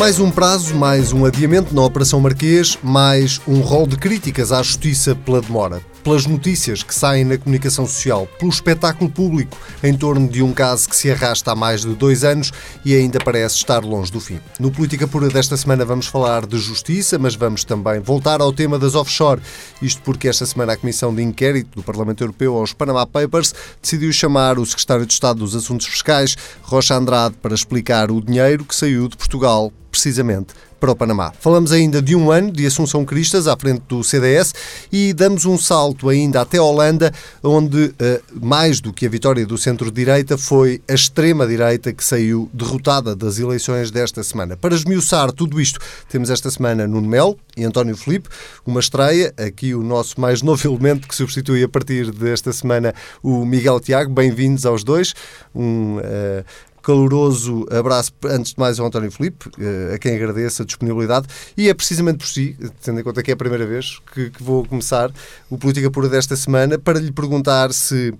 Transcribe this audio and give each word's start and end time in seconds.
Mais 0.00 0.18
um 0.18 0.30
prazo, 0.30 0.74
mais 0.74 1.12
um 1.12 1.26
adiamento 1.26 1.74
na 1.74 1.82
Operação 1.82 2.20
Marquês, 2.20 2.78
mais 2.82 3.38
um 3.46 3.60
rol 3.60 3.86
de 3.86 3.98
críticas 3.98 4.50
à 4.50 4.62
Justiça 4.62 5.14
pela 5.14 5.42
demora 5.42 5.82
pelas 6.02 6.26
notícias 6.26 6.82
que 6.82 6.94
saem 6.94 7.24
na 7.24 7.38
comunicação 7.38 7.86
social, 7.86 8.26
pelo 8.38 8.50
espetáculo 8.50 9.10
público 9.10 9.56
em 9.82 9.94
torno 9.96 10.28
de 10.28 10.42
um 10.42 10.52
caso 10.52 10.88
que 10.88 10.96
se 10.96 11.10
arrasta 11.10 11.52
há 11.52 11.54
mais 11.54 11.82
de 11.82 11.94
dois 11.94 12.24
anos 12.24 12.52
e 12.84 12.94
ainda 12.94 13.18
parece 13.18 13.56
estar 13.56 13.84
longe 13.84 14.10
do 14.10 14.20
fim. 14.20 14.40
No 14.58 14.70
Política 14.70 15.06
Pura 15.06 15.28
desta 15.28 15.56
semana 15.56 15.84
vamos 15.84 16.06
falar 16.06 16.46
de 16.46 16.58
justiça, 16.58 17.18
mas 17.18 17.34
vamos 17.34 17.64
também 17.64 18.00
voltar 18.00 18.40
ao 18.40 18.52
tema 18.52 18.78
das 18.78 18.94
offshore. 18.94 19.40
Isto 19.80 20.02
porque 20.02 20.28
esta 20.28 20.46
semana 20.46 20.72
a 20.72 20.76
Comissão 20.76 21.14
de 21.14 21.22
Inquérito 21.22 21.76
do 21.76 21.82
Parlamento 21.82 22.22
Europeu 22.22 22.56
aos 22.56 22.72
Panama 22.72 23.06
Papers 23.06 23.54
decidiu 23.80 24.12
chamar 24.12 24.58
o 24.58 24.66
Secretário 24.66 25.06
de 25.06 25.12
Estado 25.12 25.40
dos 25.40 25.54
Assuntos 25.54 25.86
Fiscais, 25.86 26.36
Rocha 26.62 26.94
Andrade, 26.94 27.36
para 27.40 27.54
explicar 27.54 28.10
o 28.10 28.20
dinheiro 28.20 28.64
que 28.64 28.74
saiu 28.74 29.08
de 29.08 29.16
Portugal 29.16 29.72
precisamente 29.90 30.54
para 30.80 30.90
o 30.90 30.96
Panamá. 30.96 31.32
Falamos 31.38 31.70
ainda 31.70 32.00
de 32.00 32.16
um 32.16 32.30
ano 32.30 32.50
de 32.50 32.64
Assunção 32.64 33.04
Cristas 33.04 33.46
à 33.46 33.54
frente 33.54 33.82
do 33.86 34.02
CDS 34.02 34.54
e 34.90 35.12
damos 35.12 35.44
um 35.44 35.58
salto 35.58 36.08
ainda 36.08 36.40
até 36.40 36.58
Holanda, 36.58 37.12
onde 37.42 37.94
eh, 37.98 38.20
mais 38.32 38.80
do 38.80 38.92
que 38.92 39.04
a 39.04 39.08
vitória 39.08 39.44
do 39.44 39.58
centro-direita 39.58 40.38
foi 40.38 40.80
a 40.88 40.94
extrema-direita 40.94 41.92
que 41.92 42.02
saiu 42.02 42.48
derrotada 42.54 43.14
das 43.14 43.38
eleições 43.38 43.90
desta 43.90 44.22
semana. 44.24 44.56
Para 44.56 44.74
esmiuçar 44.74 45.30
tudo 45.32 45.60
isto, 45.60 45.78
temos 46.08 46.30
esta 46.30 46.50
semana 46.50 46.86
Nuno 46.86 47.08
Melo 47.08 47.38
e 47.56 47.64
António 47.64 47.96
Felipe, 47.96 48.30
uma 48.64 48.80
estreia, 48.80 49.34
aqui 49.36 49.74
o 49.74 49.82
nosso 49.82 50.18
mais 50.18 50.40
novo 50.40 50.66
elemento 50.66 51.06
que 51.06 51.14
substitui 51.14 51.62
a 51.62 51.68
partir 51.68 52.10
desta 52.10 52.52
semana 52.52 52.94
o 53.22 53.44
Miguel 53.44 53.78
Tiago. 53.80 54.10
Bem-vindos 54.12 54.64
aos 54.64 54.82
dois. 54.82 55.14
Um, 55.54 55.98
uh, 55.98 56.44
caloroso 56.82 57.66
abraço, 57.70 58.12
antes 58.24 58.52
de 58.52 58.58
mais, 58.58 58.78
ao 58.78 58.86
António 58.86 59.10
Filipe, 59.10 59.50
eh, 59.58 59.94
a 59.94 59.98
quem 59.98 60.14
agradeço 60.14 60.62
a 60.62 60.64
disponibilidade. 60.64 61.26
E 61.56 61.68
é 61.68 61.74
precisamente 61.74 62.18
por 62.18 62.26
si, 62.26 62.56
tendo 62.82 63.00
em 63.00 63.02
conta 63.02 63.22
que 63.22 63.30
é 63.30 63.34
a 63.34 63.36
primeira 63.36 63.66
vez 63.66 64.00
que, 64.12 64.30
que 64.30 64.42
vou 64.42 64.64
começar 64.66 65.10
o 65.48 65.58
Política 65.58 65.90
Pura 65.90 66.08
desta 66.08 66.36
semana, 66.36 66.78
para 66.78 66.98
lhe 66.98 67.12
perguntar 67.12 67.72
se 67.72 68.14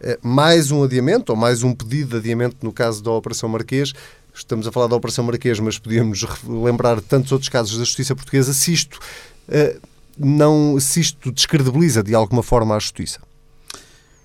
eh, 0.00 0.18
mais 0.22 0.70
um 0.70 0.82
adiamento 0.82 1.32
ou 1.32 1.38
mais 1.38 1.62
um 1.62 1.72
pedido 1.72 2.10
de 2.10 2.16
adiamento 2.16 2.56
no 2.62 2.72
caso 2.72 3.02
da 3.02 3.12
Operação 3.12 3.48
Marquês. 3.48 3.92
Estamos 4.34 4.66
a 4.66 4.72
falar 4.72 4.88
da 4.88 4.96
Operação 4.96 5.24
Marquês, 5.24 5.60
mas 5.60 5.78
podíamos 5.78 6.24
lembrar 6.44 7.00
tantos 7.00 7.30
outros 7.32 7.48
casos 7.48 7.78
da 7.78 7.84
justiça 7.84 8.14
portuguesa. 8.16 8.52
Se 8.52 8.72
isto, 8.72 8.98
eh, 9.48 9.76
não, 10.18 10.78
se 10.80 11.00
isto 11.00 11.30
descredibiliza 11.30 12.02
de 12.02 12.14
alguma 12.14 12.42
forma 12.42 12.74
a 12.74 12.78
justiça. 12.78 13.20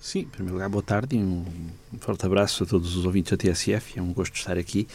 Sim, 0.08 0.19
em 0.19 0.23
primeiro 0.23 0.53
lugar, 0.53 0.69
boa 0.69 0.81
tarde 0.81 1.17
e 1.17 1.19
um 1.19 1.44
forte 2.00 2.25
abraço 2.25 2.63
a 2.63 2.66
todos 2.66 2.95
os 2.95 3.05
ouvintes 3.05 3.31
da 3.31 3.36
TSF. 3.36 4.00
É 4.00 4.02
um 4.02 4.14
gosto 4.14 4.33
estar 4.36 4.58
aqui. 4.58 4.88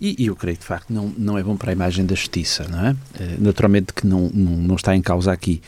E, 0.00 0.22
e, 0.22 0.26
eu 0.26 0.36
creio 0.36 0.56
de 0.56 0.64
facto, 0.64 0.88
não, 0.92 1.12
não 1.18 1.36
é 1.36 1.42
bom 1.42 1.56
para 1.56 1.72
a 1.72 1.74
imagem 1.74 2.06
da 2.06 2.14
justiça, 2.14 2.62
não 2.68 2.86
é? 2.86 2.96
Eh, 3.18 3.36
naturalmente 3.40 3.92
que 3.92 4.06
não, 4.06 4.30
não, 4.32 4.56
não 4.56 4.76
está 4.76 4.94
em 4.94 5.02
causa 5.02 5.32
aqui 5.32 5.60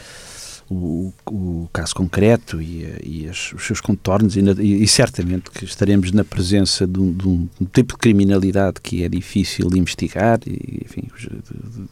o, 0.71 1.13
o 1.29 1.69
caso 1.73 1.93
concreto 1.93 2.63
e, 2.63 2.87
e 3.03 3.29
as, 3.29 3.53
os 3.53 3.67
seus 3.67 3.81
contornos, 3.81 4.37
e, 4.37 4.41
e, 4.41 4.87
certamente 4.87 5.51
que 5.51 5.65
estaremos 5.65 6.13
na 6.13 6.23
presença 6.23 6.87
de 6.87 7.01
um, 7.01 7.13
de 7.13 7.29
um, 7.29 7.49
tipo 7.73 7.95
de 7.95 7.99
criminalidade 7.99 8.81
que 8.81 9.03
é 9.03 9.09
difícil 9.09 9.69
de 9.69 9.77
investigar, 9.77 10.39
e, 10.47 10.83
enfim, 10.85 11.09
de, 11.19 11.29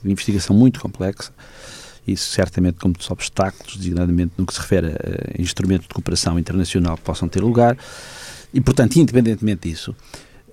de 0.04 0.10
investigação 0.12 0.54
muito 0.54 0.78
complexa 0.78 1.32
isso 2.06 2.30
certamente 2.32 2.78
como 2.78 2.94
dos 2.94 3.10
obstáculos, 3.10 3.76
designadamente 3.76 4.32
no 4.36 4.46
que 4.46 4.54
se 4.54 4.60
refere 4.60 4.88
a 4.88 5.40
instrumentos 5.40 5.86
de 5.86 5.94
cooperação 5.94 6.38
internacional 6.38 6.96
que 6.96 7.02
possam 7.02 7.28
ter 7.28 7.40
lugar, 7.40 7.76
e 8.52 8.60
portanto, 8.60 8.96
independentemente 8.96 9.68
disso, 9.68 9.94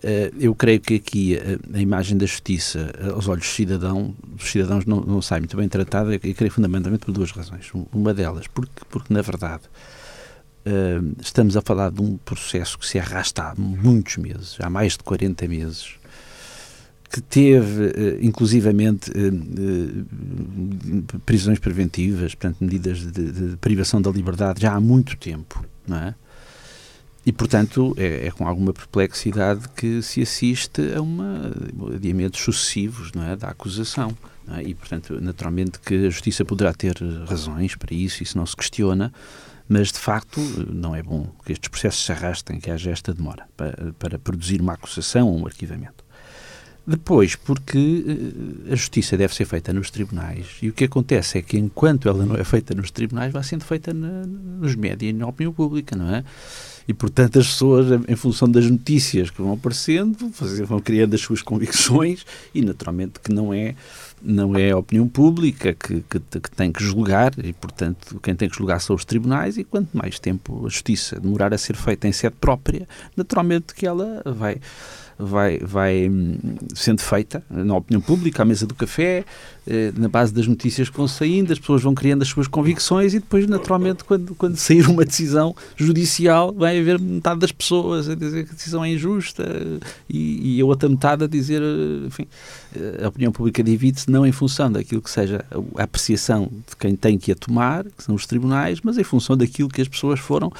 eh, 0.03 0.31
eu 0.39 0.53
creio 0.53 0.79
que 0.79 0.95
aqui 0.95 1.35
eh, 1.35 1.57
a 1.73 1.79
imagem 1.79 2.17
da 2.17 2.25
justiça 2.25 2.93
eh, 2.99 3.09
aos 3.09 3.27
olhos 3.27 3.45
dos, 3.45 3.55
cidadão, 3.55 4.15
dos 4.23 4.51
cidadãos 4.51 4.85
não, 4.85 5.01
não 5.01 5.21
sai 5.21 5.39
muito 5.39 5.57
bem 5.57 5.67
tratada, 5.67 6.13
e 6.15 6.33
creio 6.33 6.51
fundamentalmente 6.51 7.05
por 7.05 7.11
duas 7.11 7.31
razões. 7.31 7.69
Uma 7.91 8.13
delas, 8.13 8.47
porque, 8.47 8.71
porque 8.89 9.13
na 9.13 9.21
verdade, 9.21 9.63
estamos 11.21 11.55
a 11.55 11.61
falar 11.61 11.91
de 11.91 12.01
um 12.01 12.17
processo 12.17 12.77
que 12.77 12.85
se 12.85 12.99
arrasta 12.99 13.41
há 13.41 13.55
muitos 13.55 14.17
meses, 14.17 14.57
há 14.59 14.69
mais 14.69 14.97
de 14.97 14.99
40 14.99 15.47
meses, 15.47 15.93
que 17.09 17.21
teve, 17.21 17.85
eh, 17.85 18.17
inclusivamente, 18.21 19.11
eh, 19.11 19.31
eh, 19.59 21.19
prisões 21.25 21.57
preventivas, 21.57 22.35
portanto, 22.35 22.57
medidas 22.61 22.99
de, 22.99 23.31
de, 23.31 23.57
privação 23.57 24.01
da 24.01 24.11
liberdade 24.11 24.61
já 24.61 24.73
há 24.73 24.81
muito 24.81 25.15
tempo, 25.17 25.63
não 25.87 25.97
é? 25.97 26.15
E, 27.25 27.31
portanto, 27.31 27.93
é, 27.97 28.27
é, 28.27 28.31
com 28.31 28.47
alguma 28.47 28.71
perplexidade 28.71 29.67
que 29.75 30.01
se 30.01 30.21
assiste 30.21 30.81
a 30.95 31.01
uma 31.01 31.51
adiamentos 31.93 32.39
sucessivos 32.39 33.11
não 33.11 33.23
é, 33.23 33.35
da 33.35 33.49
acusação. 33.49 34.17
É? 34.49 34.63
E, 34.63 34.73
portanto, 34.73 35.19
naturalmente 35.19 35.77
que 35.79 36.07
a 36.07 36.09
Justiça 36.09 36.45
poderá 36.45 36.73
ter 36.73 36.95
razões 37.27 37.75
para 37.75 37.93
isso, 37.93 38.23
isso 38.23 38.37
não 38.37 38.45
se 38.45 38.55
questiona, 38.55 39.11
mas, 39.67 39.91
de 39.91 39.99
facto, 39.99 40.39
não 40.71 40.95
é 40.95 41.03
bom 41.03 41.29
que 41.45 41.51
estes 41.51 41.67
processos 41.67 42.05
se 42.05 42.11
arrastem, 42.13 42.61
que 42.61 42.71
haja 42.71 42.91
esta 42.91 43.13
demora 43.13 43.45
para, 43.57 43.93
para 43.99 44.17
produzir 44.17 44.61
uma 44.61 44.73
acusação 44.73 45.27
ou 45.27 45.37
um 45.37 45.45
arquivamento. 45.45 46.06
Depois, 46.87 47.35
porque 47.35 48.05
eh, 48.07 48.71
a 48.71 48.75
justiça 48.75 49.17
deve 49.17 49.35
ser 49.35 49.43
feita 49.43 49.73
nos 49.73 49.91
tribunais 49.91 50.55
e 50.61 50.69
o 50.69 50.73
que 50.73 50.85
acontece 50.85 51.37
é 51.37 51.41
que 51.41 51.57
enquanto 51.57 52.07
ela 52.07 52.25
não 52.25 52.37
é 52.37 52.45
feita 52.45 52.73
nos 52.73 52.91
tribunais, 52.91 53.33
vai 53.33 53.43
sendo 53.43 53.65
feita 53.65 53.93
na, 53.93 54.25
nos 54.25 54.73
médias 54.73 55.09
e 55.09 55.13
na 55.13 55.27
opinião 55.27 55.51
pública, 55.51 55.97
não 55.97 56.15
é? 56.15 56.23
E, 56.87 56.93
portanto, 56.93 57.37
as 57.37 57.47
pessoas, 57.47 57.87
em 58.07 58.15
função 58.15 58.49
das 58.49 58.69
notícias 58.71 59.29
que 59.29 59.41
vão 59.41 59.51
aparecendo, 59.51 60.31
vão 60.65 60.79
criando 60.79 61.13
as 61.15 61.19
suas 61.19 61.41
convicções 61.41 62.25
e, 62.55 62.61
naturalmente, 62.61 63.19
que 63.19 63.33
não 63.33 63.53
é 63.53 63.75
não 64.19 64.55
é 64.55 64.71
a 64.71 64.77
opinião 64.77 65.07
pública 65.07 65.75
que, 65.75 66.01
que, 66.09 66.19
que, 66.19 66.51
tem 66.51 66.71
que 66.71 66.83
julgar 66.83 67.33
e, 67.37 67.53
portanto, 67.53 68.19
quem 68.23 68.33
tem 68.33 68.49
que 68.49 68.57
julgar 68.57 68.81
são 68.81 68.95
os 68.95 69.05
tribunais 69.05 69.57
e 69.57 69.63
quanto 69.63 69.95
mais 69.95 70.17
tempo 70.17 70.65
a 70.65 70.69
justiça 70.69 71.19
demorar 71.19 71.53
a 71.53 71.57
ser 71.57 71.75
feita 71.75 72.07
em 72.07 72.11
sede 72.11 72.35
própria, 72.39 72.87
naturalmente 73.15 73.75
que 73.75 73.85
ela 73.85 74.23
vai 74.25 74.59
vai, 75.17 75.57
vai 75.59 76.07
hum, 76.09 76.37
sendo 76.75 77.01
feita 77.01 77.43
na 77.49 77.75
opinião 77.75 78.01
pública, 78.01 78.43
à 78.43 78.45
mesa 78.45 78.65
do 78.65 78.75
café, 78.75 79.25
eh, 79.65 79.91
na 79.97 80.07
base 80.07 80.33
das 80.33 80.47
notícias 80.47 80.89
que 80.89 80.95
vão 80.95 81.07
saindo, 81.07 81.51
as 81.51 81.59
pessoas 81.59 81.81
vão 81.81 81.93
criando 81.93 82.21
as 82.21 82.27
suas 82.27 82.47
convicções 82.47 83.13
e 83.13 83.19
depois, 83.19 83.47
naturalmente, 83.47 84.03
quando, 84.03 84.35
quando 84.35 84.55
sair 84.57 84.87
uma 84.87 85.03
decisão 85.03 85.55
judicial, 85.75 86.53
vai 86.53 86.79
haver 86.79 86.99
metade 86.99 87.39
das 87.39 87.51
pessoas 87.51 88.07
a 88.07 88.15
dizer 88.15 88.45
que 88.45 88.51
a 88.51 88.53
decisão 88.53 88.85
é 88.85 88.91
injusta 88.91 89.43
e, 90.09 90.57
e 90.57 90.61
a 90.61 90.65
outra 90.65 90.87
metade 90.87 91.23
a 91.23 91.27
dizer, 91.27 91.61
enfim, 92.05 92.27
eh, 92.75 93.03
a 93.03 93.07
opinião 93.07 93.31
pública 93.31 93.63
divide-se 93.63 94.09
não 94.09 94.25
em 94.25 94.31
função 94.31 94.71
daquilo 94.71 95.01
que 95.01 95.09
seja 95.09 95.43
a 95.75 95.83
apreciação 95.83 96.49
de 96.67 96.75
quem 96.75 96.95
tem 96.95 97.17
que 97.17 97.31
a 97.31 97.35
tomar, 97.35 97.83
que 97.85 98.03
são 98.03 98.15
os 98.15 98.25
tribunais, 98.25 98.79
mas 98.81 98.97
em 98.97 99.03
função 99.03 99.35
daquilo 99.35 99.69
que 99.69 99.81
as 99.81 99.87
pessoas 99.87 100.19
foram 100.19 100.51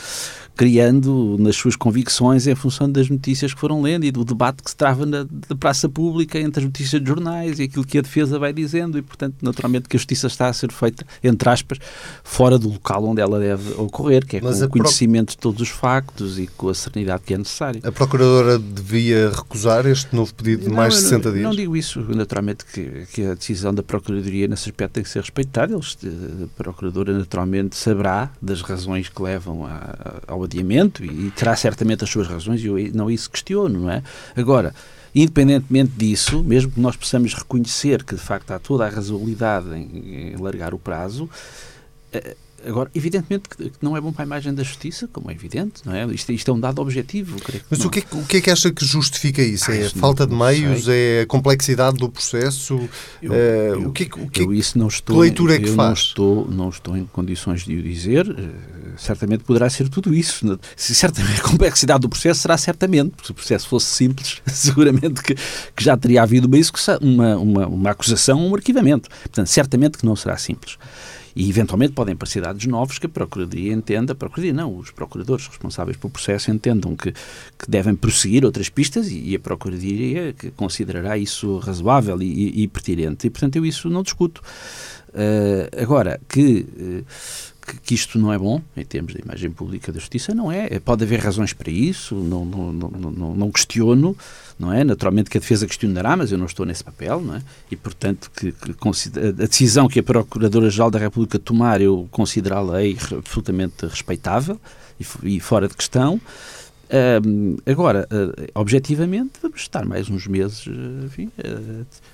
criando 0.58 1.38
nas 1.40 1.56
suas 1.56 1.76
convicções 1.76 2.48
em 2.48 2.56
função 2.56 2.92
das 2.92 3.08
notícias 3.10 3.54
que 3.54 3.60
foram 3.60 3.80
lendo 3.80 4.06
e 4.06 4.12
do 4.12 4.26
debate 4.26 4.64
que 4.64 4.72
se 4.72 4.76
trava 4.76 5.06
na, 5.06 5.26
na 5.48 5.56
praça 5.56 5.88
pública 5.88 6.40
entre 6.40 6.62
as 6.62 6.66
notícias 6.66 7.00
de 7.00 7.08
jornais 7.08 7.60
e 7.60 7.64
aquilo 7.64 7.86
que 7.86 8.00
a 8.00 8.02
defesa 8.02 8.40
vai 8.40 8.52
dizendo 8.52 8.98
e, 8.98 9.04
portanto, 9.04 9.36
naturalmente 9.42 9.88
que 9.88 9.96
a 9.96 10.00
justiça 10.00 10.26
está 10.26 10.48
a 10.48 10.54
ser 10.54 10.72
feita, 10.72 11.06
entre 11.24 11.48
aspas, 11.48 11.78
fora 12.24 12.58
do 12.58 12.70
local 12.70 13.06
onde 13.06 13.22
ela 13.22 13.40
deve 13.40 13.72
ocorrer, 13.74 14.26
que 14.26 14.38
é 14.38 14.42
Mas 14.42 14.60
com 14.60 14.66
o 14.66 14.70
conhecimento 14.70 15.32
de 15.32 15.38
todos 15.38 15.62
os 15.62 15.70
factos 15.70 16.40
e 16.40 16.48
com 16.48 16.70
a 16.70 16.74
serenidade 16.74 17.22
que 17.24 17.36
é 17.36 17.38
necessária. 17.38 17.80
A 17.84 17.92
Procuradora 17.92 18.58
devia 18.58 19.30
recusar 19.30 19.86
este 19.86 20.16
novo 20.16 20.34
pedido 20.34 20.64
de 20.64 20.70
mais 20.70 20.96
de 20.96 21.02
60 21.02 21.32
dias? 21.32 21.44
Não 21.44 21.56
digo 21.56 21.78
isso, 21.78 22.02
naturalmente 22.16 22.66
que, 22.66 23.06
que, 23.14 23.26
a 23.26 23.36
decisão 23.36 23.72
da 23.72 23.84
Procuradoria 23.84 24.48
nesse 24.48 24.70
aspecto 24.70 24.94
tem 24.94 25.04
que 25.04 25.10
ser 25.10 25.20
respeitada. 25.20 25.76
a 25.76 26.48
Procuradora 26.64 27.16
naturalmente 27.16 27.76
saberá 27.76 28.32
das 28.42 28.62
razões 28.62 29.08
que 29.08 29.22
levam 29.22 29.68
a, 29.68 30.20
ao 30.28 30.47
adiamento 30.48 31.04
e 31.04 31.32
terá 31.32 31.56
certamente 31.56 32.04
as 32.04 32.10
suas 32.10 32.28
razões 32.28 32.62
e 32.62 32.68
eu 32.68 32.78
não 32.94 33.10
isso 33.10 33.30
questiono, 33.30 33.82
não 33.82 33.92
é? 33.92 34.02
Agora, 34.36 34.74
independentemente 35.14 35.92
disso, 35.96 36.44
mesmo 36.44 36.72
que 36.72 36.80
nós 36.80 36.96
possamos 36.96 37.34
reconhecer 37.34 38.04
que 38.04 38.16
de 38.16 38.22
facto 38.22 38.52
há 38.52 38.60
toda 38.60 38.86
a 38.86 38.90
razoabilidade 38.90 39.70
em, 39.76 40.34
em 40.34 40.38
largar 40.38 40.74
o 40.74 40.80
prazo, 40.80 41.30
eh, 42.12 42.36
Agora, 42.66 42.90
evidentemente 42.96 43.50
que 43.50 43.72
não 43.82 43.96
é 43.96 44.02
bom 44.02 44.12
para 44.12 44.24
a 44.24 44.26
imagem 44.26 44.54
da 44.54 44.64
justiça, 44.64 45.08
como 45.12 45.30
é 45.30 45.34
evidente, 45.34 45.82
não 45.86 45.94
é? 45.94 46.06
Isto, 46.06 46.32
isto 46.32 46.50
é 46.50 46.54
um 46.54 46.60
dado 46.60 46.82
objetivo. 46.82 47.38
Mas 47.70 47.86
o 47.86 47.90
que, 47.90 48.00
é, 48.00 48.04
o 48.12 48.26
que, 48.26 48.38
é, 48.38 48.42
que 48.42 48.50
acha 48.50 48.72
que 48.72 48.84
justifica 48.84 49.42
isso? 49.42 49.70
Ah, 49.70 49.76
é 49.76 49.86
a 49.86 49.90
falta 49.92 50.26
não, 50.26 50.38
de 50.38 50.44
meios? 50.44 50.86
Sei. 50.86 51.20
É 51.20 51.22
a 51.22 51.26
complexidade 51.28 51.98
do 51.98 52.10
processo? 52.10 52.90
Eu, 53.22 53.32
uh, 53.32 53.36
eu, 53.36 53.88
o 53.90 53.92
que, 53.92 54.04
o 54.04 54.28
que, 54.30 54.42
eu 54.42 54.54
isso 54.54 54.78
não 54.78 54.88
estou, 54.88 55.16
que 55.16 55.22
leitura 55.22 55.56
é 55.56 55.60
que 55.60 55.70
faz? 55.72 55.78
Não 55.78 55.94
estou, 55.94 56.48
não 56.50 56.70
estou 56.70 56.98
em 56.98 57.06
condições 57.06 57.64
de 57.64 57.78
o 57.78 57.84
dizer. 57.84 58.28
Uh, 58.28 58.98
certamente 58.98 59.44
poderá 59.44 59.70
ser 59.70 59.88
tudo 59.90 60.14
isso. 60.14 60.60
Certamente 60.76 61.40
a 61.40 61.44
complexidade 61.44 62.02
do 62.02 62.10
processo 62.10 62.42
será 62.42 62.58
certamente, 62.58 63.12
porque 63.12 63.28
se 63.28 63.32
o 63.32 63.36
processo 63.36 63.68
fosse 63.68 63.86
simples, 63.86 64.42
seguramente 64.48 65.22
que, 65.22 65.36
que 65.36 65.84
já 65.84 65.96
teria 65.96 66.24
havido 66.24 66.48
uma, 66.48 66.58
uma, 67.02 67.38
uma, 67.38 67.68
uma 67.68 67.90
acusação 67.92 68.42
ou 68.42 68.52
um 68.52 68.56
arquivamento. 68.56 69.10
Portanto, 69.10 69.48
certamente 69.48 69.98
que 69.98 70.06
não 70.06 70.16
será 70.16 70.38
simples. 70.38 70.78
E 71.40 71.48
eventualmente 71.48 71.94
podem 71.94 72.16
aparecer 72.16 72.42
dados 72.42 72.66
novos 72.66 72.98
que 72.98 73.06
a 73.06 73.10
Procuradoria 73.10 73.72
entenda, 73.72 74.14
a 74.14 74.16
Procuradoria 74.16 74.54
não, 74.54 74.76
os 74.76 74.90
procuradores 74.90 75.46
responsáveis 75.46 75.96
pelo 75.96 76.10
processo 76.10 76.50
entendam 76.50 76.96
que, 76.96 77.12
que 77.12 77.70
devem 77.70 77.94
prosseguir 77.94 78.44
outras 78.44 78.70
pistas 78.70 79.08
e, 79.12 79.20
e 79.20 79.36
a 79.36 79.40
Procuradoria 79.40 80.34
considerará 80.56 81.16
isso 81.16 81.60
razoável 81.60 82.20
e, 82.24 82.64
e, 82.64 82.68
pertinente. 82.68 83.28
E, 83.28 83.30
portanto, 83.30 83.56
eu 83.56 83.68
isso 83.68 83.88
não 83.88 84.02
discuto. 84.02 84.42
Uh, 85.10 85.80
agora, 85.80 86.20
que. 86.28 86.66
Uh, 86.76 87.57
que, 87.84 87.94
isto 87.94 88.18
não 88.18 88.32
é 88.32 88.38
bom 88.38 88.62
em 88.76 88.86
termos 88.86 89.14
de 89.14 89.22
imagem 89.22 89.52
pública 89.52 89.92
da 89.92 90.00
justiça, 90.00 90.34
não 90.34 90.52
é. 90.52 90.80
Pode 90.80 91.04
haver 91.04 91.20
razões 91.20 91.54
para 91.54 91.70
isso, 91.70 92.16
não, 92.16 92.46
não, 92.46 92.72
não, 92.72 93.36
não, 93.36 93.52
questiono, 93.52 94.16
não 94.58 94.72
é? 94.72 94.84
Naturalmente 94.84 95.30
que 95.30 95.38
a 95.38 95.42
defesa 95.42 95.68
questionará, 95.68 96.16
mas 96.16 96.32
eu 96.32 96.38
não 96.38 96.46
estou 96.46 96.66
nesse 96.66 96.84
papel, 96.84 97.22
não 97.22 97.36
é? 97.36 97.42
E, 97.70 97.76
portanto, 97.76 98.32
que, 98.36 98.52
que 98.52 98.74
a 99.18 99.32
decisão 99.32 99.88
que 99.88 100.00
a 100.00 100.04
Procuradora-Geral 100.04 100.90
da 100.90 101.00
República 101.00 101.38
tomar, 101.38 101.82
eu 101.82 102.08
considerá-la 102.12 102.78
absolutamente 103.18 103.86
respeitável 103.86 104.60
e, 105.00 105.36
e 105.36 105.40
fora 105.40 105.68
de 105.68 105.76
questão. 105.76 106.22
Uh, 106.88 107.58
agora, 107.66 108.08
uh, 108.12 108.48
objetivamente, 108.56 109.34
vamos 109.42 109.62
estar 109.62 109.86
mais 109.86 110.10
uns 110.10 110.26
meses 110.26 110.66
uh, 110.68 111.06
enfim, 111.06 111.30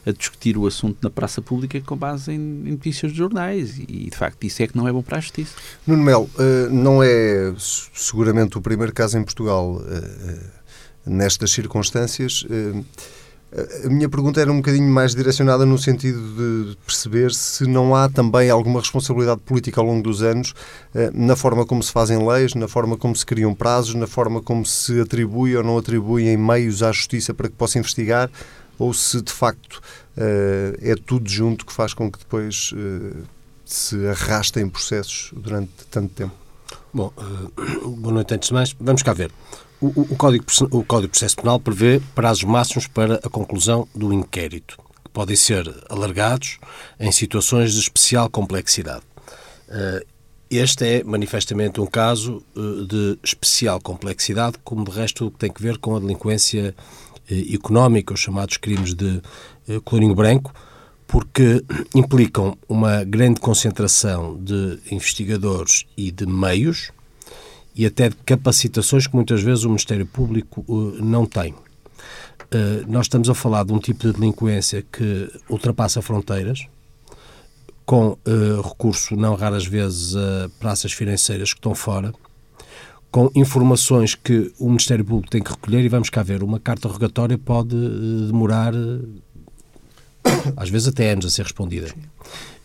a 0.06 0.12
discutir 0.12 0.58
o 0.58 0.66
assunto 0.66 0.98
na 1.02 1.10
praça 1.10 1.42
pública 1.42 1.80
com 1.82 1.96
base 1.96 2.32
em, 2.32 2.36
em, 2.36 2.72
notícias 2.72 3.12
de 3.12 3.18
jornais 3.18 3.78
e, 3.78 4.10
de 4.10 4.18
facto, 4.18 4.44
isso 4.44 4.64
é 4.64 4.68
que 4.68 4.76
não 4.76 4.88
é 4.88 4.92
bom 4.92 5.04
para 5.04 5.18
a 5.18 5.22
justiça. 5.22 5.56
Nuno 5.86 6.04
Melo, 6.04 6.30
não 6.72 7.04
é 7.04 7.54
seguramente 7.94 8.58
o 8.58 8.62
primeiro 8.62 8.94
caso 8.94 9.18
em 9.18 9.24
Portugal 9.24 9.82
nestas 11.06 11.52
circunstâncias. 11.52 12.46
A 13.86 13.90
minha 13.90 14.10
pergunta 14.10 14.42
era 14.42 14.52
um 14.52 14.58
bocadinho 14.58 14.90
mais 14.92 15.14
direcionada 15.14 15.64
no 15.64 15.78
sentido 15.78 16.20
de 16.20 16.76
perceber 16.78 17.32
se 17.32 17.68
não 17.68 17.96
há 17.96 18.10
também 18.10 18.50
alguma 18.50 18.80
responsabilidade 18.80 19.42
política 19.42 19.80
ao 19.80 19.86
longo 19.86 20.02
dos 20.02 20.24
anos 20.24 20.56
eh, 20.96 21.12
na 21.14 21.36
forma 21.36 21.64
como 21.64 21.84
se 21.84 21.92
fazem 21.92 22.28
leis, 22.28 22.56
na 22.56 22.68
forma 22.68 22.98
como 22.98 23.16
se 23.16 23.24
criam 23.24 23.54
prazos, 23.54 23.94
na 23.94 24.08
forma 24.08 24.42
como 24.42 24.66
se 24.66 25.00
atribui 25.00 25.56
ou 25.56 25.64
não 25.64 25.78
atribuem 25.78 26.36
meios 26.36 26.82
à 26.82 26.92
justiça 26.92 27.32
para 27.32 27.48
que 27.48 27.56
possa 27.56 27.78
investigar, 27.78 28.28
ou 28.80 28.92
se 28.92 29.22
de 29.22 29.32
facto 29.32 29.80
eh, 30.18 30.76
é 30.82 30.96
tudo 30.96 31.30
junto 31.30 31.64
que 31.64 31.74
faz 31.74 31.94
com 31.94 32.12
que 32.12 32.18
depois 32.18 32.74
eh, 32.76 33.22
se 33.64 34.08
arrastem 34.08 34.68
processos 34.68 35.32
durante 35.32 35.72
tanto 35.92 36.10
tempo. 36.10 36.34
Bom, 36.92 37.14
boa 37.98 38.14
noite 38.16 38.34
antes 38.34 38.48
de 38.48 38.54
mais. 38.56 38.76
Vamos 38.80 39.04
cá 39.04 39.14
ver. 39.14 39.32
O, 39.84 39.88
o, 39.88 40.16
Código, 40.16 40.46
o 40.72 40.82
Código 40.86 41.08
de 41.08 41.20
Processo 41.20 41.36
Penal 41.36 41.60
prevê 41.60 42.02
prazos 42.16 42.46
máximos 42.46 42.88
para 42.88 43.16
a 43.16 43.30
conclusão 43.30 43.86
do 43.94 44.14
inquérito, 44.14 44.78
que 45.04 45.12
podem 45.12 45.36
ser 45.36 45.70
alargados 45.90 46.58
em 46.98 47.12
situações 47.12 47.74
de 47.74 47.82
especial 47.82 48.30
complexidade. 48.30 49.04
Eh, 49.68 50.06
este 50.50 50.86
é 50.86 51.04
manifestamente 51.04 51.82
um 51.82 51.86
caso 51.86 52.42
eh, 52.56 52.86
de 52.88 53.20
especial 53.22 53.82
complexidade, 53.82 54.58
como 54.64 54.86
de 54.86 54.92
resto 54.92 55.30
tem 55.32 55.52
que 55.52 55.62
ver 55.62 55.78
com 55.80 55.98
a 55.98 56.00
delinquência 56.00 56.74
eh, 57.30 57.54
económica, 57.54 58.14
os 58.14 58.22
chamados 58.22 58.56
crimes 58.56 58.94
de 58.94 59.22
colorinho 59.84 60.16
branco, 60.16 60.54
porque 61.06 61.62
implicam 61.94 62.58
uma 62.70 63.04
grande 63.04 63.42
concentração 63.42 64.42
de 64.42 64.80
investigadores 64.90 65.86
e 65.98 66.10
de 66.10 66.26
meios, 66.26 66.90
e 67.76 67.86
até 67.86 68.10
de 68.10 68.16
capacitações 68.18 69.08
que 69.08 69.16
muitas 69.16 69.42
vezes 69.42 69.64
o 69.64 69.70
Ministério 69.70 70.06
Público 70.06 70.64
uh, 70.68 71.04
não 71.04 71.26
tem. 71.26 71.54
Uh, 71.54 72.86
nós 72.88 73.06
estamos 73.06 73.30
a 73.30 73.34
falar 73.34 73.64
de 73.66 73.74
um 73.74 73.80
tipo 73.80 74.08
de 74.08 74.14
delinquência 74.14 74.84
que 74.92 75.30
ultrapassa 75.50 76.02
fronteiras, 76.02 76.68
com 77.86 78.10
uh, 78.12 78.62
recurso, 78.62 79.16
não 79.16 79.36
raras 79.36 79.66
vezes, 79.66 80.16
a 80.16 80.50
praças 80.60 80.92
financeiras 80.94 81.54
que 81.54 81.60
estão 81.60 81.74
fora, 81.74 82.14
com 83.12 83.30
informações 83.36 84.16
que 84.16 84.52
o 84.58 84.68
Ministério 84.68 85.06
Público 85.06 85.30
tem 85.30 85.42
que 85.42 85.52
recolher 85.52 85.84
e 85.84 85.90
vamos 85.90 86.10
cá 86.10 86.24
ver, 86.24 86.42
uma 86.44 86.60
carta 86.60 86.88
rogatória 86.88 87.38
pode 87.38 87.76
demorar 88.28 88.74
às 90.58 90.70
vezes 90.70 90.88
até 90.88 91.12
anos 91.12 91.26
a 91.26 91.30
ser 91.30 91.44
respondida. 91.44 91.94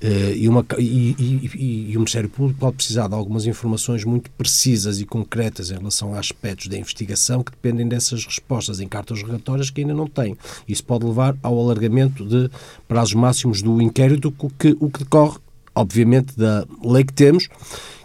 Uh, 0.00 0.32
e, 0.36 0.48
uma, 0.48 0.64
e, 0.78 1.16
e, 1.18 1.90
e, 1.90 1.96
o 1.96 1.98
Ministério 1.98 2.28
Público 2.28 2.60
pode 2.60 2.76
precisar 2.76 3.08
de 3.08 3.14
algumas 3.14 3.46
informações 3.46 4.04
muito 4.04 4.30
precisas 4.30 5.00
e 5.00 5.04
concretas 5.04 5.72
em 5.72 5.74
relação 5.74 6.14
a 6.14 6.20
aspectos 6.20 6.68
da 6.68 6.78
investigação 6.78 7.42
que 7.42 7.50
dependem 7.50 7.88
dessas 7.88 8.24
respostas 8.24 8.78
em 8.78 8.86
cartas 8.86 9.20
rogatórias 9.22 9.70
que 9.70 9.80
ainda 9.80 9.94
não 9.94 10.06
tem. 10.06 10.36
Isso 10.68 10.84
pode 10.84 11.04
levar 11.04 11.36
ao 11.42 11.58
alargamento 11.58 12.24
de 12.24 12.48
prazos 12.86 13.14
máximos 13.14 13.60
do 13.60 13.82
inquérito, 13.82 14.32
que, 14.56 14.76
o 14.78 14.88
que 14.88 15.00
decorre, 15.00 15.38
obviamente, 15.74 16.36
da 16.36 16.64
lei 16.84 17.02
que 17.02 17.12
temos, 17.12 17.48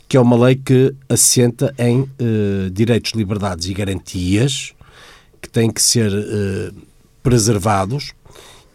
que 0.09 0.17
é 0.17 0.19
uma 0.19 0.35
lei 0.35 0.55
que 0.55 0.95
assenta 1.07 1.75
em 1.77 2.01
uh, 2.01 2.71
direitos, 2.71 3.11
liberdades 3.11 3.67
e 3.67 3.73
garantias 3.73 4.73
que 5.39 5.47
têm 5.47 5.71
que 5.71 5.81
ser 5.81 6.11
uh, 6.11 6.73
preservados 7.21 8.13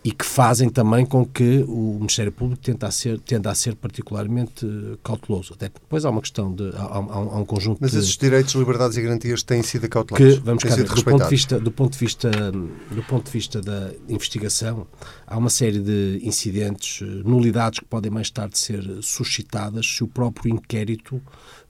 e 0.05 0.13
que 0.13 0.25
fazem 0.25 0.71
também 0.71 1.05
com 1.05 1.27
que 1.27 1.65
o 1.67 1.95
Ministério 1.95 2.31
Público 2.31 2.63
tenda 2.63 2.87
a 2.87 2.91
ser, 2.91 3.19
tenda 3.21 3.51
a 3.51 3.55
ser 3.55 3.75
particularmente 3.75 4.67
cauteloso. 5.03 5.55
Até 5.55 5.69
porque 5.69 5.85
depois 5.85 6.05
há 6.05 6.11
uma 6.11 6.21
questão 6.21 6.55
de. 6.55 6.71
há, 6.75 6.83
há, 6.83 6.97
há 6.97 7.39
um 7.39 7.45
conjunto 7.45 7.79
Mas 7.81 7.95
esses 7.95 8.17
direitos, 8.17 8.55
liberdades 8.55 8.97
e 8.97 9.03
garantias 9.03 9.43
têm 9.43 9.63
sido 9.63 9.87
acautelados? 9.87 10.39
Que, 10.39 10.45
vamos 10.45 10.63
cá 10.63 10.75
ver, 10.75 10.85
do 10.85 11.05
ponto, 11.05 11.25
de 11.25 11.31
vista, 11.31 11.59
do, 11.59 11.73
ponto 11.73 11.93
de 11.93 11.99
vista, 11.99 12.31
do 12.31 13.03
ponto 13.09 13.27
de 13.27 13.31
vista 13.33 13.61
da 13.61 13.93
investigação, 14.09 14.87
há 15.27 15.37
uma 15.37 15.51
série 15.51 15.81
de 15.81 16.21
incidentes, 16.23 17.01
nulidades 17.25 17.81
que 17.81 17.85
podem 17.85 18.11
mais 18.11 18.31
tarde 18.31 18.57
ser 18.57 18.85
suscitadas 19.03 19.87
se 19.87 20.05
o 20.05 20.09
próprio 20.09 20.55
inquérito 20.55 21.21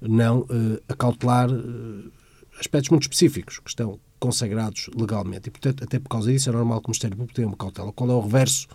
não 0.00 0.40
uh, 0.40 0.78
acautelar 0.86 1.50
uh, 1.50 2.12
aspectos 2.60 2.90
muito 2.90 3.02
específicos 3.02 3.58
que 3.58 3.70
estão 3.70 3.98
consagrados 4.18 4.90
legalmente. 4.96 5.48
E, 5.48 5.50
portanto, 5.50 5.84
até 5.84 5.98
por 5.98 6.08
causa 6.08 6.30
disso, 6.30 6.48
é 6.48 6.52
normal 6.52 6.80
que 6.80 6.86
o 6.86 6.90
Ministério 6.90 7.16
Público 7.16 7.34
tenha 7.34 7.48
uma 7.48 7.56
cautela. 7.56 7.92
Qual 7.92 8.10
é 8.10 8.14
o 8.14 8.20
reverso 8.20 8.66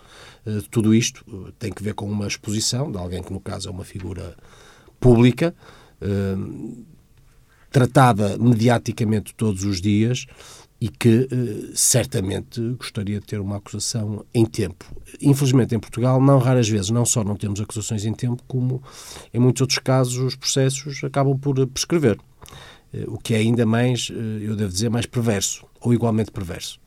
uh, 0.45 0.62
de 0.62 0.69
tudo 0.69 0.94
isto? 0.94 1.24
Uh, 1.28 1.51
tem 1.54 1.72
que 1.72 1.84
ver 1.84 1.94
com 1.94 2.10
uma 2.10 2.28
exposição 2.28 2.92
de 2.92 2.98
alguém 2.98 3.22
que, 3.22 3.34
no 3.34 3.40
caso, 3.40 3.69
é 3.69 3.72
uma 3.72 3.84
figura 3.84 4.36
pública, 5.00 5.54
uh, 6.01 6.86
tratada 7.72 8.38
mediaticamente 8.38 9.34
todos 9.36 9.63
os 9.63 9.81
dias 9.81 10.25
e 10.80 10.90
que 10.90 11.30
certamente 11.74 12.60
gostaria 12.72 13.18
de 13.18 13.25
ter 13.25 13.40
uma 13.40 13.56
acusação 13.56 14.25
em 14.34 14.45
tempo. 14.45 14.86
Infelizmente, 15.22 15.74
em 15.74 15.80
Portugal, 15.80 16.22
não 16.22 16.40
raras 16.40 16.68
vezes, 16.68 16.90
não 16.90 17.06
só 17.06 17.24
não 17.24 17.38
temos 17.38 17.62
acusações 17.62 18.04
em 18.04 18.13
tempo, 18.13 18.44
como 18.50 18.84
em 19.34 19.40
muitos 19.40 19.62
outros 19.62 19.80
casos 19.80 20.18
os 20.18 20.36
processos 20.36 21.02
acabam 21.02 21.40
por 21.40 21.66
prescrever. 21.68 22.19
Eh, 22.94 23.06
o 23.07 23.18
que 23.18 23.33
é 23.33 23.38
ainda 23.38 23.66
mais, 23.66 24.12
eh, 24.12 24.47
eu 24.47 24.56
devo 24.56 24.71
dizer, 24.71 24.90
mais 24.90 25.06
perverso, 25.06 25.66
ou 25.81 25.94
igualmente 25.94 26.31
perverso. 26.31 26.80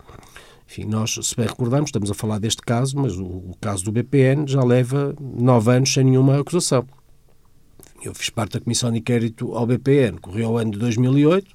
Enfim, 0.69 0.85
nós, 0.85 1.19
se 1.21 1.37
bem 1.37 1.47
recordamos, 1.47 1.89
estamos 1.89 2.11
a 2.11 2.15
falar 2.15 2.39
deste 2.39 2.63
caso, 2.63 2.97
mas 2.99 3.17
o, 3.17 3.25
o 3.25 3.57
caso 3.61 3.85
do 3.85 3.93
BPN 3.93 4.47
já 4.47 4.63
leva 4.63 5.15
nove 5.21 5.71
anos 5.71 5.93
sem 5.93 6.05
nenhuma 6.05 6.41
acusação. 6.41 6.87
Eu 8.03 8.15
fiz 8.15 8.31
parte 8.31 8.53
da 8.53 8.61
Comissão 8.61 8.93
de 8.93 8.99
Inquérito 8.99 9.53
ao 9.55 9.67
BPN, 9.67 10.19
correu 10.19 10.51
o 10.51 10.59
ano 10.59 10.73
de 10.73 10.79
2008 10.79 11.55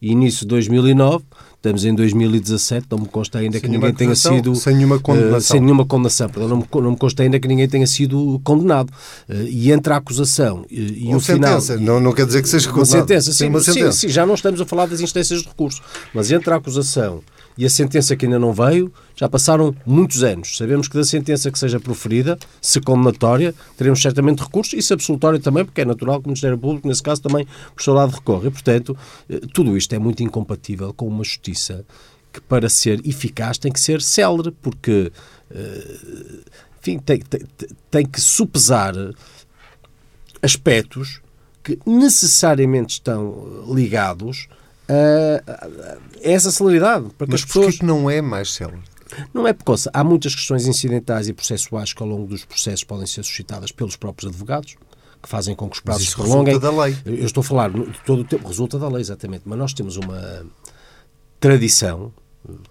e 0.00 0.10
início 0.12 0.40
de 0.40 0.48
2009 0.48 1.24
Estamos 1.66 1.84
em 1.84 1.94
2017, 1.96 2.86
não 2.88 2.98
me 2.98 3.08
consta 3.08 3.38
ainda 3.38 3.58
sem 3.58 3.62
que 3.62 3.68
ninguém 3.68 3.92
tenha 3.92 4.14
sido. 4.14 4.54
Sem 4.54 4.76
nenhuma 4.76 5.00
condenação. 5.00 5.38
Uh, 5.38 5.40
sem 5.40 5.60
nenhuma 5.60 5.84
condenação. 5.84 6.30
Não 6.36 6.58
me, 6.58 6.64
não 6.72 6.90
me 6.92 6.96
consta 6.96 7.24
ainda 7.24 7.40
que 7.40 7.48
ninguém 7.48 7.68
tenha 7.68 7.86
sido 7.88 8.40
condenado. 8.44 8.90
Uh, 9.28 9.42
e 9.48 9.72
entre 9.72 9.92
a 9.92 9.96
acusação 9.96 10.64
e, 10.70 11.08
e 11.08 11.14
o 11.14 11.20
sentença. 11.20 11.76
final. 11.76 11.94
Não, 11.94 12.00
não 12.00 12.12
quer 12.12 12.24
dizer 12.24 12.40
que 12.40 12.48
seja 12.48 12.70
condenado. 12.70 12.94
Uma 12.94 13.00
sentença, 13.00 13.32
sim, 13.32 13.48
uma 13.48 13.60
sentença. 13.60 13.92
Sim, 13.92 14.06
sim, 14.06 14.12
já 14.12 14.24
não 14.24 14.34
estamos 14.34 14.60
a 14.60 14.64
falar 14.64 14.86
das 14.86 15.00
instâncias 15.00 15.42
de 15.42 15.48
recurso. 15.48 15.82
Mas 16.14 16.30
entre 16.30 16.52
a 16.52 16.56
acusação 16.56 17.20
e 17.56 17.64
a 17.64 17.70
sentença 17.70 18.14
que 18.14 18.26
ainda 18.26 18.38
não 18.38 18.52
veio, 18.52 18.92
já 19.14 19.28
passaram 19.28 19.74
muitos 19.86 20.22
anos. 20.22 20.56
Sabemos 20.56 20.88
que 20.88 20.96
da 20.96 21.04
sentença 21.04 21.50
que 21.50 21.58
seja 21.58 21.80
proferida, 21.80 22.38
se 22.60 22.80
condenatória, 22.80 23.54
teremos 23.76 24.00
certamente 24.02 24.42
recursos 24.42 24.74
e 24.74 24.82
se 24.82 24.92
absolutória 24.92 25.40
também, 25.40 25.64
porque 25.64 25.80
é 25.80 25.84
natural 25.84 26.20
que 26.20 26.26
o 26.26 26.28
Ministério 26.28 26.58
Público, 26.58 26.86
nesse 26.86 27.02
caso, 27.02 27.22
também, 27.22 27.46
por 27.74 27.82
seu 27.82 27.94
lado, 27.94 28.14
recorra. 28.14 28.48
E, 28.48 28.50
portanto, 28.50 28.96
eh, 29.28 29.40
tudo 29.54 29.76
isto 29.76 29.94
é 29.94 29.98
muito 29.98 30.22
incompatível 30.22 30.92
com 30.92 31.08
uma 31.08 31.24
justiça 31.24 31.84
que, 32.32 32.40
para 32.42 32.68
ser 32.68 33.00
eficaz, 33.06 33.56
tem 33.56 33.72
que 33.72 33.80
ser 33.80 34.02
célere, 34.02 34.50
porque, 34.60 35.10
eh, 35.50 35.96
enfim, 36.78 36.98
tem, 36.98 37.20
tem, 37.20 37.40
tem 37.90 38.06
que 38.06 38.20
supesar 38.20 38.94
aspectos 40.42 41.20
que 41.64 41.78
necessariamente 41.86 42.94
estão 42.94 43.64
ligados 43.74 44.46
uh, 44.88 46.00
essa 46.22 46.50
celeridade. 46.50 47.10
Para 47.16 47.26
que 47.26 47.32
Mas 47.32 47.40
as 47.40 47.46
pessoas... 47.46 47.78
não 47.80 48.08
é 48.10 48.20
mais 48.20 48.52
célebre? 48.52 48.82
Não 49.32 49.46
é 49.46 49.52
porque 49.52 49.88
há 49.92 50.04
muitas 50.04 50.34
questões 50.34 50.66
incidentais 50.66 51.28
e 51.28 51.32
processuais 51.32 51.92
que 51.92 52.02
ao 52.02 52.08
longo 52.08 52.26
dos 52.26 52.44
processos 52.44 52.84
podem 52.84 53.06
ser 53.06 53.22
suscitadas 53.22 53.70
pelos 53.70 53.96
próprios 53.96 54.30
advogados, 54.30 54.76
que 55.22 55.28
fazem 55.28 55.54
com 55.54 55.68
que 55.68 55.76
os 55.76 55.80
prazos 55.80 56.10
se 56.10 56.14
prolonguem. 56.14 56.54
Resulta 56.54 56.72
da 56.72 56.82
lei. 56.84 56.96
Eu 57.06 57.24
estou 57.24 57.40
a 57.40 57.44
falar 57.44 57.70
de 57.70 58.00
todo 58.04 58.20
o 58.20 58.24
tempo, 58.24 58.48
resulta 58.48 58.78
da 58.78 58.88
lei, 58.88 59.00
exatamente. 59.00 59.42
Mas 59.46 59.58
nós 59.58 59.72
temos 59.72 59.96
uma 59.96 60.44
tradição 61.38 62.12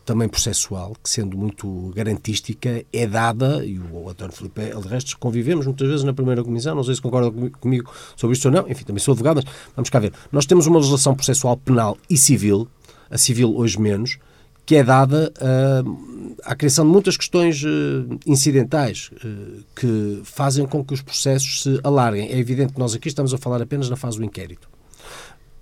também 0.04 0.28
processual, 0.28 0.96
que 1.02 1.10
sendo 1.10 1.38
muito 1.38 1.92
garantística, 1.96 2.84
é 2.92 3.08
dada, 3.08 3.66
e 3.66 3.80
o 3.80 4.10
António 4.10 4.34
Filipe, 4.34 4.62
de 4.62 4.88
resto, 4.88 5.18
convivemos 5.18 5.66
muitas 5.66 5.88
vezes 5.88 6.04
na 6.04 6.14
primeira 6.14 6.44
comissão, 6.44 6.76
não 6.76 6.84
sei 6.84 6.96
se 6.96 7.02
concorda 7.02 7.32
comigo 7.60 7.92
sobre 8.16 8.36
isto 8.36 8.46
ou 8.46 8.52
não, 8.52 8.70
enfim, 8.70 8.84
também 8.84 9.00
sou 9.00 9.14
advogado, 9.14 9.42
mas 9.44 9.46
vamos 9.76 9.90
cá 9.90 10.00
ver. 10.00 10.14
Nós 10.32 10.46
temos 10.46 10.68
uma 10.68 10.78
legislação 10.78 11.16
processual 11.16 11.58
penal 11.58 11.98
e 12.10 12.18
civil, 12.18 12.68
a 13.10 13.18
civil 13.18 13.56
hoje 13.56 13.80
menos, 13.80 14.18
que 14.66 14.76
é 14.76 14.84
dada 14.84 15.32
uh, 15.38 16.38
à 16.44 16.56
criação 16.56 16.86
de 16.86 16.92
muitas 16.92 17.16
questões 17.16 17.64
uh, 17.64 18.20
incidentais 18.26 19.12
uh, 19.24 19.64
que 19.76 20.22
fazem 20.24 20.66
com 20.66 20.84
que 20.84 20.94
os 20.94 21.02
processos 21.02 21.64
se 21.64 21.80
alarguem. 21.84 22.32
É 22.32 22.38
evidente 22.38 22.74
que 22.74 22.80
nós 22.80 22.96
aqui 22.96 23.08
estamos 23.08 23.34
a 23.34 23.38
falar 23.38 23.62
apenas 23.62 23.90
na 23.90 23.96
fase 23.96 24.18
do 24.18 24.24
inquérito. 24.24 24.68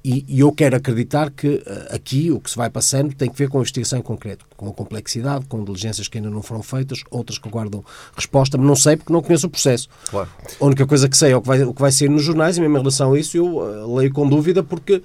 E, 0.04 0.26
e, 0.28 0.42
eu 0.42 0.52
quero 0.52 0.76
acreditar 0.76 1.32
que 1.32 1.64
aqui 1.90 2.30
o 2.30 2.40
que 2.40 2.50
se 2.50 2.58
vai 2.58 2.70
passando 2.70 3.16
tem 3.16 3.30
que 3.30 3.38
ver 3.38 3.48
com 3.48 3.58
a 3.58 3.62
investigação 3.62 3.98
em 3.98 4.02
concreto, 4.02 4.46
com 4.58 4.68
a 4.68 4.74
complexidade, 4.74 5.46
com 5.46 5.64
diligências 5.64 6.10
que 6.10 6.18
ainda 6.18 6.30
não 6.30 6.42
foram 6.42 6.62
feitas, 6.62 7.02
outras 7.10 7.38
que 7.38 7.48
aguardam 7.48 7.86
resposta, 8.14 8.58
mas 8.58 8.68
não 8.68 8.76
sei 8.76 8.98
porque 8.98 9.14
não 9.14 9.22
conheço 9.22 9.48
o 9.48 9.50
processo. 9.50 9.88
Claro. 10.10 10.30
A 10.60 10.66
única 10.66 10.86
coisa 10.86 11.08
que 11.08 11.16
sei 11.16 11.32
é 11.32 11.38
o 11.38 11.42
que 11.42 11.48
vai, 11.48 11.64
o 11.64 11.74
que 11.74 11.82
vai 11.82 11.92
ser 11.92 12.10
nos 12.10 12.24
jornais 12.24 12.58
e 12.58 12.62
mesmo 12.62 12.76
em 12.76 12.80
relação 12.80 13.14
a 13.14 13.20
isso 13.20 13.38
eu 13.38 13.96
leio 13.96 14.12
com 14.12 14.28
dúvida 14.28 14.62
porque, 14.62 15.02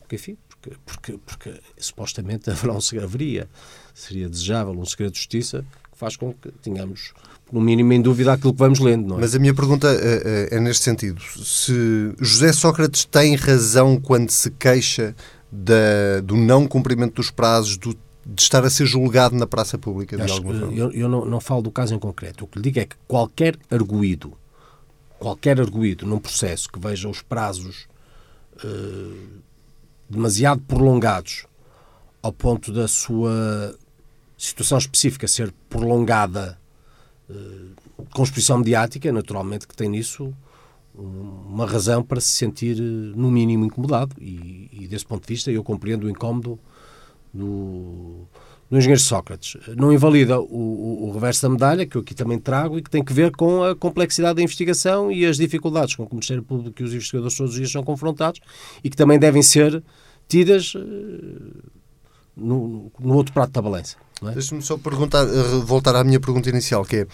porque 0.00 0.16
enfim, 0.16 0.36
porque, 0.48 0.76
porque, 0.84 1.18
porque 1.24 1.60
supostamente 1.78 2.48
haverá 2.50 2.72
um, 2.72 2.78
haveria, 3.02 3.48
seria 3.94 4.28
desejável 4.28 4.72
um 4.72 4.84
segredo 4.84 5.12
de 5.12 5.18
justiça 5.18 5.64
que 5.92 5.98
faz 5.98 6.16
com 6.16 6.32
que 6.32 6.50
tenhamos, 6.62 7.12
no 7.52 7.60
mínimo, 7.60 7.92
em 7.92 8.00
dúvida 8.00 8.32
aquilo 8.32 8.52
que 8.52 8.58
vamos 8.58 8.80
lendo. 8.80 9.08
Não 9.08 9.18
é? 9.18 9.20
Mas 9.20 9.34
a 9.34 9.38
minha 9.38 9.52
pergunta 9.52 9.86
é, 9.88 10.48
é, 10.52 10.56
é 10.56 10.60
neste 10.60 10.82
sentido. 10.82 11.20
Se 11.20 12.14
José 12.18 12.52
Sócrates 12.52 13.04
tem 13.04 13.36
razão 13.36 14.00
quando 14.00 14.30
se 14.30 14.50
queixa 14.50 15.14
da, 15.50 16.20
do 16.24 16.34
não 16.34 16.66
cumprimento 16.66 17.16
dos 17.16 17.30
prazos, 17.30 17.76
do 17.76 17.94
de 18.24 18.40
estar 18.40 18.64
a 18.64 18.70
ser 18.70 18.86
julgado 18.86 19.34
na 19.34 19.46
praça 19.46 19.76
pública 19.76 20.16
de 20.16 20.22
Acho, 20.22 20.34
alguma 20.34 20.58
forma? 20.58 20.76
Eu, 20.76 20.90
eu 20.92 21.08
não, 21.08 21.24
não, 21.24 21.40
falo 21.40 21.62
do 21.62 21.70
caso 21.70 21.94
em 21.94 21.98
concreto. 21.98 22.44
O 22.44 22.46
que 22.46 22.58
lhe 22.58 22.62
digo 22.62 22.78
é 22.78 22.84
que 22.84 22.96
qualquer 23.06 23.56
arguído, 23.70 24.32
qualquer 25.18 25.60
arguído 25.60 26.06
num 26.06 26.18
processo 26.18 26.70
que 26.70 26.78
veja 26.78 27.08
os 27.08 27.20
prazos 27.20 27.88
uh, 28.64 29.40
demasiado 30.08 30.60
prolongados 30.62 31.46
ao 32.22 32.32
ponto 32.32 32.72
da 32.72 32.86
sua 32.86 33.74
situação 34.38 34.78
específica 34.78 35.26
ser 35.26 35.52
prolongada 35.68 36.58
eh, 37.32 38.22
exposição 38.22 38.58
mediática, 38.58 39.10
naturalmente 39.12 39.66
que 39.66 39.76
tem 39.76 39.88
nisso 39.88 40.34
uma 40.94 41.66
razão 41.66 42.02
para 42.02 42.20
se 42.20 42.28
sentir, 42.28 42.78
eh, 42.78 42.82
no 43.16 43.30
mínimo, 43.30 43.64
incomodado. 43.64 44.14
E, 44.20 44.68
e 44.72 44.88
desse 44.88 45.06
ponto 45.06 45.26
de 45.26 45.32
vista, 45.32 45.50
eu 45.50 45.64
compreendo 45.64 46.04
o 46.04 46.10
incómodo 46.10 46.58
do, 47.32 48.26
do 48.70 48.76
engenheiro 48.76 49.00
Sócrates. 49.00 49.56
Não 49.76 49.92
invalida 49.92 50.40
o, 50.40 50.44
o, 50.44 51.08
o, 51.08 51.12
reverso 51.12 51.42
da 51.42 51.48
medalha, 51.48 51.86
que 51.86 51.96
eu 51.96 52.02
aqui 52.02 52.14
também 52.14 52.38
trago, 52.38 52.78
e 52.78 52.82
que 52.82 52.90
tem 52.90 53.02
que 53.02 53.12
ver 53.12 53.32
com 53.32 53.62
a 53.64 53.74
complexidade 53.74 54.36
da 54.36 54.42
investigação 54.42 55.10
e 55.10 55.24
as 55.24 55.36
dificuldades 55.36 55.94
com 55.94 56.06
que 56.06 56.12
o 56.12 56.14
Ministério 56.14 56.42
Público 56.42 56.80
e 56.80 56.84
os 56.84 56.92
investigadores 56.92 57.36
todos 57.36 57.52
os 57.52 57.58
dias 57.58 57.70
são 57.70 57.82
confrontados 57.82 58.40
e 58.84 58.90
que 58.90 58.96
também 58.96 59.18
devem 59.18 59.42
ser 59.42 59.82
tidas 60.28 60.74
eh, 60.76 60.80
no, 62.36 62.92
no 62.98 63.14
outro 63.14 63.32
prato 63.32 63.52
da 63.52 63.62
balança. 63.62 63.96
É? 64.28 64.32
Deixa-me 64.32 64.62
só 64.62 64.76
perguntar, 64.76 65.24
eh, 65.24 65.62
voltar 65.64 65.96
à 65.96 66.04
minha 66.04 66.20
pergunta 66.20 66.48
inicial, 66.48 66.84
que 66.84 66.96
é 66.96 67.06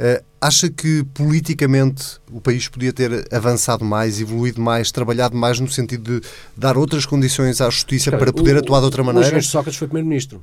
Uh, 0.00 0.24
acha 0.40 0.70
que 0.70 1.04
politicamente 1.12 2.18
o 2.32 2.40
país 2.40 2.66
podia 2.66 2.90
ter 2.90 3.28
avançado 3.30 3.84
mais, 3.84 4.18
evoluído 4.18 4.58
mais, 4.58 4.90
trabalhado 4.90 5.36
mais 5.36 5.60
no 5.60 5.68
sentido 5.68 6.20
de 6.22 6.26
dar 6.56 6.78
outras 6.78 7.04
condições 7.04 7.60
à 7.60 7.68
justiça 7.68 8.10
para 8.10 8.32
poder 8.32 8.56
o, 8.56 8.60
atuar 8.60 8.78
de 8.78 8.86
outra 8.86 9.04
maneira? 9.04 9.36
O 9.36 9.42
Sócrates 9.42 9.78
foi 9.78 9.86
primeiro-ministro. 9.88 10.42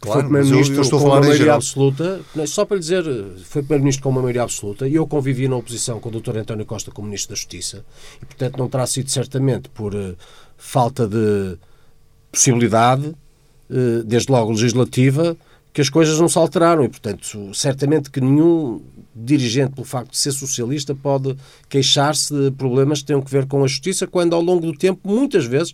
Claro, 0.00 0.22
foi 0.22 0.28
primeiro-ministro 0.28 0.90
com 0.90 1.06
uma 1.06 1.20
maioria 1.20 1.54
absoluta. 1.54 2.20
Só 2.48 2.64
para 2.64 2.74
lhe 2.74 2.80
dizer, 2.80 3.04
foi 3.44 3.62
primeiro-ministro 3.62 4.02
com 4.02 4.10
uma 4.10 4.22
maioria 4.22 4.42
absoluta 4.42 4.88
e 4.88 4.96
eu 4.96 5.06
convivi 5.06 5.46
na 5.46 5.54
oposição 5.54 6.00
com 6.00 6.08
o 6.08 6.20
Dr. 6.20 6.38
António 6.38 6.66
Costa 6.66 6.90
como 6.90 7.06
ministro 7.06 7.30
da 7.30 7.36
Justiça 7.36 7.84
e, 8.20 8.26
portanto, 8.26 8.58
não 8.58 8.68
terá 8.68 8.88
sido 8.88 9.08
certamente 9.08 9.68
por 9.68 9.94
uh, 9.94 10.16
falta 10.58 11.06
de 11.06 11.56
possibilidade, 12.32 13.14
desde 14.04 14.30
logo 14.30 14.52
legislativa, 14.52 15.36
que 15.72 15.80
as 15.80 15.88
coisas 15.88 16.20
não 16.20 16.28
se 16.28 16.38
alteraram 16.38 16.84
e, 16.84 16.88
portanto, 16.88 17.52
certamente 17.52 18.08
que 18.08 18.20
nenhum 18.20 18.80
dirigente, 19.14 19.72
pelo 19.74 19.86
facto 19.86 20.12
de 20.12 20.18
ser 20.18 20.32
socialista, 20.32 20.94
pode 20.94 21.36
queixar-se 21.68 22.32
de 22.32 22.50
problemas 22.52 23.00
que 23.00 23.06
tenham 23.06 23.20
que 23.20 23.30
ver 23.30 23.46
com 23.46 23.62
a 23.62 23.66
justiça, 23.66 24.06
quando 24.06 24.34
ao 24.34 24.40
longo 24.40 24.66
do 24.66 24.72
tempo, 24.72 25.00
muitas 25.04 25.44
vezes, 25.46 25.72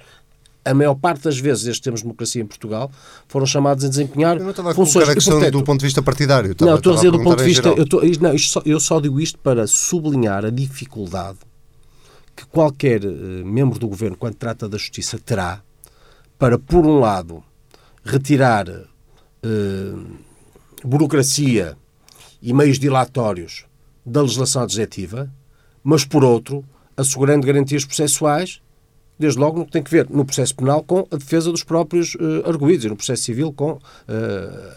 a 0.64 0.74
maior 0.74 0.94
parte 0.94 1.24
das 1.24 1.38
vezes, 1.38 1.64
desde 1.64 1.80
que 1.80 1.84
temos 1.84 2.02
democracia 2.02 2.40
em 2.40 2.46
Portugal, 2.46 2.90
foram 3.28 3.44
chamados 3.44 3.84
a 3.84 3.88
desempenhar 3.88 4.36
eu 4.36 4.44
não 4.44 4.50
estava 4.50 4.74
funções. 4.74 5.08
A 5.08 5.14
questão 5.14 5.34
e, 5.34 5.36
portanto, 5.36 5.58
do 5.58 5.64
ponto 5.64 5.80
de 5.80 5.86
vista 5.86 6.02
partidário. 6.02 6.52
Estava, 6.52 6.70
não, 6.70 6.78
estou 6.78 6.92
a 6.92 6.96
dizer 6.96 7.10
do 7.10 7.22
ponto 7.22 7.38
de 7.38 7.44
vista. 7.44 7.68
Eu, 7.68 7.82
estou, 7.82 8.02
não, 8.20 8.38
só, 8.38 8.62
eu 8.64 8.80
só 8.80 9.00
digo 9.00 9.20
isto 9.20 9.38
para 9.38 9.66
sublinhar 9.66 10.44
a 10.44 10.50
dificuldade 10.50 11.38
que 12.36 12.46
qualquer 12.46 13.04
uh, 13.04 13.44
membro 13.44 13.78
do 13.78 13.88
governo, 13.88 14.16
quando 14.16 14.34
trata 14.34 14.68
da 14.68 14.78
justiça, 14.78 15.18
terá 15.18 15.60
para, 16.38 16.58
por 16.58 16.86
um 16.86 16.98
lado, 16.98 17.42
retirar 18.04 18.68
uh, 18.68 20.16
burocracia 20.84 21.76
e 22.40 22.52
meios 22.52 22.78
dilatórios 22.78 23.64
da 24.04 24.22
legislação 24.22 24.62
adjetiva, 24.62 25.30
mas, 25.82 26.04
por 26.04 26.24
outro, 26.24 26.64
assegurando 26.96 27.46
garantias 27.46 27.84
processuais 27.84 28.60
desde 29.20 29.38
logo 29.38 29.58
no 29.58 29.66
que 29.66 29.72
tem 29.72 29.82
que 29.82 29.90
ver 29.90 30.08
no 30.08 30.24
processo 30.24 30.54
penal 30.54 30.82
com 30.82 31.06
a 31.10 31.16
defesa 31.16 31.50
dos 31.50 31.62
próprios 31.62 32.14
uh, 32.14 32.48
arguídos 32.48 32.86
e 32.86 32.88
no 32.88 32.96
processo 32.96 33.22
civil 33.22 33.52
com 33.52 33.72
uh, 33.72 33.80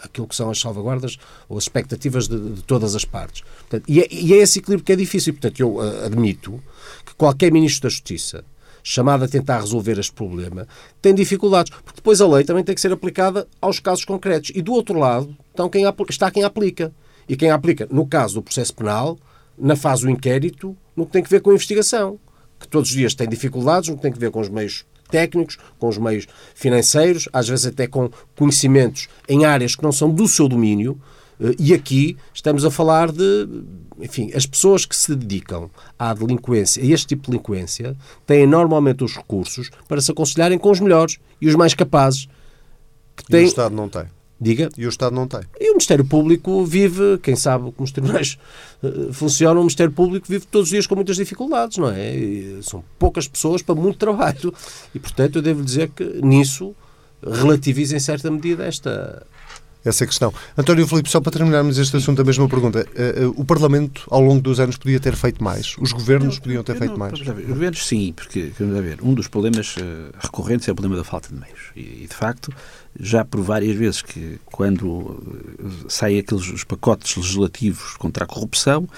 aquilo 0.02 0.28
que 0.28 0.36
são 0.36 0.50
as 0.50 0.60
salvaguardas 0.60 1.16
ou 1.48 1.56
as 1.56 1.64
expectativas 1.64 2.28
de, 2.28 2.38
de 2.38 2.62
todas 2.62 2.94
as 2.94 3.06
partes. 3.06 3.42
Portanto, 3.60 3.84
e, 3.88 4.02
é, 4.02 4.08
e, 4.10 4.34
é, 4.34 4.36
esse 4.36 4.58
equilíbrio 4.58 4.84
que 4.84 4.92
é 4.92 4.96
difícil. 4.96 5.32
Portanto, 5.32 5.58
eu 5.60 5.76
uh, 5.76 6.04
admito 6.04 6.62
que 7.06 7.14
qualquer 7.14 7.50
Ministro 7.50 7.84
da 7.84 7.88
Justiça 7.88 8.44
chamado 8.86 9.24
a 9.24 9.28
tentar 9.28 9.60
resolver 9.60 9.98
este 9.98 10.12
problema 10.12 10.68
tem 11.00 11.14
dificuldades, 11.14 11.72
porque 11.72 11.96
depois 11.96 12.20
a 12.20 12.28
lei 12.28 12.44
também 12.44 12.62
tem 12.62 12.74
que 12.74 12.80
ser 12.80 12.92
aplicada 12.92 13.48
aos 13.60 13.80
casos 13.80 14.04
concretos. 14.04 14.52
E 14.54 14.60
do 14.60 14.72
outro 14.72 14.98
lado 14.98 15.34
então, 15.52 15.68
quem 15.68 15.84
está 16.10 16.30
quem 16.30 16.44
aplica. 16.44 16.92
E 17.28 17.36
quem 17.36 17.50
aplica, 17.50 17.88
no 17.90 18.06
caso 18.06 18.34
do 18.34 18.42
processo 18.42 18.74
penal, 18.74 19.16
na 19.56 19.74
fase 19.74 20.02
do 20.02 20.10
inquérito, 20.10 20.76
no 20.94 21.06
que 21.06 21.12
tem 21.12 21.22
que 21.22 21.30
ver 21.30 21.40
com 21.40 21.50
a 21.50 21.54
investigação 21.54 22.18
que 22.58 22.68
todos 22.68 22.90
os 22.90 22.96
dias 22.96 23.14
tem 23.14 23.28
dificuldades 23.28 23.88
no 23.88 23.96
que 23.96 24.02
tem 24.02 24.12
a 24.12 24.16
ver 24.16 24.30
com 24.30 24.40
os 24.40 24.48
meios 24.48 24.84
técnicos, 25.10 25.58
com 25.78 25.88
os 25.88 25.98
meios 25.98 26.26
financeiros, 26.54 27.28
às 27.32 27.48
vezes 27.48 27.66
até 27.66 27.86
com 27.86 28.10
conhecimentos 28.36 29.08
em 29.28 29.44
áreas 29.44 29.76
que 29.76 29.82
não 29.82 29.92
são 29.92 30.10
do 30.10 30.26
seu 30.26 30.48
domínio. 30.48 31.00
Eh, 31.40 31.54
e 31.58 31.74
aqui 31.74 32.16
estamos 32.32 32.64
a 32.64 32.70
falar 32.70 33.10
de, 33.10 33.48
enfim, 34.00 34.30
as 34.34 34.46
pessoas 34.46 34.84
que 34.84 34.96
se 34.96 35.14
dedicam 35.14 35.70
à 35.98 36.12
delinquência, 36.14 36.82
a 36.82 36.86
este 36.86 37.08
tipo 37.08 37.22
de 37.22 37.30
delinquência, 37.32 37.96
têm 38.26 38.46
normalmente 38.46 39.04
os 39.04 39.16
recursos 39.16 39.70
para 39.88 40.00
se 40.00 40.10
aconselharem 40.10 40.58
com 40.58 40.70
os 40.70 40.80
melhores 40.80 41.18
e 41.40 41.48
os 41.48 41.54
mais 41.54 41.74
capazes. 41.74 42.28
Que 43.16 43.24
têm... 43.26 43.42
E 43.42 43.44
o 43.44 43.48
Estado 43.48 43.74
não 43.74 43.88
tem. 43.88 44.04
Diga. 44.40 44.68
E 44.76 44.84
o 44.84 44.88
Estado 44.88 45.14
não 45.14 45.28
tem. 45.28 45.40
E 45.60 45.70
o 45.70 45.72
Ministério 45.72 46.04
Público 46.04 46.64
vive, 46.64 47.18
quem 47.22 47.36
sabe 47.36 47.70
como 47.72 47.84
os 47.84 47.92
tribunais 47.92 48.36
uh, 48.82 49.12
funcionam, 49.12 49.60
o 49.60 49.64
Ministério 49.64 49.92
Público 49.92 50.26
vive 50.28 50.44
todos 50.46 50.66
os 50.66 50.70
dias 50.70 50.86
com 50.86 50.96
muitas 50.96 51.16
dificuldades, 51.16 51.78
não 51.78 51.90
é? 51.90 52.14
E 52.14 52.58
são 52.62 52.84
poucas 52.98 53.28
pessoas 53.28 53.62
para 53.62 53.74
muito 53.74 53.96
trabalho. 53.98 54.52
E, 54.94 54.98
portanto, 54.98 55.36
eu 55.36 55.42
devo 55.42 55.62
dizer 55.62 55.90
que 55.90 56.04
nisso 56.20 56.74
relativiza 57.22 57.96
em 57.96 58.00
certa 58.00 58.30
medida 58.30 58.64
esta, 58.64 59.24
essa 59.84 60.06
questão. 60.06 60.32
António 60.56 60.86
Filipe, 60.86 61.10
só 61.10 61.20
para 61.20 61.32
terminarmos 61.32 61.78
este 61.78 61.96
assunto, 61.96 62.22
a 62.22 62.24
mesma 62.24 62.48
pergunta. 62.48 62.86
Uh, 62.94 63.28
uh, 63.28 63.34
o 63.36 63.44
Parlamento, 63.44 64.06
ao 64.10 64.20
longo 64.20 64.40
dos 64.40 64.58
anos, 64.58 64.76
podia 64.76 64.98
ter 64.98 65.14
feito 65.14 65.42
mais? 65.44 65.76
Os 65.78 65.92
governos 65.92 66.38
podiam 66.38 66.62
ter 66.62 66.76
feito 66.76 66.92
não, 66.92 66.98
mais? 66.98 67.12
Os 67.12 67.20
governos, 67.20 67.86
sim, 67.86 68.12
porque, 68.14 68.50
vamos 68.58 68.80
ver, 68.82 68.98
um 69.02 69.12
dos 69.12 69.28
problemas 69.28 69.76
uh, 69.76 69.80
recorrentes 70.18 70.66
é 70.68 70.72
o 70.72 70.74
problema 70.74 70.96
da 70.96 71.04
falta 71.04 71.28
de 71.28 71.34
meios. 71.34 71.60
E, 71.76 72.06
de 72.08 72.14
facto, 72.14 72.52
já 72.98 73.24
por 73.24 73.42
várias 73.42 73.76
vezes 73.76 74.00
que, 74.00 74.38
quando 74.46 75.22
saem 75.88 76.18
aqueles 76.18 76.50
os 76.50 76.64
pacotes 76.64 77.16
legislativos 77.16 77.96
contra 77.98 78.24
a 78.24 78.26
corrupção, 78.26 78.88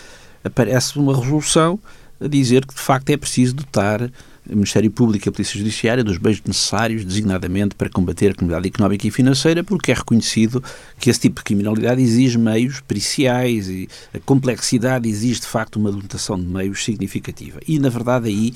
aparece 0.45 0.99
uma 0.99 1.15
resolução 1.15 1.79
a 2.21 2.29
dizer 2.29 2.65
que, 2.65 2.75
de 2.75 2.81
facto, 2.81 3.11
é 3.11 3.17
preciso 3.17 3.55
dotar 3.55 4.11
Ministério 4.49 4.91
Público 4.91 5.27
e 5.27 5.29
a 5.29 5.33
Polícia 5.33 5.59
Judiciária 5.59 6.05
dos 6.05 6.19
bens 6.19 6.43
necessários, 6.45 7.05
designadamente, 7.05 7.75
para 7.75 7.89
combater 7.89 8.31
a 8.31 8.35
criminalidade 8.35 8.75
económica 8.75 9.07
e 9.07 9.11
financeira, 9.11 9.65
porque 9.65 9.93
é 9.93 9.95
reconhecido 9.95 10.63
que 10.99 11.11
esse 11.11 11.21
tipo 11.21 11.41
de 11.41 11.45
criminalidade 11.45 12.01
exige 12.01 12.39
meios 12.39 12.81
periciais 12.81 13.69
e 13.69 13.89
a 14.15 14.19
complexidade 14.21 15.09
exige, 15.09 15.41
de 15.41 15.47
facto, 15.47 15.77
uma 15.77 15.91
dotação 15.91 16.39
de 16.39 16.47
meios 16.47 16.85
significativa. 16.85 17.61
E, 17.67 17.79
na 17.79 17.89
verdade, 17.89 18.29
aí 18.29 18.53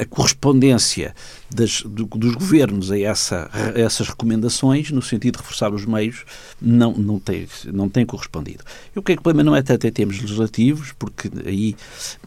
a 0.00 0.04
correspondência 0.04 1.14
das, 1.50 1.82
do, 1.82 2.04
dos 2.04 2.34
governos 2.34 2.90
a, 2.90 2.98
essa, 2.98 3.50
a, 3.52 3.78
essas 3.78 4.08
recomendações, 4.08 4.90
no 4.90 5.00
sentido 5.00 5.34
de 5.34 5.38
reforçar 5.38 5.72
os 5.72 5.84
meios, 5.84 6.24
não, 6.60 6.92
não, 6.92 7.18
tem, 7.18 7.46
não 7.72 7.88
tem 7.88 8.04
correspondido. 8.04 8.64
Eu 8.94 9.02
creio 9.02 9.16
que 9.16 9.20
o 9.20 9.24
problema 9.24 9.42
não 9.42 9.56
é 9.56 9.62
tanto 9.62 9.86
em 9.86 9.92
termos 9.92 10.20
legislativos, 10.20 10.92
porque 10.98 11.30
aí, 11.46 11.74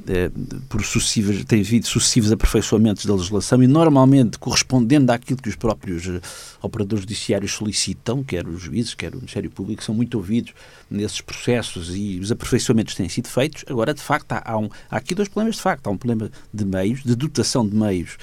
eh, 0.08 0.32
por 0.70 0.84
sucessivas, 0.84 1.44
tem 1.46 1.62
havido 1.62 1.88
sucessivos 1.88 2.32
aperfeiçoamentos 2.32 2.64
aperfeiçoamentos 2.65 3.05
da 3.05 3.13
legislação 3.13 3.62
e 3.62 3.67
normalmente 3.67 4.39
correspondendo 4.39 5.12
àquilo 5.12 5.39
que 5.41 5.50
os 5.50 5.55
próprios 5.55 6.07
uh, 6.07 6.19
operadores 6.62 7.01
judiciários 7.01 7.53
solicitam, 7.53 8.24
quer 8.24 8.48
os 8.48 8.62
juízes, 8.62 8.93
quer 8.95 9.13
o 9.13 9.17
Ministério 9.17 9.50
Público, 9.51 9.84
são 9.84 9.93
muito 9.93 10.15
ouvidos 10.17 10.53
nesses 10.89 11.22
processos 11.22 11.95
e 11.95 12.19
os 12.19 12.31
aperfeiçoamentos 12.31 12.95
têm 12.95 13.07
sido 13.07 13.27
feitos. 13.27 13.63
Agora, 13.67 13.93
de 13.93 14.01
facto, 14.01 14.31
há, 14.31 14.41
há, 14.43 14.57
um, 14.57 14.69
há 14.89 14.98
aqui 14.98 15.13
dois 15.13 15.27
problemas, 15.27 15.55
de 15.55 15.62
facto. 15.62 15.88
Há 15.88 15.91
um 15.91 15.98
problema 15.98 16.31
de 16.53 16.65
meios, 16.65 17.03
de 17.03 17.15
dotação 17.15 17.67
de 17.67 17.75
meios 17.75 18.17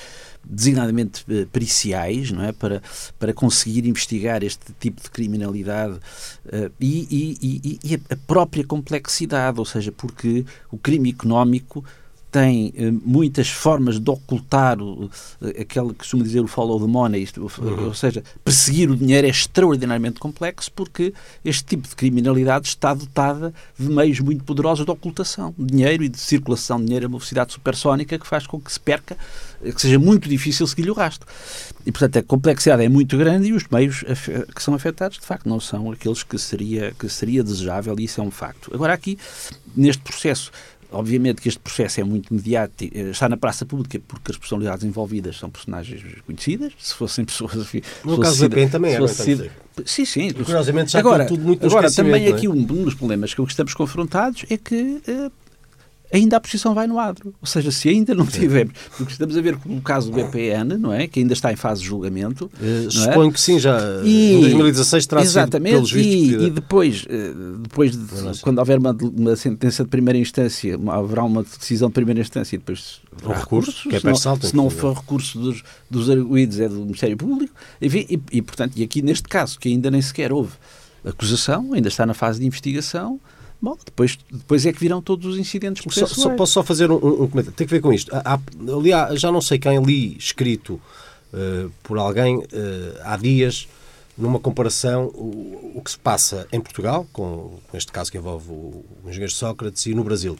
designadamente 0.45 1.25
uh, 1.31 1.47
periciais, 1.47 2.33
não 2.33 2.43
é? 2.43 2.51
Para, 2.53 2.83
para 3.19 3.33
conseguir 3.33 3.87
investigar 3.87 4.43
este 4.43 4.73
tipo 4.81 5.01
de 5.01 5.09
criminalidade 5.09 5.95
uh, 5.95 6.73
e, 6.81 7.07
e, 7.11 7.39
e, 7.41 7.79
e, 7.85 7.95
a 8.11 8.17
própria 8.27 8.65
complexidade, 8.65 9.61
ou 9.61 9.65
seja, 9.65 9.93
porque 9.93 10.45
o 10.71 10.77
crime 10.77 11.11
económico 11.11 11.85
tem 12.33 12.73
eh, 12.75 12.91
muitas 12.91 13.51
formas 13.51 14.01
de 14.01 14.11
ocultar 14.11 14.81
o, 14.81 15.11
eh, 15.43 15.61
aquele 15.61 15.89
que 15.89 15.97
costuma 15.97 16.25
dizer 16.25 16.41
o 16.41 16.47
follow 16.47 16.81
the 16.81 16.87
money, 16.87 17.23
isto, 17.23 17.43
uhum. 17.43 17.85
ou 17.85 17.95
seja, 17.95 18.25
perseguir 18.43 18.91
o 18.91 18.97
dinheiro 18.97 19.27
é 19.27 19.31
extraordinariamente 19.31 20.19
complexo 20.19 20.73
porque 20.75 21.12
este 21.45 21.62
tipo 21.65 21.87
de 21.87 21.95
criminalidade 21.95 22.67
está 22.67 22.95
dotada 22.95 23.53
de 23.79 23.87
meios 23.87 24.19
muito 24.21 24.45
poderosos 24.45 24.87
de 24.87 24.91
ocultação 24.91 25.55
de 25.59 25.67
dinheiro 25.67 26.03
e 26.03 26.09
de 26.09 26.19
circulação 26.19 26.79
de 26.79 26.87
dinheiro 26.87 27.05
a 27.05 27.09
uma 27.09 27.19
velocidade 27.19 27.53
supersónica 27.53 28.19
que 28.19 28.27
faz 28.27 28.47
com 28.47 28.59
que 28.59 28.73
se 28.73 28.81
perca, 28.81 29.15
eh, 29.62 29.71
que 29.71 29.81
seja 29.83 29.99
muito 29.99 30.27
difícil 30.27 30.67
seguir 30.67 30.91
o 30.91 30.95
rastro. 30.95 31.29
E, 31.85 31.93
portanto, 31.93 32.17
a 32.17 32.23
complexidade 32.23 32.83
é 32.83 32.89
muito 32.89 33.19
grande 33.19 33.49
e 33.49 33.53
os 33.53 33.65
meios 33.69 34.05
que 34.55 34.62
são 34.62 34.73
afetados, 34.73 35.19
de 35.19 35.27
facto, 35.27 35.49
não 35.49 35.61
são 35.61 35.91
aqueles 35.91 36.23
que 36.23 36.39
seria, 36.39 36.95
que 36.99 37.09
seria 37.09 37.43
desejável 37.43 37.95
e 37.99 38.05
isso 38.05 38.21
é 38.21 38.25
um 38.25 38.31
facto. 38.31 38.73
Agora, 38.73 38.95
aqui, 38.95 39.19
neste 39.77 40.01
processo 40.03 40.51
Obviamente 40.93 41.41
que 41.41 41.49
este 41.49 41.61
processo 41.61 42.01
é 42.01 42.05
muito 42.05 42.33
mediático, 42.33 42.97
eh, 42.97 43.11
está 43.11 43.29
na 43.29 43.37
praça 43.37 43.65
pública 43.65 44.01
porque 44.07 44.31
as 44.31 44.37
personalidades 44.37 44.85
envolvidas 44.85 45.39
são 45.39 45.51
personagens 45.51 46.03
conhecidas. 46.27 46.73
Se 46.79 46.95
fossem 46.95 47.25
pessoas. 47.25 47.55
No 48.05 48.19
caso 48.19 48.49
da 48.49 48.55
PEN 48.55 48.69
também 48.69 48.95
era. 48.95 49.09
Sido, 49.09 49.51
sim, 49.85 50.05
sim. 50.05 50.33
Curiosamente 50.33 50.93
já 50.93 50.99
agora, 50.99 51.27
tudo 51.27 51.43
muito 51.43 51.65
Agora, 51.67 51.91
também 51.91 52.27
é? 52.27 52.31
aqui 52.31 52.49
um, 52.49 52.53
um, 52.53 52.85
dos 52.85 52.95
problemas 52.95 53.35
com 53.35 53.45
que 53.45 53.53
estamos 53.53 53.75
confrontados 53.75 54.45
é 54.51 54.57
que 54.57 55.01
uh, 55.09 55.33
ainda 56.12 56.37
a 56.37 56.40
posição 56.40 56.75
vai 56.75 56.87
no 56.87 56.99
adro. 56.99 57.35
Ou 57.40 57.47
seja, 57.47 57.71
se 57.71 57.88
ainda 57.88 58.14
não 58.14 58.26
tivermos, 58.26 58.75
porque 58.97 59.12
estamos 59.12 59.37
a 59.37 59.40
ver 59.40 59.57
com 59.57 59.76
o 59.76 59.81
caso 59.81 60.11
do 60.11 60.16
BPN, 60.16 60.76
não 60.76 60.92
é? 60.92 61.07
Que 61.09 61.21
ainda 61.21 61.33
está 61.33 61.50
em 61.52 61.57
fase 61.57 61.81
de 61.81 61.88
julgamento. 61.88 62.50
Uh, 62.61 62.90
suponho 62.90 63.31
é? 63.31 63.33
que 63.33 63.40
sim, 63.40 63.59
já 63.59 63.78
e, 64.04 64.35
em 64.35 64.40
2016 64.40 65.07
terá 65.07 65.23
exatamente, 65.23 65.75
sido 65.75 65.75
pelos 65.75 65.92
vistos. 65.92 66.42
E, 66.42 66.47
e 66.47 66.50
depois, 66.50 67.04
uh, 67.04 67.59
depois 67.59 67.92
de, 67.97 68.40
quando 68.42 68.59
houver 68.59 68.78
uma, 68.78 68.92
uma, 68.92 69.37
sentença 69.37 69.83
de 69.85 69.88
primeira 69.88 70.19
instância, 70.19 70.78
haverá 70.88 71.25
uma 71.25 71.42
decisão 71.42 71.88
de 71.88 71.95
primeira 71.95 72.21
instância 72.21 72.57
e 72.57 72.59
depois 72.59 73.00
um 73.25 73.33
recurso, 73.33 73.88
que 73.88 73.97
é 73.97 74.00
se 74.00 74.04
não, 74.07 74.14
se 74.14 74.57
não 74.57 74.71
for 74.71 74.95
recurso 74.95 75.38
dos, 75.38 75.62
dos 75.90 76.11
arguídos 76.11 76.61
é 76.61 76.69
do 76.69 76.81
Ministério 76.81 77.16
Público. 77.16 77.54
Enfim, 77.81 78.07
e, 78.09 78.21
e, 78.33 78.42
portanto, 78.42 78.76
e 78.76 78.83
aqui 78.83 79.00
neste 79.00 79.28
caso, 79.28 79.59
que 79.59 79.69
ainda 79.69 79.90
nem 79.90 80.02
sequer 80.02 80.33
houve 80.33 80.52
acusação, 81.04 81.73
ainda 81.73 81.88
está 81.88 82.07
na 82.07 82.14
fase 82.14 82.40
de 82.40 82.47
investigação, 82.47 83.19
Bom, 83.62 83.78
depois, 83.85 84.19
depois 84.28 84.66
é 84.66 84.73
que 84.73 84.81
virão 84.81 85.00
todos 85.00 85.25
os 85.25 85.38
incidentes 85.38 85.85
só, 85.95 86.04
só, 86.04 86.31
Posso 86.31 86.54
só 86.54 86.64
fazer 86.64 86.90
um, 86.90 86.97
um, 86.97 87.28
comentário? 87.28 87.52
Tem 87.52 87.64
que 87.64 87.73
ver 87.73 87.81
com 87.81 87.92
isto. 87.92 88.11
Há, 88.12 88.35
ali 88.35 89.16
já 89.16 89.31
não 89.31 89.40
sei 89.40 89.57
quem 89.57 89.81
li 89.81 90.16
escrito 90.16 90.81
uh, 91.33 91.71
por 91.81 91.97
alguém 91.97 92.38
uh, 92.38 92.47
há 93.04 93.16
dias 93.16 93.69
numa 94.19 94.40
comparação 94.40 95.04
o, 95.14 95.75
o, 95.76 95.83
que 95.83 95.92
se 95.92 95.99
passa 95.99 96.47
em 96.52 96.61
Portugal, 96.61 97.07
com, 97.12 97.61
com 97.71 97.76
este 97.76 97.92
caso 97.92 98.11
que 98.11 98.19
envolve 98.19 98.50
o, 98.50 98.85
o 99.04 99.09
engenheiro 99.09 99.33
Sócrates, 99.33 99.87
e 99.87 99.95
no 99.95 100.02
Brasil 100.02 100.37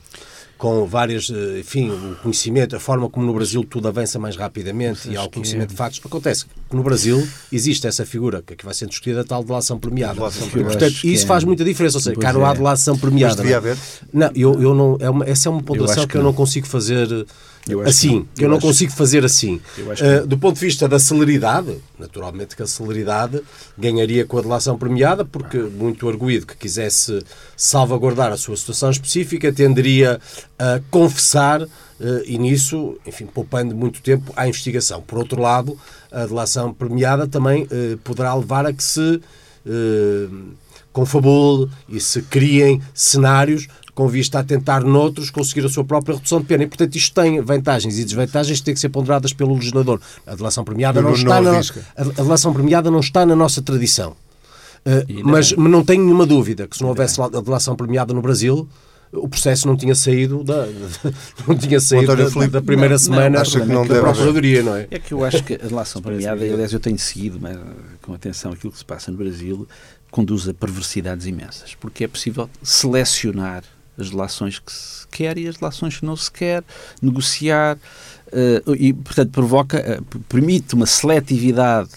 com 0.63 0.87
várias, 0.87 1.29
eh, 1.29 1.59
enfim, 1.59 1.91
o 1.91 2.15
conhecimento, 2.23 2.77
a 2.77 2.79
forma 2.79 3.11
como 3.11 3.27
no 3.27 3.35
Brasil 3.35 3.65
tudo 3.69 3.89
avança 3.89 4.17
mais 4.17 4.37
rapidamente 4.37 5.11
e 5.11 5.17
há 5.17 5.25
o 5.25 5.29
conhecimento 5.29 5.71
de 5.71 5.75
factos. 5.75 6.01
Acontece 6.05 6.45
que 6.45 6.77
no 6.77 6.85
Brasil 6.85 7.27
existe 7.51 7.85
essa 7.89 8.07
figura 8.07 8.41
que 8.47 8.53
aqui 8.53 8.65
vai 8.65 8.73
ser 8.73 8.87
discutida, 8.87 9.23
a 9.23 9.25
tal 9.25 9.43
delação 9.43 9.77
premiada. 9.77 10.15
Delação 10.15 10.49
premiada. 10.49 10.79
Portanto, 10.79 11.05
isso 11.05 11.25
é... 11.25 11.27
faz 11.27 11.43
muita 11.43 11.65
diferença. 11.65 11.97
Ou 11.97 12.01
seja, 12.01 12.15
cá 12.15 12.33
não 12.33 12.47
há 12.47 12.55
delação 12.55 12.97
premiada. 12.97 13.35
Mas 13.35 13.43
devia 13.43 13.57
haver? 13.57 13.77
Não, 14.13 14.31
eu, 14.37 14.63
eu 14.63 14.73
não, 14.73 14.97
é 15.01 15.11
uma, 15.11 15.29
essa 15.29 15.49
é 15.49 15.51
uma 15.51 15.65
ponderação 15.65 16.05
que, 16.05 16.13
que 16.13 16.17
eu 16.17 16.23
não 16.23 16.33
consigo 16.33 16.69
fazer 16.69 17.09
assim, 17.85 18.27
que, 18.35 18.43
eu, 18.43 18.47
eu 18.47 18.49
não 18.49 18.57
acho... 18.57 18.67
consigo 18.67 18.93
fazer 18.93 19.25
assim. 19.25 19.61
Uh, 19.79 20.27
do 20.27 20.37
ponto 20.37 20.55
de 20.55 20.61
vista 20.65 20.89
da 20.89 20.99
celeridade, 20.99 21.77
naturalmente 21.99 22.57
que 22.57 22.63
a 22.63 22.67
celeridade 22.67 23.41
ganharia 23.79 24.25
com 24.25 24.39
a 24.39 24.43
delação 24.43 24.77
premiada, 24.77 25.25
porque 25.25 25.59
muito 25.59 26.09
arguído 26.09 26.47
que 26.47 26.57
quisesse 26.57 27.23
salvaguardar 27.57 28.33
a 28.33 28.37
sua 28.37 28.57
situação 28.57 28.91
específica 28.91 29.53
tenderia 29.53 30.21
a 30.59 30.81
confessar 30.91 31.63
uh, 31.63 31.69
e 32.25 32.39
nisso, 32.39 32.99
enfim, 33.07 33.27
poupando 33.27 33.75
muito 33.75 34.01
tempo 34.03 34.33
à 34.37 34.47
investigação. 34.49 35.01
Por 35.03 35.19
outro 35.19 35.41
lado, 35.41 35.79
a 36.11 36.27
delação 36.27 36.73
premiada 36.73 37.27
também 37.27 37.65
uh, 37.65 37.97
poderá 37.99 38.35
levar 38.35 38.67
a 38.67 38.73
que 38.73 38.83
se 38.83 39.21
confabule 40.93 41.71
e 41.89 42.01
se 42.01 42.21
criem 42.23 42.83
cenários 42.93 43.69
com 43.95 44.09
vista 44.09 44.39
a 44.39 44.45
tentar 44.45 44.83
noutros 44.83 45.31
conseguir 45.31 45.65
a 45.67 45.69
sua 45.69 45.85
própria 45.85 46.15
redução 46.15 46.41
de 46.41 46.47
pena. 46.47 46.65
E, 46.65 46.67
portanto, 46.67 46.97
isto 46.97 47.15
tem 47.15 47.41
vantagens 47.41 47.99
e 47.99 48.05
desvantagens 48.05 48.59
que 48.59 48.65
têm 48.65 48.75
que 48.75 48.81
ser 48.81 48.89
ponderadas 48.89 49.33
pelo 49.33 49.55
legislador. 49.55 50.01
A 50.27 50.35
delação 50.35 50.65
premiada 50.65 51.01
não, 51.03 51.11
não 51.11 51.17
está 51.17 51.41
na, 51.41 51.61
a 51.97 52.23
delação 52.23 52.53
premiada 52.53 52.91
não 52.91 53.01
está 53.01 53.27
na 53.27 53.37
nossa 53.37 53.61
tradição. 53.61 54.13
Uh, 54.85 55.23
mas 55.25 55.53
não... 55.53 55.69
não 55.69 55.85
tenho 55.85 56.03
nenhuma 56.03 56.27
dúvida 56.27 56.67
que 56.67 56.77
se 56.77 56.83
não 56.83 56.89
houvesse 56.89 57.21
a 57.21 57.29
delação 57.29 57.77
premiada 57.77 58.15
no 58.15 58.23
Brasil, 58.23 58.69
o 59.13 59.29
processo 59.29 59.69
não 59.69 59.77
tinha 59.77 59.95
saído 59.95 60.43
da, 60.43 60.67
não 61.47 61.57
tinha 61.57 61.79
saído 61.79 62.17
da, 62.17 62.31
Filipe, 62.31 62.51
da, 62.51 62.63
primeira 62.63 62.95
não, 62.95 62.99
semana 62.99 63.31
não, 63.31 63.41
acho 63.41 63.61
que 63.61 63.67
não 63.67 63.87
da 63.87 64.01
Procuradoria, 64.01 64.63
não 64.63 64.75
é? 64.75 64.89
É 64.91 64.99
que 64.99 65.13
eu 65.13 65.25
acho 65.25 65.45
que 65.45 65.55
a 65.55 65.59
delação 65.59 66.01
premiada, 66.01 66.43
aliás, 66.43 66.73
eu 66.73 66.81
tenho 66.81 66.99
seguido 66.99 67.39
mas, 67.41 67.57
com 68.01 68.15
atenção 68.15 68.53
aquilo 68.53 68.73
que 68.73 68.79
se 68.79 68.85
passa 68.85 69.11
no 69.11 69.19
Brasil, 69.19 69.69
conduz 70.11 70.49
a 70.49 70.55
perversidades 70.55 71.27
imensas, 71.27 71.75
porque 71.75 72.05
é 72.05 72.09
possível 72.09 72.49
selecionar 72.63 73.65
as 73.99 74.11
relações 74.11 74.59
que 74.59 74.73
se 74.73 75.07
quer 75.09 75.37
e 75.37 75.47
as 75.47 75.57
relações 75.57 75.99
que 75.99 76.07
não 76.07 76.17
se 76.17 76.31
quer, 76.31 76.65
negociar, 77.01 77.77
uh, 77.77 78.75
e, 78.75 78.95
portanto, 78.95 79.31
provoca, 79.31 80.01
uh, 80.01 80.19
permite 80.21 80.75
uma 80.75 80.87
seletividade 80.87 81.91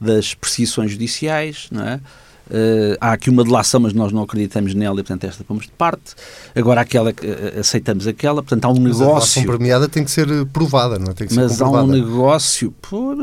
das 0.00 0.34
perseguições 0.34 0.92
judiciais, 0.92 1.68
não 1.70 1.84
é? 1.84 2.00
Uh, 2.50 2.98
há 3.00 3.12
aqui 3.12 3.30
uma 3.30 3.44
delação, 3.44 3.80
mas 3.80 3.92
nós 3.92 4.12
não 4.12 4.22
acreditamos 4.22 4.74
nela 4.74 5.00
e, 5.00 5.02
portanto, 5.02 5.24
esta 5.24 5.44
pomos 5.44 5.64
de 5.64 5.72
parte. 5.72 6.14
Agora, 6.54 6.80
aquela, 6.82 7.10
uh, 7.10 7.60
aceitamos 7.60 8.06
aquela, 8.06 8.42
portanto, 8.42 8.64
há 8.64 8.68
um 8.68 8.80
mas 8.80 8.98
negócio. 8.98 9.42
A 9.42 9.46
premiada 9.46 9.88
tem 9.88 10.04
que 10.04 10.10
ser 10.10 10.26
provada, 10.46 10.98
não 10.98 11.12
é? 11.12 11.14
Tem 11.14 11.28
que 11.28 11.34
mas 11.34 11.62
há 11.62 11.68
um 11.68 11.86
negócio. 11.86 12.72
Por, 12.82 13.16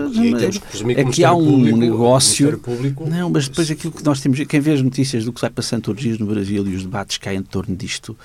é 0.95 1.03
que 1.03 1.23
há 1.23 1.34
um 1.34 1.45
público, 1.45 1.77
negócio. 1.77 2.58
Público, 2.58 3.08
não, 3.08 3.29
mas 3.29 3.47
depois 3.47 3.69
aquilo 3.69 3.93
que 3.93 4.03
nós 4.03 4.21
temos. 4.21 4.39
Quem 4.39 4.60
vê 4.60 4.71
as 4.71 4.82
notícias 4.82 5.25
do 5.25 5.34
que 5.34 5.41
vai 5.41 5.49
passando 5.49 5.84
todos 5.84 5.99
os 5.99 6.03
dias 6.03 6.17
no 6.17 6.25
Brasil 6.25 6.65
e 6.65 6.75
os 6.75 6.84
debates 6.84 7.17
que 7.17 7.29
há 7.29 7.34
em 7.34 7.43
torno 7.43 7.75
disto. 7.75 8.17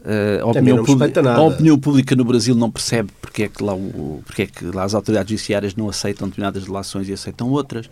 Uh, 0.00 0.42
a, 0.42 0.46
opinião 0.46 0.82
pública, 0.82 1.20
a, 1.28 1.42
opinião 1.42 1.78
pública, 1.78 2.16
no 2.16 2.24
Brasil 2.24 2.54
não 2.54 2.70
percebe 2.70 3.10
porque 3.20 3.42
é, 3.42 3.48
que 3.48 3.62
lá 3.62 3.74
o, 3.74 4.22
porque 4.24 4.42
é 4.42 4.46
que 4.46 4.64
lá 4.64 4.84
as 4.84 4.94
autoridades 4.94 5.30
judiciárias 5.30 5.74
não 5.74 5.90
aceitam 5.90 6.26
determinadas 6.26 6.64
relações 6.64 7.06
e 7.08 7.12
aceitam 7.12 7.50
outras. 7.50 7.90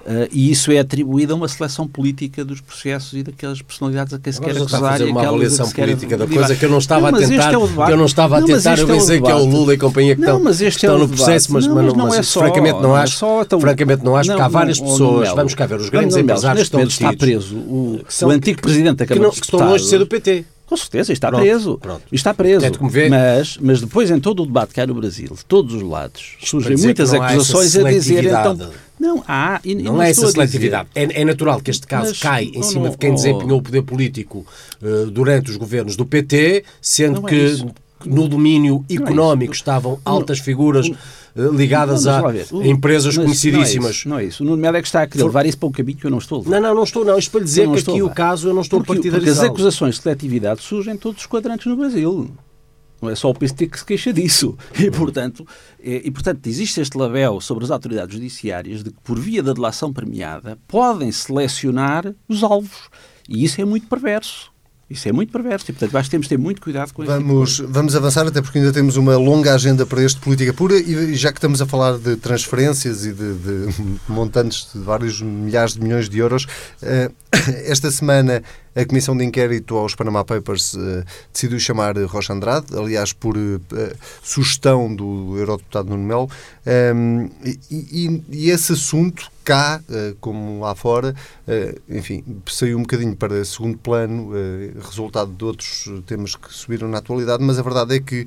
Uh, 0.00 0.26
e 0.32 0.50
isso 0.50 0.72
é 0.72 0.78
atribuído 0.78 1.34
a 1.34 1.36
uma 1.36 1.46
seleção 1.46 1.86
política 1.86 2.42
dos 2.42 2.60
processos 2.60 3.12
e 3.12 3.22
daquelas 3.22 3.60
personalidades 3.60 4.14
a 4.14 4.18
quem 4.18 4.32
se 4.32 4.40
quer 4.40 4.56
acusar 4.56 4.98
e 5.02 5.04
uma 5.04 5.20
avaliação 5.20 5.70
política 5.70 6.16
da 6.16 6.26
coisa 6.26 6.56
que 6.56 6.64
eu 6.64 6.70
não 6.70 6.78
estava 6.78 7.12
não, 7.12 7.18
a 7.18 7.22
tentar, 7.22 7.48
é 7.48 7.86
que 7.86 7.92
eu 7.92 7.96
não 7.98 8.06
estava 8.06 8.38
a 8.38 8.42
tentar, 8.42 8.78
eu 8.78 8.86
pensei 8.86 9.18
é 9.18 9.20
que 9.20 9.30
é 9.30 9.34
o 9.34 9.44
Lula 9.44 9.74
e 9.74 9.76
companhia 9.76 10.14
que 10.14 10.22
não, 10.22 10.38
estão, 10.50 10.68
estão 10.68 10.96
é 10.96 10.98
no 10.98 11.08
processo, 11.08 11.52
mas, 11.52 11.66
mas, 11.66 11.92
não, 11.92 12.14
é 12.14 12.22
só, 12.22 12.40
francamente 12.40 12.80
não 12.80 12.94
acho, 12.94 13.16
só, 13.16 13.42
então, 13.42 13.60
francamente 13.60 14.02
não 14.02 14.16
acho, 14.16 14.30
porque 14.30 14.42
há 14.42 14.48
várias 14.48 14.80
pessoas, 14.80 15.28
vamos 15.34 15.54
cá 15.54 15.66
ver, 15.66 15.80
os 15.80 15.90
grandes 15.90 16.16
empresários 16.16 16.68
que 16.68 16.76
estão 16.76 16.82
está 16.82 17.12
preso 17.12 17.56
o, 17.56 18.00
o 18.22 18.30
antigo 18.30 18.62
presidente 18.62 18.96
da 18.96 19.06
Câmara 19.06 19.30
que 19.30 19.44
estão 19.44 19.60
longe 19.60 19.84
de 19.84 19.90
ser 19.90 19.98
do 19.98 20.06
PT. 20.06 20.46
Com 20.70 20.76
certeza, 20.76 21.12
está 21.12 21.30
pronto, 21.30 21.42
preso. 21.42 21.78
Pronto. 21.78 22.02
Está 22.12 22.32
preso. 22.32 22.64
Mas, 23.10 23.58
mas 23.60 23.80
depois, 23.80 24.08
em 24.08 24.20
todo 24.20 24.44
o 24.44 24.46
debate 24.46 24.72
que 24.72 24.80
há 24.80 24.86
no 24.86 24.94
Brasil, 24.94 25.34
de 25.36 25.44
todos 25.44 25.74
os 25.74 25.82
lados, 25.82 26.36
surgem 26.44 26.76
muitas 26.76 27.12
acusações 27.12 27.74
a 27.74 27.90
dizer 27.90 28.24
então. 28.26 28.70
Não 28.96 29.24
há. 29.26 29.60
E, 29.64 29.74
não, 29.74 29.94
não 29.94 30.02
é 30.02 30.10
essa 30.10 30.30
seletividade. 30.30 30.88
É, 30.94 31.22
é, 31.22 31.24
natural 31.24 31.60
que 31.60 31.72
este 31.72 31.88
caso 31.88 32.10
mas, 32.10 32.20
cai 32.20 32.44
em 32.54 32.62
cima 32.62 32.84
não, 32.84 32.90
de 32.92 32.98
quem 32.98 33.10
oh, 33.10 33.14
desempenhou 33.14 33.58
o 33.58 33.62
poder 33.62 33.82
político 33.82 34.46
uh, 34.80 35.10
durante 35.10 35.50
os 35.50 35.56
governos 35.56 35.96
do 35.96 36.06
PT, 36.06 36.62
sendo 36.80 37.26
é 37.26 37.30
que 37.30 37.66
no 38.06 38.28
domínio 38.28 38.84
é 38.88 38.94
económico 38.94 39.52
estavam 39.52 39.98
altas 40.04 40.38
figuras 40.38 40.86
eh, 40.88 41.48
ligadas 41.52 42.06
a 42.06 42.22
empresas 42.64 43.16
mas 43.16 43.24
conhecidíssimas. 43.24 43.82
Não 43.82 43.88
é 43.88 43.90
isso. 43.90 44.08
Não 44.08 44.18
é 44.18 44.24
isso. 44.24 44.42
O 44.42 44.46
Nuno 44.46 44.66
é 44.66 44.80
que 44.80 44.88
está 44.88 45.02
a 45.02 45.06
querer 45.06 45.24
levar 45.24 45.46
isso 45.46 45.58
para 45.58 45.68
um 45.68 45.72
caminho 45.72 45.98
que 45.98 46.06
eu 46.06 46.10
não 46.10 46.18
estou 46.18 46.38
a 46.38 46.42
levar. 46.42 46.60
Não, 46.60 46.68
não, 46.68 46.74
não 46.76 46.82
estou. 46.84 47.04
Não. 47.04 47.18
Isto 47.18 47.30
para 47.30 47.40
lhe 47.40 47.46
dizer 47.46 47.68
que 47.68 47.90
aqui 47.90 48.02
o 48.02 48.10
caso 48.10 48.48
eu 48.48 48.54
não 48.54 48.62
estou 48.62 48.82
porque, 48.82 49.08
a. 49.08 49.12
Porque 49.12 49.28
as 49.28 49.40
acusações 49.40 49.96
de 49.96 50.02
seletividade 50.02 50.62
surgem 50.62 50.94
em 50.94 50.96
todos 50.96 51.20
os 51.20 51.26
quadrantes 51.26 51.66
no 51.66 51.76
Brasil. 51.76 52.30
Não 53.00 53.08
é 53.08 53.14
só 53.14 53.30
o 53.30 53.34
PST 53.34 53.66
que 53.66 53.78
se 53.78 53.84
queixa 53.84 54.12
disso. 54.12 54.56
E, 54.78 54.90
portanto, 54.90 55.46
e, 55.82 56.10
portanto, 56.10 56.46
existe 56.46 56.80
este 56.80 56.98
label 56.98 57.40
sobre 57.40 57.64
as 57.64 57.70
autoridades 57.70 58.14
judiciárias 58.14 58.82
de 58.82 58.90
que, 58.90 59.00
por 59.02 59.18
via 59.18 59.42
da 59.42 59.52
delação 59.52 59.92
premiada, 59.92 60.58
podem 60.68 61.10
selecionar 61.10 62.14
os 62.28 62.42
alvos. 62.42 62.90
E 63.28 63.42
isso 63.44 63.60
é 63.60 63.64
muito 63.64 63.86
perverso. 63.86 64.49
Isso 64.90 65.08
é 65.08 65.12
muito 65.12 65.32
perverso 65.32 65.70
e, 65.70 65.72
portanto, 65.72 65.96
acho 65.96 66.08
que 66.08 66.10
temos 66.10 66.26
de 66.26 66.30
ter 66.30 66.38
muito 66.38 66.60
cuidado 66.60 66.92
com 66.92 67.04
vamos, 67.04 67.56
tipo 67.56 67.68
Vamos 67.68 67.94
avançar, 67.94 68.26
até 68.26 68.42
porque 68.42 68.58
ainda 68.58 68.72
temos 68.72 68.96
uma 68.96 69.16
longa 69.16 69.54
agenda 69.54 69.86
para 69.86 70.02
este 70.02 70.20
Política 70.20 70.52
Pura 70.52 70.74
e 70.76 71.14
já 71.14 71.30
que 71.30 71.38
estamos 71.38 71.62
a 71.62 71.66
falar 71.66 71.96
de 71.96 72.16
transferências 72.16 73.06
e 73.06 73.12
de, 73.12 73.34
de 73.34 73.74
montantes 74.08 74.68
de 74.74 74.80
vários 74.80 75.22
milhares 75.22 75.74
de 75.74 75.80
milhões 75.80 76.08
de 76.08 76.18
euros, 76.18 76.44
uh, 76.82 77.14
esta 77.64 77.88
semana 77.92 78.42
a 78.74 78.84
Comissão 78.84 79.16
de 79.16 79.24
Inquérito 79.24 79.76
aos 79.76 79.94
Panama 79.94 80.24
Papers 80.24 80.74
uh, 80.74 81.04
decidiu 81.32 81.58
chamar 81.58 81.96
Rocha 81.98 82.32
Andrade, 82.32 82.66
aliás, 82.76 83.12
por 83.12 83.36
uh, 83.36 83.60
sugestão 84.22 84.94
do 84.94 85.36
eurodeputado 85.36 85.90
Nuno 85.90 86.04
Melo, 86.04 86.30
um, 86.94 87.28
e, 87.44 87.58
e, 87.70 88.22
e, 88.30 88.50
esse 88.50 88.72
assunto 88.72 89.30
cá, 89.44 89.80
uh, 89.88 90.16
como 90.20 90.60
lá 90.60 90.74
fora, 90.74 91.14
enfim, 91.88 92.22
saiu 92.46 92.78
um 92.78 92.82
bocadinho 92.82 93.16
para 93.16 93.44
segundo 93.44 93.76
plano, 93.76 94.30
resultado 94.80 95.32
de 95.32 95.44
outros 95.44 95.88
temas 96.06 96.36
que 96.36 96.52
subiram 96.52 96.88
na 96.88 96.98
atualidade, 96.98 97.42
mas 97.42 97.58
a 97.58 97.62
verdade 97.62 97.96
é 97.96 98.00
que 98.00 98.26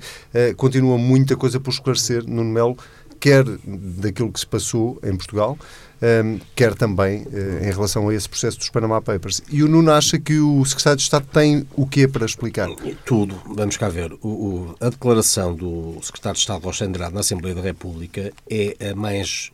continua 0.57 0.97
muita 0.97 1.37
coisa 1.37 1.59
por 1.61 1.71
esclarecer, 1.71 2.27
Nuno 2.27 2.51
Melo, 2.51 2.77
quer 3.23 3.45
daquilo 3.45 4.33
que 4.33 4.39
se 4.41 4.47
passou 4.47 4.99
em 5.01 5.15
Portugal, 5.15 5.57
um, 6.03 6.39
quer 6.53 6.75
também 6.75 7.23
uh, 7.23 7.63
em 7.63 7.71
relação 7.71 8.09
a 8.09 8.13
esse 8.13 8.27
processo 8.27 8.57
dos 8.57 8.69
Panama 8.69 9.01
Papers. 9.01 9.41
E 9.49 9.63
o 9.63 9.67
Nuno 9.67 9.91
acha 9.91 10.19
que 10.19 10.37
o 10.37 10.63
Secretário 10.65 10.97
de 10.97 11.03
Estado 11.03 11.27
tem 11.31 11.65
o 11.75 11.87
quê 11.87 12.07
para 12.07 12.25
explicar? 12.25 12.69
Tudo. 13.05 13.41
Vamos 13.45 13.77
cá 13.77 13.87
ver. 13.87 14.11
O, 14.21 14.27
o, 14.27 14.75
a 14.81 14.89
declaração 14.89 15.55
do 15.55 15.97
Secretário 16.01 16.35
de 16.35 16.41
Estado, 16.41 16.63
Rocha 16.63 16.85
Andrade, 16.85 17.13
na 17.13 17.21
Assembleia 17.21 17.55
da 17.55 17.61
República 17.61 18.33
é 18.49 18.91
a 18.91 18.95
mais 18.95 19.51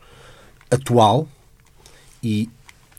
atual 0.70 1.28
e 2.22 2.48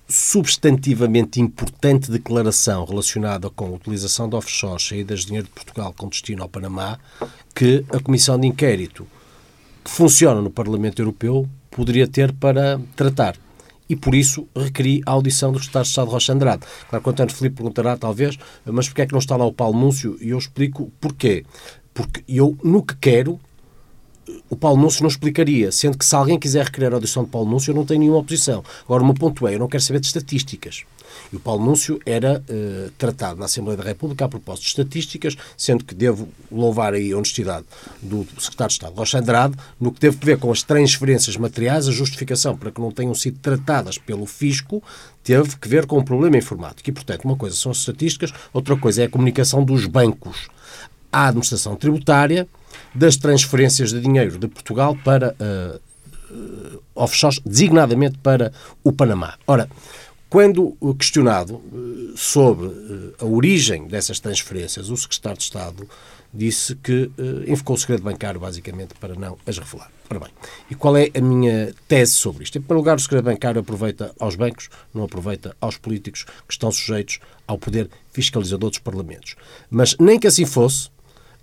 substantivamente 0.08 1.40
importante 1.40 2.12
declaração 2.12 2.84
relacionada 2.86 3.50
com 3.50 3.68
a 3.68 3.70
utilização 3.70 4.28
de 4.28 4.36
offshore, 4.36 4.82
saídas 4.82 5.22
de 5.22 5.28
dinheiro 5.28 5.48
de 5.48 5.54
Portugal 5.54 5.94
com 5.98 6.10
destino 6.10 6.44
ao 6.44 6.50
Panamá, 6.50 7.00
que 7.56 7.86
a 7.94 8.00
Comissão 8.00 8.38
de 8.38 8.48
Inquérito 8.48 9.08
que 9.84 9.92
funciona 9.92 10.42
no 10.42 10.52
Parlamento 10.52 11.02
Europeu 11.02 11.48
poderia 11.70 12.08
ter 12.08 12.34
para 12.34 12.80
tratar. 12.96 13.36
E 13.90 13.96
por 13.96 14.16
isso 14.16 14.48
requeri 14.56 15.02
a 15.06 15.12
audição 15.12 15.52
do 15.52 15.60
Secretário 15.60 15.84
de 15.84 15.90
Estado 15.90 16.10
Rocha 16.10 16.34
Andrade. 16.34 16.64
Claro 16.90 17.04
que 17.04 17.10
o 17.10 17.12
António 17.12 17.36
Filipe 17.36 17.58
perguntará, 17.58 17.98
talvez, 17.98 18.38
mas 18.66 18.88
porquê 18.88 19.02
é 19.02 19.06
que 19.06 19.12
não 19.12 19.20
está 19.20 19.36
lá 19.36 19.46
o 19.46 19.52
Paulo 19.52 19.78
Núncio? 19.78 20.18
E 20.22 20.30
eu 20.30 20.38
explico 20.38 20.92
porquê. 21.02 21.44
Porque 21.94 22.24
eu, 22.28 22.58
no 22.64 22.84
que 22.84 22.96
quero, 22.96 23.38
o 24.50 24.56
Paulo 24.56 24.82
Núncio 24.82 25.02
não 25.02 25.10
explicaria, 25.10 25.72
sendo 25.72 25.98
que 25.98 26.06
se 26.06 26.16
alguém 26.16 26.40
quiser 26.40 26.66
requerer 26.66 26.92
a 26.92 26.96
audição 26.96 27.24
de 27.24 27.30
Paulo 27.30 27.50
Núncio, 27.50 27.72
eu 27.72 27.76
não 27.76 27.86
tenho 27.86 28.02
nenhuma 28.02 28.20
oposição. 28.20 28.64
Agora, 28.84 29.02
o 29.02 29.06
meu 29.06 29.16
ponto 29.16 29.48
é, 29.48 29.56
eu 29.56 29.60
não 29.60 29.68
quero 29.68 29.84
saber 29.84 30.00
de 30.00 30.08
estatísticas. 30.08 30.84
E 31.32 31.36
o 31.36 31.40
Paulo 31.40 31.66
Núncio 31.66 32.00
era 32.06 32.42
uh, 32.50 32.92
tratado 32.98 33.40
na 33.40 33.46
Assembleia 33.46 33.78
da 33.78 33.84
República 33.84 34.26
a 34.26 34.30
propósito 34.30 34.64
de 34.64 34.70
estatísticas, 34.70 35.38
sendo 35.56 35.84
que 35.84 35.96
devo 35.96 36.28
louvar 36.52 36.94
aí 36.94 37.12
a 37.12 37.18
honestidade 37.18 37.66
do 38.02 38.26
Secretário 38.38 38.70
de 38.70 38.74
Estado, 38.74 38.96
Rocha 38.96 39.20
Andrade, 39.20 39.56
no 39.80 39.92
que 39.92 40.00
teve 40.00 40.18
a 40.22 40.26
ver 40.26 40.38
com 40.38 40.52
as 40.52 40.64
transferências 40.64 41.38
materiais, 41.38 41.88
a 41.88 41.92
justificação 41.92 42.58
para 42.58 42.72
que 42.72 42.82
não 42.82 42.92
tenham 42.92 43.16
sido 43.16 43.40
tratadas 43.40 43.98
pelo 43.98 44.26
fisco 44.26 44.84
teve 45.24 45.56
que 45.58 45.68
ver 45.68 45.86
com 45.86 46.00
um 46.00 46.04
problema 46.04 46.38
informático. 46.38 46.90
E, 46.90 46.94
portanto, 46.94 47.26
uma 47.26 47.36
coisa 47.36 47.56
são 47.56 47.72
as 47.72 47.78
estatísticas, 47.78 48.34
outra 48.52 48.76
coisa 48.76 49.04
é 49.04 49.06
a 49.06 49.10
comunicação 49.10 49.64
dos 49.64 49.86
bancos 49.86 50.48
à 51.12 51.28
administração 51.28 51.76
tributária 51.76 52.48
das 52.94 53.16
transferências 53.16 53.92
de 53.92 54.00
dinheiro 54.00 54.38
de 54.38 54.48
Portugal 54.48 54.98
para 55.04 55.36
uh, 55.40 56.82
offshores, 56.96 57.40
designadamente 57.46 58.18
para 58.20 58.52
o 58.84 58.92
Panamá. 58.92 59.36
Ora, 59.48 59.70
quando 60.30 60.78
questionado 60.98 61.62
eh, 61.74 62.14
sobre 62.16 62.68
eh, 62.68 63.14
a 63.20 63.26
origem 63.26 63.86
dessas 63.86 64.18
transferências, 64.18 64.90
o 64.90 64.96
secretário 64.96 65.38
de 65.38 65.44
Estado 65.44 65.86
disse 66.34 66.74
que 66.76 67.12
invocou 67.46 67.76
o 67.76 67.80
segredo 67.80 68.04
bancário, 68.04 68.40
basicamente, 68.40 68.94
para 68.98 69.14
não 69.14 69.38
as 69.46 69.58
revelar. 69.58 69.92
Ora 70.10 70.22
bem, 70.22 70.30
e 70.70 70.76
qual 70.76 70.96
é 70.96 71.10
a 71.14 71.20
minha 71.20 71.74
tese 71.86 72.14
sobre 72.14 72.46
isto? 72.46 72.58
Em 72.58 72.62
primeiro 72.62 72.80
lugar, 72.80 72.96
o 72.96 73.00
segredo 73.00 73.26
bancário 73.26 73.60
aproveita 73.60 74.14
aos 74.18 74.36
bancos, 74.36 74.70
não 74.94 75.04
aproveita 75.04 75.54
aos 75.60 75.78
políticos 75.78 76.24
que 76.24 76.54
estão 76.54 76.72
sujeitos 76.72 77.20
ao 77.46 77.58
poder 77.58 77.90
fiscalizador 78.14 78.70
dos 78.70 78.80
parlamentos. 78.80 79.36
Mas, 79.70 79.98
nem 80.00 80.18
que 80.18 80.28
assim 80.28 80.46
fosse, 80.46 80.90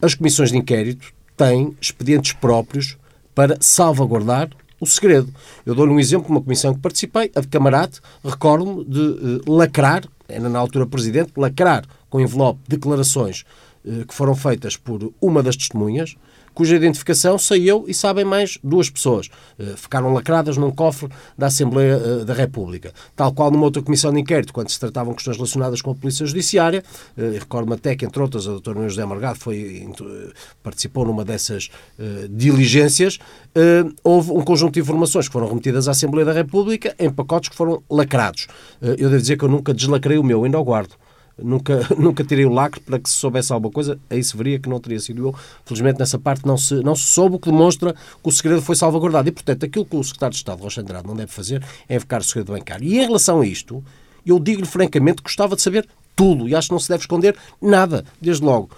as 0.01 0.15
comissões 0.15 0.51
de 0.51 0.57
inquérito 0.57 1.13
têm 1.39 1.77
expedientes 1.81 2.33
próprios 2.33 2.99
para 3.35 3.57
salvaguardar 3.61 4.51
o 4.81 4.87
segredo. 4.87 5.33
Eu 5.65 5.75
dou-lhe 5.75 5.93
um 5.93 6.01
exemplo 6.01 6.29
uma 6.29 6.43
comissão 6.43 6.75
que 6.75 6.81
participei, 6.81 7.31
a 7.35 7.41
de 7.41 7.49
Camarate, 7.49 8.01
recordo-me 8.25 8.85
de 8.85 9.01
uh, 9.01 9.53
lacrar, 9.53 10.05
era 10.29 10.49
na 10.49 10.59
altura 10.59 10.87
presidente, 10.87 11.33
lacrar 11.37 11.85
com 12.11 12.21
envelope 12.21 12.61
declarações 12.69 13.45
uh, 13.85 14.05
que 14.07 14.15
foram 14.15 14.35
feitas 14.35 14.77
por 14.77 15.13
uma 15.21 15.43
das 15.43 15.57
testemunhas, 15.57 16.17
cuja 16.59 16.75
identificação 16.75 17.39
saiu 17.39 17.85
e 17.87 17.95
sabem 17.95 18.25
mais 18.25 18.59
duas 18.65 18.91
pessoas. 18.91 19.29
Uh, 19.57 19.77
ficaram 19.77 20.13
lacradas 20.13 20.57
num 20.57 20.73
cofre 20.73 21.09
da 21.39 21.47
Assembleia 21.47 21.97
uh, 21.97 22.25
da 22.25 22.35
República. 22.35 22.93
Tal 23.15 23.33
qual 23.33 23.49
numa 23.49 23.63
outra 23.63 23.81
comissão 23.81 24.13
de 24.13 24.19
inquérito, 24.19 24.53
quando 24.53 24.69
se 24.69 24.81
tratavam 24.81 25.15
questões 25.15 25.37
relacionadas 25.37 25.81
com 25.81 25.93
a 25.93 25.95
Polícia 25.95 26.27
Judiciária, 26.27 26.83
uh, 27.17 27.33
recordo-me 27.33 27.75
até 27.75 27.95
que, 27.95 28.05
entre 28.05 28.21
outras, 28.21 28.49
a 28.49 28.51
doutora 28.51 28.89
José 28.89 29.07
Margado 29.07 29.39
foi, 29.39 29.89
participou 30.61 31.07
numa 31.07 31.25
dessas 31.25 31.71
diligências, 32.31 33.19
houve 34.03 34.33
um 34.33 34.43
conjunto 34.43 34.75
de 34.75 34.81
informações 34.81 35.29
que 35.29 35.33
foram 35.33 35.47
remetidas 35.47 35.87
à 35.87 35.93
Assembleia 35.93 36.25
da 36.25 36.33
República 36.33 36.95
em 36.99 37.11
pacotes 37.11 37.51
que 37.51 37.57
foram 37.57 37.83
lacrados. 37.89 38.49
eu 38.81 39.09
devo 39.09 39.19
dizer 39.19 39.37
que 39.37 39.45
eu 39.45 39.49
nunca 39.49 39.73
deslacrei 39.73 40.19
o 40.19 40.25
meu, 40.25 40.45
ainda 40.45 40.59
o 40.59 40.65
guardo 40.65 40.95
nunca, 41.43 41.87
nunca 41.99 42.25
tirei 42.25 42.45
o 42.45 42.53
lacre 42.53 42.81
para 42.81 42.99
que 42.99 43.09
se 43.09 43.17
soubesse 43.17 43.53
alguma 43.53 43.73
coisa, 43.73 43.99
aí 44.11 44.23
se 44.23 44.37
veria 44.37 44.59
que 44.59 44.69
não 44.69 44.81
teria 44.81 45.01
sido 45.01 45.29
eu. 45.29 45.35
Felizmente 45.65 45.99
nessa 45.99 46.19
parte 46.19 46.47
não 46.47 46.57
se, 46.57 46.75
não 46.83 46.95
se 46.95 47.05
soube, 47.13 47.37
o 47.37 47.39
que 47.39 47.51
demonstra 47.51 47.93
que 47.95 48.29
o 48.29 48.33
segredo 48.33 48.63
foi 48.63 48.77
salvaguardado. 48.77 49.29
E, 49.29 49.33
portanto, 49.33 49.65
aquilo 49.65 49.85
que 49.85 49.97
o 49.97 50.03
secretário 50.03 50.33
de 50.33 50.39
Estado, 50.39 50.63
Rocha 50.63 50.81
Andrade, 50.81 51.07
não 51.07 51.17
deve 51.17 51.33
fazer 51.33 51.65
é 51.89 51.97
invocar 51.97 52.21
o 52.21 52.25
segredo 52.25 52.53
bancário. 52.53 52.87
E 52.87 52.99
em 52.99 53.07
relação 53.07 53.41
a 53.41 53.47
isto, 53.47 53.83
eu 54.25 54.39
digo-lhe 54.39 54.67
francamente 54.67 55.17
que 55.17 55.25
gostava 55.25 55.57
de 55.57 55.63
saber 55.63 55.89
tudo 56.15 56.49
e 56.49 56.55
acho 56.55 56.69
que 56.69 56.73
não 56.73 56.81
se 56.81 56.89
deve 56.89 57.03
esconder 57.03 57.37
nada, 57.63 58.05
desde 58.21 58.45
logo. 58.45 58.71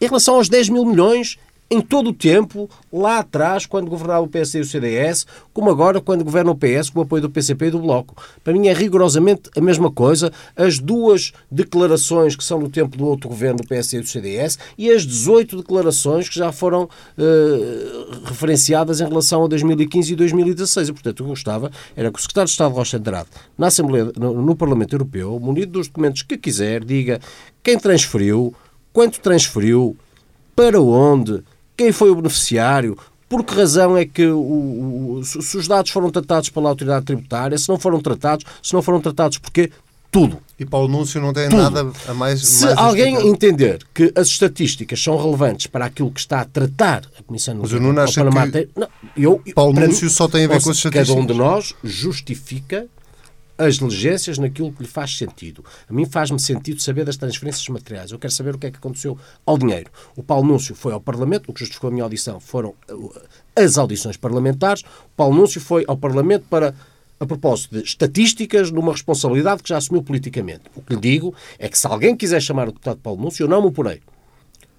Em 0.00 0.06
relação 0.06 0.36
aos 0.36 0.48
10 0.48 0.70
mil 0.70 0.84
milhões, 0.84 1.38
em 1.70 1.80
todo 1.80 2.10
o 2.10 2.12
tempo, 2.12 2.68
lá 2.92 3.18
atrás, 3.18 3.64
quando 3.64 3.88
governava 3.88 4.22
o 4.22 4.28
PSD 4.28 4.58
e 4.58 4.62
o 4.62 4.64
CDS, 4.64 5.24
como 5.52 5.70
agora 5.70 6.00
quando 6.00 6.24
governa 6.24 6.50
o 6.50 6.56
PS 6.56 6.90
com 6.90 6.98
o 6.98 7.02
apoio 7.02 7.22
do 7.22 7.30
PCP 7.30 7.66
e 7.66 7.70
do 7.70 7.78
Bloco. 7.78 8.20
Para 8.42 8.52
mim 8.52 8.66
é 8.66 8.72
rigorosamente 8.72 9.48
a 9.56 9.60
mesma 9.60 9.88
coisa. 9.88 10.32
As 10.56 10.80
duas 10.80 11.32
declarações 11.48 12.34
que 12.34 12.42
são 12.42 12.58
do 12.58 12.68
tempo 12.68 12.96
do 12.96 13.06
outro 13.06 13.28
governo 13.28 13.58
do 13.58 13.68
PSD 13.68 13.98
e 13.98 14.00
do 14.00 14.08
CDS 14.08 14.58
e 14.76 14.90
as 14.90 15.06
18 15.06 15.58
declarações 15.58 16.28
que 16.28 16.34
já 16.34 16.50
foram 16.50 16.84
uh, 16.84 18.24
referenciadas 18.24 19.00
em 19.00 19.06
relação 19.06 19.44
a 19.44 19.48
2015 19.48 20.12
e 20.12 20.16
2016. 20.16 20.88
E, 20.88 20.92
portanto, 20.92 21.20
o 21.20 21.22
que 21.22 21.22
eu 21.22 21.28
gostava 21.28 21.70
era 21.94 22.10
que 22.10 22.18
o 22.18 22.22
secretário 22.22 22.46
de 22.46 22.52
Estado 22.52 22.74
Rocha 22.74 22.96
Andrade, 22.96 23.28
na 23.56 23.68
Assembleia, 23.68 24.10
no, 24.16 24.42
no 24.42 24.56
Parlamento 24.56 24.92
Europeu, 24.94 25.38
munido 25.38 25.72
dos 25.72 25.86
documentos 25.86 26.22
que 26.22 26.36
quiser, 26.36 26.84
diga 26.84 27.20
quem 27.62 27.78
transferiu, 27.78 28.52
quanto 28.92 29.20
transferiu, 29.20 29.96
para 30.56 30.80
onde, 30.80 31.42
quem 31.80 31.92
foi 31.92 32.10
o 32.10 32.14
beneficiário, 32.14 32.98
por 33.26 33.42
que 33.42 33.54
razão 33.54 33.96
é 33.96 34.04
que 34.04 34.26
o, 34.26 34.38
o, 35.18 35.24
se 35.24 35.56
os 35.56 35.66
dados 35.66 35.90
foram 35.90 36.10
tratados 36.10 36.50
pela 36.50 36.68
autoridade 36.68 37.06
tributária, 37.06 37.56
se 37.56 37.70
não 37.70 37.78
foram 37.78 38.02
tratados, 38.02 38.44
se 38.62 38.74
não 38.74 38.82
foram 38.82 39.00
tratados 39.00 39.38
porquê, 39.38 39.70
tudo. 40.10 40.42
E 40.58 40.66
para 40.66 40.78
o 40.78 40.84
anúncio 40.84 41.22
não 41.22 41.32
tem 41.32 41.48
Tudo. 41.48 41.62
nada 41.62 41.90
a 42.06 42.12
mais. 42.12 42.46
Se 42.46 42.66
mais 42.66 42.76
alguém 42.76 43.26
entender 43.26 43.78
que 43.94 44.12
as 44.14 44.26
estatísticas 44.26 45.02
são 45.02 45.16
relevantes 45.16 45.68
para 45.68 45.86
aquilo 45.86 46.10
que 46.10 46.20
está 46.20 46.42
a 46.42 46.44
tratar 46.44 47.04
a 47.18 47.22
Comissão 47.22 47.54
Mas 47.62 47.72
eu 47.72 47.80
não 47.80 47.98
acho 48.02 48.14
que 48.14 48.68
não, 48.76 48.88
eu, 49.16 49.42
Paulo 49.54 49.80
Núncio 49.80 50.10
só 50.10 50.28
tem 50.28 50.44
a 50.44 50.48
ver 50.48 50.62
com 50.62 50.68
as 50.68 50.76
estatísticas. 50.76 51.08
Cada 51.08 51.18
um 51.18 51.24
de 51.24 51.32
nós 51.32 51.74
justifica 51.82 52.88
as 53.66 53.76
diligências 53.76 54.38
naquilo 54.38 54.72
que 54.72 54.82
lhe 54.82 54.88
faz 54.88 55.16
sentido. 55.16 55.64
A 55.88 55.92
mim 55.92 56.06
faz-me 56.06 56.40
sentido 56.40 56.80
saber 56.80 57.04
das 57.04 57.16
transferências 57.16 57.68
materiais. 57.68 58.10
Eu 58.10 58.18
quero 58.18 58.32
saber 58.32 58.54
o 58.54 58.58
que 58.58 58.66
é 58.66 58.70
que 58.70 58.78
aconteceu 58.78 59.18
ao 59.44 59.58
dinheiro. 59.58 59.90
O 60.16 60.22
Paulo 60.22 60.46
Núncio 60.46 60.74
foi 60.74 60.92
ao 60.92 61.00
Parlamento, 61.00 61.50
o 61.50 61.52
que 61.52 61.60
justificou 61.60 61.88
a 61.88 61.90
minha 61.92 62.04
audição 62.04 62.40
foram 62.40 62.74
uh, 62.90 63.20
as 63.54 63.76
audições 63.76 64.16
parlamentares. 64.16 64.82
O 64.82 65.16
Paulo 65.16 65.36
Núncio 65.36 65.60
foi 65.60 65.84
ao 65.86 65.96
Parlamento 65.96 66.46
para 66.48 66.74
a 67.18 67.26
propósito 67.26 67.76
de 67.76 67.84
estatísticas 67.84 68.70
numa 68.70 68.92
responsabilidade 68.92 69.62
que 69.62 69.68
já 69.68 69.76
assumiu 69.76 70.02
politicamente. 70.02 70.62
O 70.74 70.80
que 70.80 70.94
lhe 70.94 71.00
digo 71.00 71.34
é 71.58 71.68
que 71.68 71.78
se 71.78 71.86
alguém 71.86 72.16
quiser 72.16 72.40
chamar 72.40 72.68
o 72.68 72.72
deputado 72.72 72.98
Paulo 72.98 73.20
Núncio, 73.22 73.44
eu 73.44 73.48
não 73.48 73.60
me 73.60 73.68
oporei 73.68 74.00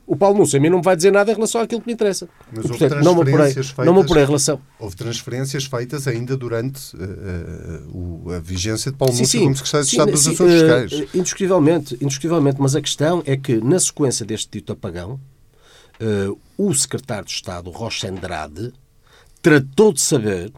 o 0.06 0.16
Paulo 0.16 0.38
Núcio 0.38 0.58
a 0.58 0.62
mim 0.62 0.70
não 0.70 0.80
me 0.80 0.84
vai 0.84 0.96
dizer 0.96 1.12
nada 1.12 1.32
em 1.32 1.36
relação 1.36 1.62
àquilo 1.62 1.82
que 1.82 1.88
me 1.88 1.94
interessa. 1.94 2.28
Mas 2.52 2.66
e, 2.66 2.68
portanto, 2.68 3.04
não 3.04 3.16
me 3.16 3.22
apurei, 3.22 3.54
feitas, 3.54 3.86
não 3.86 3.94
me 3.94 4.02
apurei 4.02 4.24
em 4.24 4.26
relação. 4.26 4.62
Houve 4.80 4.96
transferências 4.96 5.66
feitas 5.66 6.08
ainda 6.08 6.36
durante 6.36 6.96
uh, 6.96 8.28
uh, 8.28 8.34
a 8.34 8.40
vigência 8.40 8.92
de 8.92 8.98
Paulo 8.98 9.14
sim, 9.14 9.26
sim, 9.26 9.44
como 9.44 9.56
secretário 9.56 9.86
de 9.86 9.92
Estado 9.92 10.12
dos 10.12 10.24
sim, 10.24 10.32
Assuntos 10.32 10.54
Fiscais. 10.54 10.92
Uh, 10.92 11.18
indiscutivelmente, 11.18 11.98
indiscutivelmente, 12.02 12.58
mas 12.60 12.76
a 12.76 12.82
questão 12.82 13.24
é 13.26 13.38
que, 13.38 13.58
na 13.58 13.80
sequência 13.80 14.26
deste 14.26 14.50
dito 14.52 14.74
apagão, 14.74 15.20
o 16.58 16.74
secretário 16.74 17.26
de 17.26 17.32
Estado, 17.32 17.70
Rocha 17.70 18.10
Andrade, 18.10 18.74
tratou 19.40 19.94
de 19.94 20.02
saber 20.02 20.52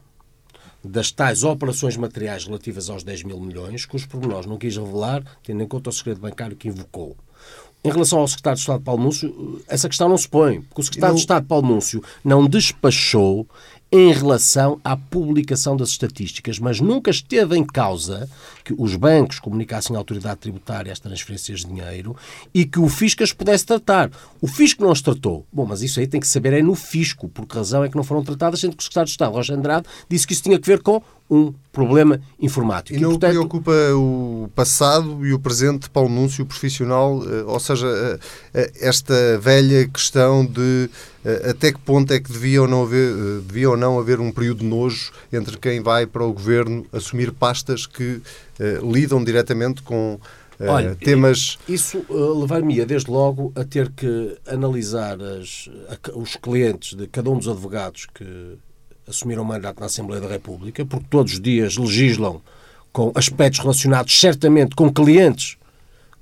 das 0.84 1.12
tais 1.12 1.44
operações 1.44 1.96
materiais 1.96 2.46
relativas 2.46 2.90
aos 2.90 3.04
10 3.04 3.24
mil 3.24 3.40
milhões, 3.40 3.86
que 3.86 3.96
os 3.96 4.06
pormenores 4.06 4.46
não 4.46 4.58
quis 4.58 4.76
revelar, 4.76 5.24
tendo 5.42 5.64
em 5.64 5.68
conta 5.68 5.90
o 5.90 5.94
segredo 5.94 6.20
bancário 6.20 6.58
que 6.58 6.68
invocou. 6.68 7.16
Em 7.86 7.92
relação 7.92 8.20
ao 8.20 8.28
secretário 8.28 8.56
de 8.56 8.62
Estado 8.62 8.82
Paulo 8.82 9.04
Núncio, 9.04 9.62
essa 9.68 9.90
questão 9.90 10.08
não 10.08 10.18
se 10.18 10.30
põe, 10.30 10.62
porque 10.62 10.82
o 10.82 10.84
secretário 10.86 11.16
de 11.16 11.22
Estado 11.22 11.46
Paulo 11.46 11.68
Núncio 11.68 12.02
não 12.24 12.48
despachou 12.48 13.46
em 13.94 14.12
relação 14.12 14.82
à 14.84 14.98
publicação 14.98 15.78
das 15.78 15.90
estatísticas, 15.90 16.58
mas 16.58 16.82
nunca 16.82 17.12
esteve 17.12 17.56
em 17.56 17.64
causa 17.64 18.28
que 18.64 18.74
os 18.76 18.96
bancos 18.96 19.38
comunicassem 19.40 19.96
à 19.96 20.00
autoridade 20.00 20.40
tributária 20.40 20.92
as 20.92 21.00
transferências 21.00 21.60
de 21.60 21.68
dinheiro 21.68 22.16
e 22.52 22.66
que 22.66 22.80
o 22.80 22.90
fisco 22.90 23.22
as 23.22 23.32
pudesse 23.32 23.68
tratar. 23.68 24.10
O 24.42 24.48
fisco 24.48 24.84
não 24.84 24.92
as 24.92 25.00
tratou. 25.00 25.46
Bom, 25.54 25.68
mas 25.68 25.84
isso 25.84 26.00
aí 26.00 26.08
tem 26.08 26.20
que 26.20 26.26
saber 26.26 26.54
é 26.54 26.64
no 26.64 26.74
fisco, 26.74 27.30
por 27.30 27.46
que 27.46 27.56
razão 27.56 27.84
é 27.84 27.90
que 27.90 27.96
não 27.96 28.04
foram 28.04 28.24
tratadas, 28.24 28.62
sendo 28.62 28.76
que 28.76 28.82
o 28.82 28.84
secretário 28.84 29.06
de 29.06 29.12
Estado, 29.12 29.32
Roger 29.32 29.56
Andrade, 29.56 29.86
disse 30.10 30.26
que 30.26 30.34
isso 30.34 30.42
tinha 30.42 30.58
que 30.58 30.66
ver 30.66 30.82
com 30.82 31.00
um 31.30 31.54
problema 31.72 32.20
informático. 32.40 32.98
E 32.98 33.02
não 33.02 33.10
e, 33.10 33.12
portanto... 33.14 33.32
preocupa 33.32 33.72
o 33.96 34.50
passado 34.56 35.24
e 35.24 35.34
o 35.34 35.40
presente 35.40 35.88
Paulo 35.88 36.10
Núncio 36.10 36.46
profissional, 36.48 37.22
eh, 37.28 37.44
ou 37.46 37.60
seja, 37.60 37.88
eh, 37.88 38.20
eh, 38.54 38.72
esta 38.82 39.38
velha 39.40 39.88
questão 39.88 40.44
de 40.46 40.90
até 41.50 41.72
que 41.72 41.80
ponto 41.80 42.12
é 42.14 42.20
que 42.20 42.32
devia 42.32 42.62
ou, 42.62 42.68
não 42.68 42.84
haver, 42.84 43.42
devia 43.42 43.70
ou 43.70 43.78
não 43.78 43.98
haver 43.98 44.20
um 44.20 44.32
período 44.32 44.60
de 44.60 44.66
nojo 44.66 45.12
entre 45.32 45.58
quem 45.58 45.82
vai 45.82 46.06
para 46.06 46.24
o 46.24 46.34
governo 46.34 46.86
assumir 46.92 47.32
pastas 47.32 47.86
que 47.86 48.22
uh, 48.60 48.92
lidam 48.92 49.24
diretamente 49.24 49.82
com 49.82 50.20
uh, 50.60 50.66
Olha, 50.68 50.96
temas. 50.96 51.58
Isso 51.68 52.06
uh, 52.10 52.40
levar-me-ia, 52.42 52.86
desde 52.86 53.10
logo, 53.10 53.52
a 53.56 53.64
ter 53.64 53.90
que 53.92 54.38
analisar 54.48 55.22
as, 55.22 55.70
a, 55.88 56.18
os 56.18 56.36
clientes 56.36 56.96
de 56.98 57.08
cada 57.08 57.30
um 57.30 57.38
dos 57.38 57.48
advogados 57.48 58.08
que 58.14 58.58
assumiram 59.08 59.44
o 59.44 59.46
mandato 59.46 59.80
na 59.80 59.86
Assembleia 59.86 60.22
da 60.22 60.28
República, 60.28 60.86
porque 60.86 61.06
todos 61.10 61.34
os 61.34 61.42
dias 61.42 61.78
legislam 61.78 62.42
com 62.92 63.12
aspectos 63.16 63.60
relacionados 63.60 64.18
certamente 64.20 64.76
com 64.76 64.92
clientes 64.92 65.58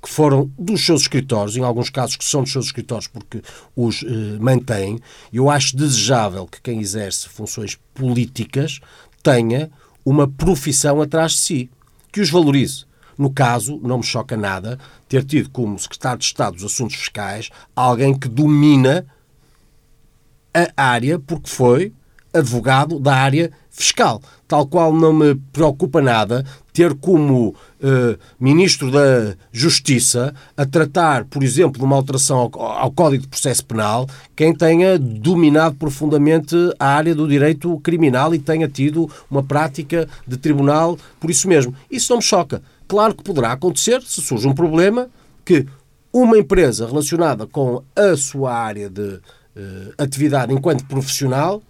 que 0.02 0.10
foram 0.10 0.50
dos 0.58 0.84
seus 0.84 1.02
escritórios, 1.02 1.56
em 1.56 1.62
alguns 1.62 1.88
casos 1.88 2.16
que 2.16 2.24
são 2.24 2.42
dos 2.42 2.50
seus 2.50 2.66
escritórios 2.66 3.06
porque 3.06 3.40
os 3.76 4.02
eh, 4.02 4.38
mantêm. 4.40 4.98
Eu 5.32 5.48
acho 5.48 5.76
desejável 5.76 6.44
que 6.48 6.60
quem 6.60 6.80
exerce 6.80 7.28
funções 7.28 7.78
políticas 7.94 8.80
tenha 9.22 9.70
uma 10.04 10.26
profissão 10.26 11.00
atrás 11.00 11.32
de 11.32 11.38
si, 11.38 11.70
que 12.10 12.20
os 12.20 12.30
valorize. 12.30 12.84
No 13.16 13.30
caso, 13.30 13.78
não 13.80 13.98
me 13.98 14.02
choca 14.02 14.36
nada 14.36 14.76
ter 15.08 15.22
tido 15.24 15.50
como 15.50 15.78
secretário 15.78 16.18
de 16.18 16.24
Estado 16.24 16.56
dos 16.56 16.64
Assuntos 16.64 16.96
Fiscais 16.96 17.50
alguém 17.76 18.18
que 18.18 18.28
domina 18.28 19.06
a 20.52 20.82
área 20.82 21.18
porque 21.18 21.48
foi 21.48 21.92
advogado 22.34 22.98
da 22.98 23.14
área 23.14 23.52
fiscal. 23.70 24.20
Tal 24.52 24.66
qual 24.66 24.92
não 24.92 25.14
me 25.14 25.34
preocupa 25.50 26.02
nada 26.02 26.44
ter 26.74 26.94
como 26.96 27.48
uh, 27.48 28.18
Ministro 28.38 28.90
da 28.90 29.34
Justiça 29.50 30.34
a 30.54 30.66
tratar, 30.66 31.24
por 31.24 31.42
exemplo, 31.42 31.78
de 31.78 31.84
uma 31.86 31.96
alteração 31.96 32.38
ao, 32.38 32.62
ao, 32.62 32.90
Código 32.90 33.22
de 33.22 33.30
Processo 33.30 33.64
Penal 33.64 34.06
quem 34.36 34.54
tenha 34.54 34.98
dominado 34.98 35.76
profundamente 35.76 36.54
a 36.78 36.86
área 36.86 37.14
do 37.14 37.26
direito 37.26 37.80
criminal 37.80 38.34
e 38.34 38.38
tenha 38.38 38.68
tido 38.68 39.08
uma 39.30 39.42
prática 39.42 40.06
de 40.26 40.36
tribunal 40.36 40.98
por 41.18 41.30
isso 41.30 41.48
mesmo. 41.48 41.74
Isso 41.90 42.12
não 42.12 42.18
me 42.18 42.22
choca. 42.22 42.60
Claro 42.86 43.14
que 43.14 43.24
poderá 43.24 43.52
acontecer 43.52 44.02
se 44.02 44.20
surge 44.20 44.46
um 44.46 44.54
problema 44.54 45.08
que 45.46 45.64
uma 46.12 46.36
empresa 46.36 46.86
relacionada 46.86 47.46
com 47.46 47.82
a 47.96 48.14
sua 48.18 48.52
área 48.52 48.90
de 48.90 49.00
uh, 49.00 49.94
atividade 49.96 50.52
enquanto 50.52 50.84
profissional 50.84 51.62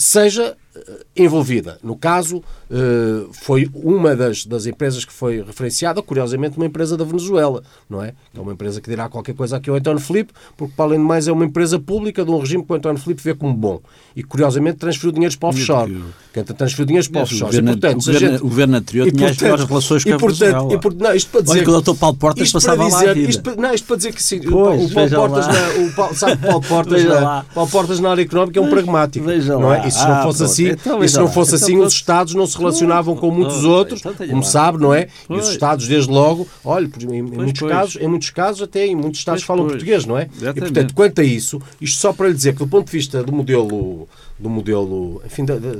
seja 0.00 0.56
eh, 0.69 0.69
envolvida. 1.16 1.78
No 1.82 1.96
caso, 1.96 2.42
eh, 2.70 3.26
foi 3.32 3.68
uma 3.74 4.14
das, 4.14 4.44
das 4.44 4.66
empresas 4.66 5.04
que 5.04 5.12
foi 5.12 5.42
referenciada, 5.42 6.02
curiosamente, 6.02 6.56
uma 6.56 6.66
empresa 6.66 6.96
da 6.96 7.04
Venezuela, 7.04 7.62
não 7.88 8.02
é? 8.02 8.14
É 8.34 8.40
uma 8.40 8.52
empresa 8.52 8.80
que 8.80 8.88
dirá 8.88 9.08
qualquer 9.08 9.34
coisa 9.34 9.56
aqui 9.56 9.70
ao 9.70 9.76
António 9.76 10.00
Filipe, 10.00 10.32
porque, 10.56 10.74
para 10.76 10.86
além 10.86 10.98
de 10.98 11.04
mais, 11.04 11.28
é 11.28 11.32
uma 11.32 11.44
empresa 11.44 11.78
pública 11.78 12.24
de 12.24 12.30
um 12.30 12.38
regime 12.38 12.64
que 12.64 12.72
o 12.72 12.74
António 12.74 13.00
Filipe 13.00 13.22
vê 13.22 13.34
como 13.34 13.54
bom. 13.54 13.80
E, 14.14 14.22
curiosamente, 14.22 14.78
transferiu 14.78 15.12
dinheiros 15.12 15.36
para 15.36 15.48
offshore. 15.50 16.04
Que 16.32 16.42
transferiu 16.42 16.86
dinheiros 16.86 17.08
para 17.08 17.22
offshore. 17.22 17.56
O, 17.58 17.64
portanto, 17.64 18.02
o, 18.02 18.04
governo, 18.04 18.18
gente... 18.18 18.40
o 18.40 18.48
governo 18.48 18.76
anterior 18.76 19.08
e, 19.08 19.12
tinha 19.12 19.26
portanto, 19.26 19.36
as 19.36 19.42
melhores 19.42 19.64
relações 19.64 20.04
com 20.04 20.14
a 20.14 20.16
Venezuela. 20.16 20.72
E, 20.72 20.78
por, 20.78 20.94
não, 20.94 21.14
isto 21.14 21.30
para 21.30 21.40
dizer... 21.42 21.52
Olha 21.52 21.64
que 21.64 21.70
o 21.70 21.80
Dr. 21.80 21.98
Paulo 21.98 22.16
Portas 22.16 22.52
passava 22.52 22.84
dizer, 22.84 23.06
lá 23.06 23.12
isto, 23.14 23.60
Não, 23.60 23.74
isto 23.74 23.86
para 23.86 23.96
dizer 23.96 24.12
que 24.12 24.22
sim, 24.22 24.40
pois, 24.40 24.90
o 24.90 24.94
Paulo 24.94 25.10
Portas, 25.10 25.46
na, 25.46 25.84
o 25.84 25.92
Paulo, 25.92 26.14
sabe, 26.14 26.46
Paulo 26.46 26.60
Portas, 26.66 27.04
na, 27.04 27.44
Paulo 27.54 27.70
Portas 27.70 28.00
na 28.00 28.10
área 28.10 28.22
económica 28.22 28.58
é 28.58 28.62
um 28.62 28.70
pragmático. 28.70 29.26
Veja 29.26 29.58
não 29.58 29.72
é? 29.72 29.86
E 29.86 29.90
se 29.90 30.02
não 30.04 30.14
ah, 30.14 30.22
fosse 30.22 30.42
assim, 30.42 30.69
então, 30.70 31.02
e 31.02 31.08
se 31.08 31.18
não 31.18 31.28
fosse 31.28 31.54
assim, 31.54 31.78
os 31.78 31.92
Estados 31.92 32.34
não 32.34 32.46
se 32.46 32.56
relacionavam 32.56 33.16
com 33.16 33.30
muitos 33.30 33.64
outros, 33.64 34.00
então 34.00 34.14
como 34.28 34.42
sabe, 34.42 34.78
não 34.78 34.94
é? 34.94 35.08
E 35.28 35.34
os 35.34 35.48
Estados, 35.48 35.86
desde 35.86 36.10
logo, 36.10 36.48
olha, 36.64 36.88
em, 37.10 37.22
muitos 37.22 37.68
casos, 37.68 37.96
em 38.00 38.08
muitos 38.08 38.30
casos 38.30 38.62
até 38.62 38.86
em 38.86 38.94
muitos 38.94 39.20
Estados 39.20 39.42
falam 39.42 39.66
português, 39.66 40.04
não 40.04 40.18
é? 40.18 40.28
E 40.56 40.60
portanto, 40.60 40.94
quanto 40.94 41.20
a 41.20 41.24
isso, 41.24 41.60
isto 41.80 41.98
só 41.98 42.12
para 42.12 42.28
lhe 42.28 42.34
dizer 42.34 42.52
que 42.52 42.58
do 42.58 42.68
ponto 42.68 42.86
de 42.86 42.92
vista 42.92 43.22
do 43.22 43.32
modelo, 43.32 44.08
do 44.38 44.48
modelo, 44.48 45.22
enfim, 45.24 45.44
da, 45.44 45.56
da, 45.56 45.72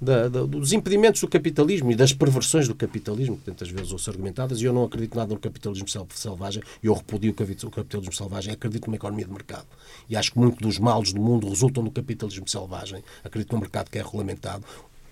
da, 0.00 0.28
da, 0.28 0.44
dos 0.44 0.72
impedimentos 0.72 1.20
do 1.20 1.28
capitalismo 1.28 1.92
e 1.92 1.94
das 1.94 2.12
perversões 2.12 2.66
do 2.66 2.74
capitalismo, 2.74 3.36
que 3.36 3.44
tantas 3.44 3.68
vezes 3.68 3.92
ouço 3.92 4.08
argumentadas, 4.10 4.60
e 4.60 4.64
eu 4.64 4.72
não 4.72 4.84
acredito 4.84 5.16
nada 5.16 5.34
no 5.34 5.40
capitalismo 5.40 5.86
selvagem, 6.14 6.62
eu 6.82 6.94
repudio 6.94 7.32
o 7.32 7.70
capitalismo 7.70 8.12
selvagem, 8.12 8.52
acredito 8.52 8.86
numa 8.86 8.96
economia 8.96 9.24
de 9.24 9.32
mercado. 9.32 9.66
E 10.08 10.16
acho 10.16 10.32
que 10.32 10.38
muito 10.38 10.60
dos 10.60 10.78
males 10.78 11.12
do 11.12 11.20
mundo 11.20 11.48
resultam 11.48 11.84
do 11.84 11.90
capitalismo 11.90 12.48
selvagem. 12.48 13.02
Acredito 13.22 13.52
num 13.52 13.60
mercado 13.60 13.90
que 13.90 13.98
é 13.98 14.02
regulamentado 14.02 14.64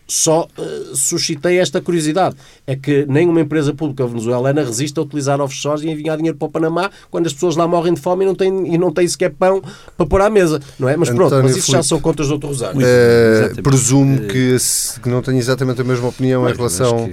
só 0.08 0.48
uh, 0.56 0.96
suscitei 0.96 1.58
esta 1.58 1.82
curiosidade. 1.82 2.34
É 2.66 2.74
que 2.74 3.04
nenhuma 3.06 3.42
empresa 3.42 3.74
pública 3.74 4.06
venezuelana 4.06 4.64
resiste 4.64 4.98
a 4.98 5.02
utilizar 5.02 5.38
offshores 5.40 5.82
e 5.82 5.90
enviar 5.90 6.16
dinheiro 6.16 6.38
para 6.38 6.46
o 6.46 6.50
Panamá 6.50 6.90
quando 7.10 7.26
as 7.26 7.34
pessoas 7.34 7.56
lá 7.56 7.68
morrem 7.68 7.92
de 7.92 8.00
fome 8.00 8.24
e 8.24 8.26
não 8.26 8.34
têm, 8.34 8.74
e 8.74 8.78
não 8.78 8.90
têm 8.90 9.06
sequer 9.06 9.30
pão 9.30 9.62
para 9.96 10.06
pôr 10.06 10.22
à 10.22 10.30
mesa. 10.30 10.60
Não 10.78 10.88
é? 10.88 10.96
Mas 10.96 11.10
pronto, 11.10 11.34
mas 11.42 11.56
isso 11.56 11.70
já 11.70 11.82
são 11.82 12.00
contas 12.00 12.28
do 12.28 12.34
outro 12.34 12.48
Rosário. 12.48 12.80
É, 12.82 13.52
presumo 13.62 14.20
que, 14.20 14.56
que 15.02 15.08
não 15.10 15.20
tenho 15.20 15.36
exatamente 15.36 15.82
a 15.82 15.84
mesma 15.84 16.08
opinião 16.08 16.42
mas, 16.42 16.54
em 16.54 16.56
relação 16.56 17.10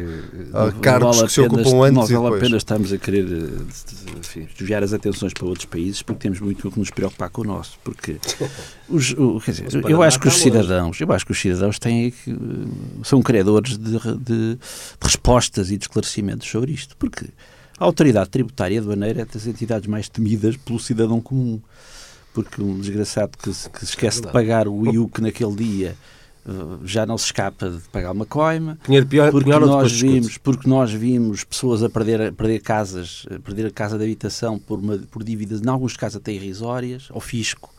a 0.53 0.71
cargos 0.71 1.17
vale 1.17 1.27
que 1.27 1.33
se 1.33 1.41
ocupam 1.41 1.83
antes 1.83 2.09
não 2.09 2.23
vale 2.23 2.37
a 2.37 2.39
pena 2.39 2.55
estarmos 2.55 2.93
a 2.93 2.97
querer 2.97 3.25
enfim, 4.17 4.47
desviar 4.57 4.81
as 4.83 4.93
atenções 4.93 5.33
para 5.33 5.45
outros 5.45 5.65
países 5.65 6.01
porque 6.01 6.21
temos 6.21 6.39
muito 6.39 6.71
que 6.71 6.79
nos 6.79 6.89
preocupar 6.89 7.29
com 7.29 7.41
o 7.41 7.43
nosso. 7.43 7.77
Porque 7.83 8.17
os, 8.87 9.11
o, 9.11 9.41
quer 9.41 9.51
dizer, 9.51 9.89
eu 9.89 10.01
acho 10.01 10.19
que 10.19 10.27
os 10.27 10.35
cidadãos, 10.35 11.01
eu 11.01 11.11
acho 11.11 11.25
que 11.25 11.31
os 11.33 11.39
cidadãos 11.39 11.77
têm 11.77 12.11
que 12.11 12.35
são 13.03 13.21
credores 13.21 13.77
de, 13.77 13.99
de, 13.99 14.17
de, 14.17 14.57
respostas 15.01 15.71
e 15.71 15.77
de 15.77 15.83
esclarecimentos 15.83 16.49
sobre 16.49 16.71
isto, 16.71 16.95
porque 16.97 17.25
a 17.77 17.85
autoridade 17.85 18.29
tributária 18.29 18.79
aduaneira 18.79 19.21
é 19.21 19.25
das 19.25 19.45
entidades 19.47 19.87
mais 19.87 20.07
temidas 20.07 20.55
pelo 20.57 20.79
cidadão 20.79 21.19
comum, 21.19 21.59
porque 22.33 22.61
um 22.61 22.79
desgraçado 22.79 23.37
que, 23.37 23.51
que 23.69 23.83
esquece 23.83 24.21
de 24.21 24.27
pagar 24.27 24.67
o 24.67 24.85
IUC 24.91 25.21
naquele 25.21 25.55
dia 25.55 25.95
eh, 26.47 26.51
já 26.83 27.05
não 27.05 27.17
se 27.17 27.25
escapa 27.25 27.69
de 27.69 27.79
pagar 27.89 28.11
uma 28.11 28.25
coima, 28.25 28.77
pior, 29.09 29.31
porque, 29.31 29.45
pior 29.45 29.61
nós 29.61 29.91
vimos, 29.91 30.37
porque 30.37 30.69
nós 30.69 30.91
vimos 30.91 31.43
pessoas 31.43 31.81
a 31.81 31.89
perder, 31.89 32.21
a 32.21 32.31
perder 32.31 32.61
casas, 32.61 33.25
a 33.33 33.39
perder 33.39 33.65
a 33.65 33.71
casa 33.71 33.97
de 33.97 34.03
habitação 34.03 34.59
por, 34.59 34.77
uma, 34.77 34.97
por 34.97 35.23
dívidas, 35.23 35.61
em 35.61 35.67
alguns 35.67 35.97
casos 35.97 36.17
até 36.17 36.31
irrisórias, 36.31 37.07
ao 37.09 37.19
fisco, 37.19 37.73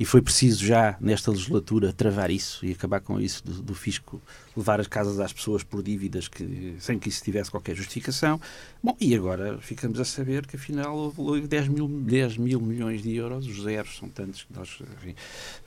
e 0.00 0.04
foi 0.04 0.22
preciso 0.22 0.64
já, 0.64 0.96
nesta 0.98 1.30
legislatura, 1.30 1.92
travar 1.92 2.30
isso 2.30 2.64
e 2.64 2.72
acabar 2.72 3.00
com 3.00 3.20
isso 3.20 3.44
do, 3.44 3.62
do 3.62 3.74
fisco 3.74 4.20
levar 4.56 4.80
as 4.80 4.86
casas 4.86 5.20
às 5.20 5.32
pessoas 5.32 5.62
por 5.62 5.82
dívidas 5.82 6.28
que, 6.28 6.74
sem 6.78 6.98
que 6.98 7.08
isso 7.08 7.22
tivesse 7.22 7.50
qualquer 7.50 7.76
justificação. 7.76 8.40
Bom, 8.82 8.96
e 9.00 9.14
agora 9.14 9.58
ficamos 9.60 10.00
a 10.00 10.04
saber 10.04 10.46
que 10.46 10.56
afinal 10.56 10.96
houve 10.96 11.46
10 11.46 11.68
mil, 11.68 11.88
10 11.88 12.38
mil 12.38 12.60
milhões 12.60 13.02
de 13.02 13.14
euros, 13.14 13.46
os 13.46 13.62
zeros 13.62 13.96
são 13.98 14.08
tantos 14.08 14.44
que 14.44 14.54
nós, 14.54 14.78
enfim, 14.98 15.14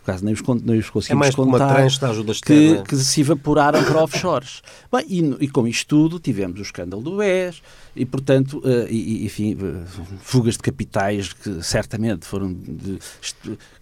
quase 0.04 0.24
nem 0.26 0.34
os, 0.34 0.42
nem 0.64 0.80
os 0.80 0.90
conseguimos 0.90 1.22
é 1.22 1.26
mais 1.26 1.36
contar, 1.36 1.82
uma 1.82 1.90
da 2.00 2.10
ajuda 2.10 2.32
externa. 2.32 2.84
que, 2.84 2.90
que 2.90 2.96
se 2.96 3.22
evaporaram 3.22 3.84
para 3.84 4.04
offshores. 4.04 4.62
Bem, 4.92 5.06
e, 5.08 5.46
e 5.46 5.48
com 5.50 5.68
isto 5.68 5.88
tudo 5.88 6.20
tivemos 6.20 6.60
o 6.60 6.64
escândalo 6.64 7.02
do 7.02 7.18
BES 7.18 7.62
e, 7.96 8.06
portanto, 8.06 8.60
uh, 8.60 8.88
e, 8.90 9.26
enfim, 9.26 9.56
uh, 9.56 9.86
fugas 10.20 10.56
de 10.56 10.60
capitais 10.60 11.34
que 11.34 11.62
certamente 11.62 12.26
foram 12.26 12.54
de, 12.54 13.00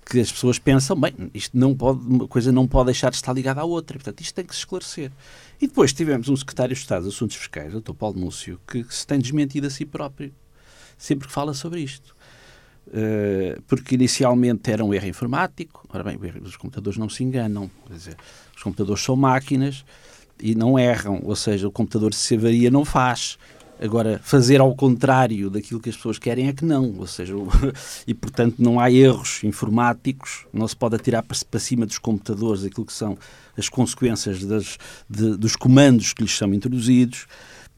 que 0.10 0.20
as 0.20 0.32
pessoas 0.32 0.58
pensam, 0.58 1.00
bem, 1.00 1.14
isto 1.34 1.58
não 1.58 1.76
pode, 1.76 2.00
uma 2.00 2.28
coisa 2.28 2.52
não 2.52 2.68
pode 2.68 2.88
deixar 2.88 3.10
de 3.10 3.18
estar 3.18 3.34
ligada 3.34 3.62
à 3.62 3.66
outra, 3.66 3.98
portanto, 3.98 4.22
isto 4.22 4.34
tem 4.34 4.46
que 4.46 4.54
se 4.54 4.62
esclarecer. 4.62 4.97
E 5.02 5.68
depois 5.68 5.94
tivemos 5.94 6.30
um 6.30 6.36
secretário 6.36 6.76
de 6.76 6.82
Estado 6.82 7.04
de 7.04 7.10
Assuntos 7.10 7.36
Fiscais, 7.36 7.74
o 7.74 7.82
Dr. 7.82 7.94
Paulo 7.94 8.20
Múcio, 8.20 8.60
que, 8.68 8.86
se 8.90 9.06
tem 9.06 9.20
desmentido 9.20 9.68
a 9.68 9.70
si 9.70 9.86
próprio, 9.86 10.34
sempre 10.98 11.28
que 11.28 11.34
fala 11.34 11.54
sobre 11.54 11.82
isto. 11.82 12.16
Uh, 12.88 13.62
porque 13.68 13.96
inicialmente 13.96 14.72
era 14.72 14.84
um 14.84 14.94
erro 14.94 15.08
informático, 15.08 15.86
ora 15.90 16.04
bem, 16.04 16.18
os 16.42 16.56
computadores 16.56 16.98
não 16.98 17.10
se 17.10 17.22
enganam, 17.22 17.70
quer 17.86 17.94
dizer, 17.94 18.18
os 18.56 18.64
computadores 18.64 19.04
são 19.04 19.14
máquinas 19.14 19.84
e 20.40 20.56
não 20.56 20.80
erram, 20.80 21.20
ou 21.24 21.36
seja, 21.36 21.68
o 21.68 21.72
computador 21.72 22.14
se 22.14 22.36
avaria 22.36 22.72
não 22.72 22.86
faz, 22.86 23.38
Agora, 23.80 24.20
fazer 24.24 24.60
ao 24.60 24.76
contrário 24.76 25.50
daquilo 25.50 25.80
que 25.80 25.90
as 25.90 25.96
pessoas 25.96 26.18
querem 26.18 26.48
é 26.48 26.54
que 26.54 26.66
não, 26.66 26.96
ou 26.98 27.06
seja, 27.06 27.34
e 28.08 28.14
portanto 28.14 28.56
não 28.58 28.80
há 28.80 28.92
erros 28.92 29.44
informáticos, 29.44 30.46
não 30.52 30.68
se 30.68 30.76
pode 30.76 30.96
atirar 30.96 31.24
para 31.24 31.60
cima 31.60 31.86
dos 31.86 32.00
computadores 32.00 32.64
aquilo 32.64 32.86
que 32.86 32.94
são 32.94 33.18
as 33.56 33.70
consequências 33.70 34.44
das, 34.44 34.78
de, 35.10 35.38
dos 35.38 35.56
comandos 35.56 36.14
que 36.14 36.24
lhes 36.24 36.36
são 36.36 36.54
introduzidos. 36.54 37.28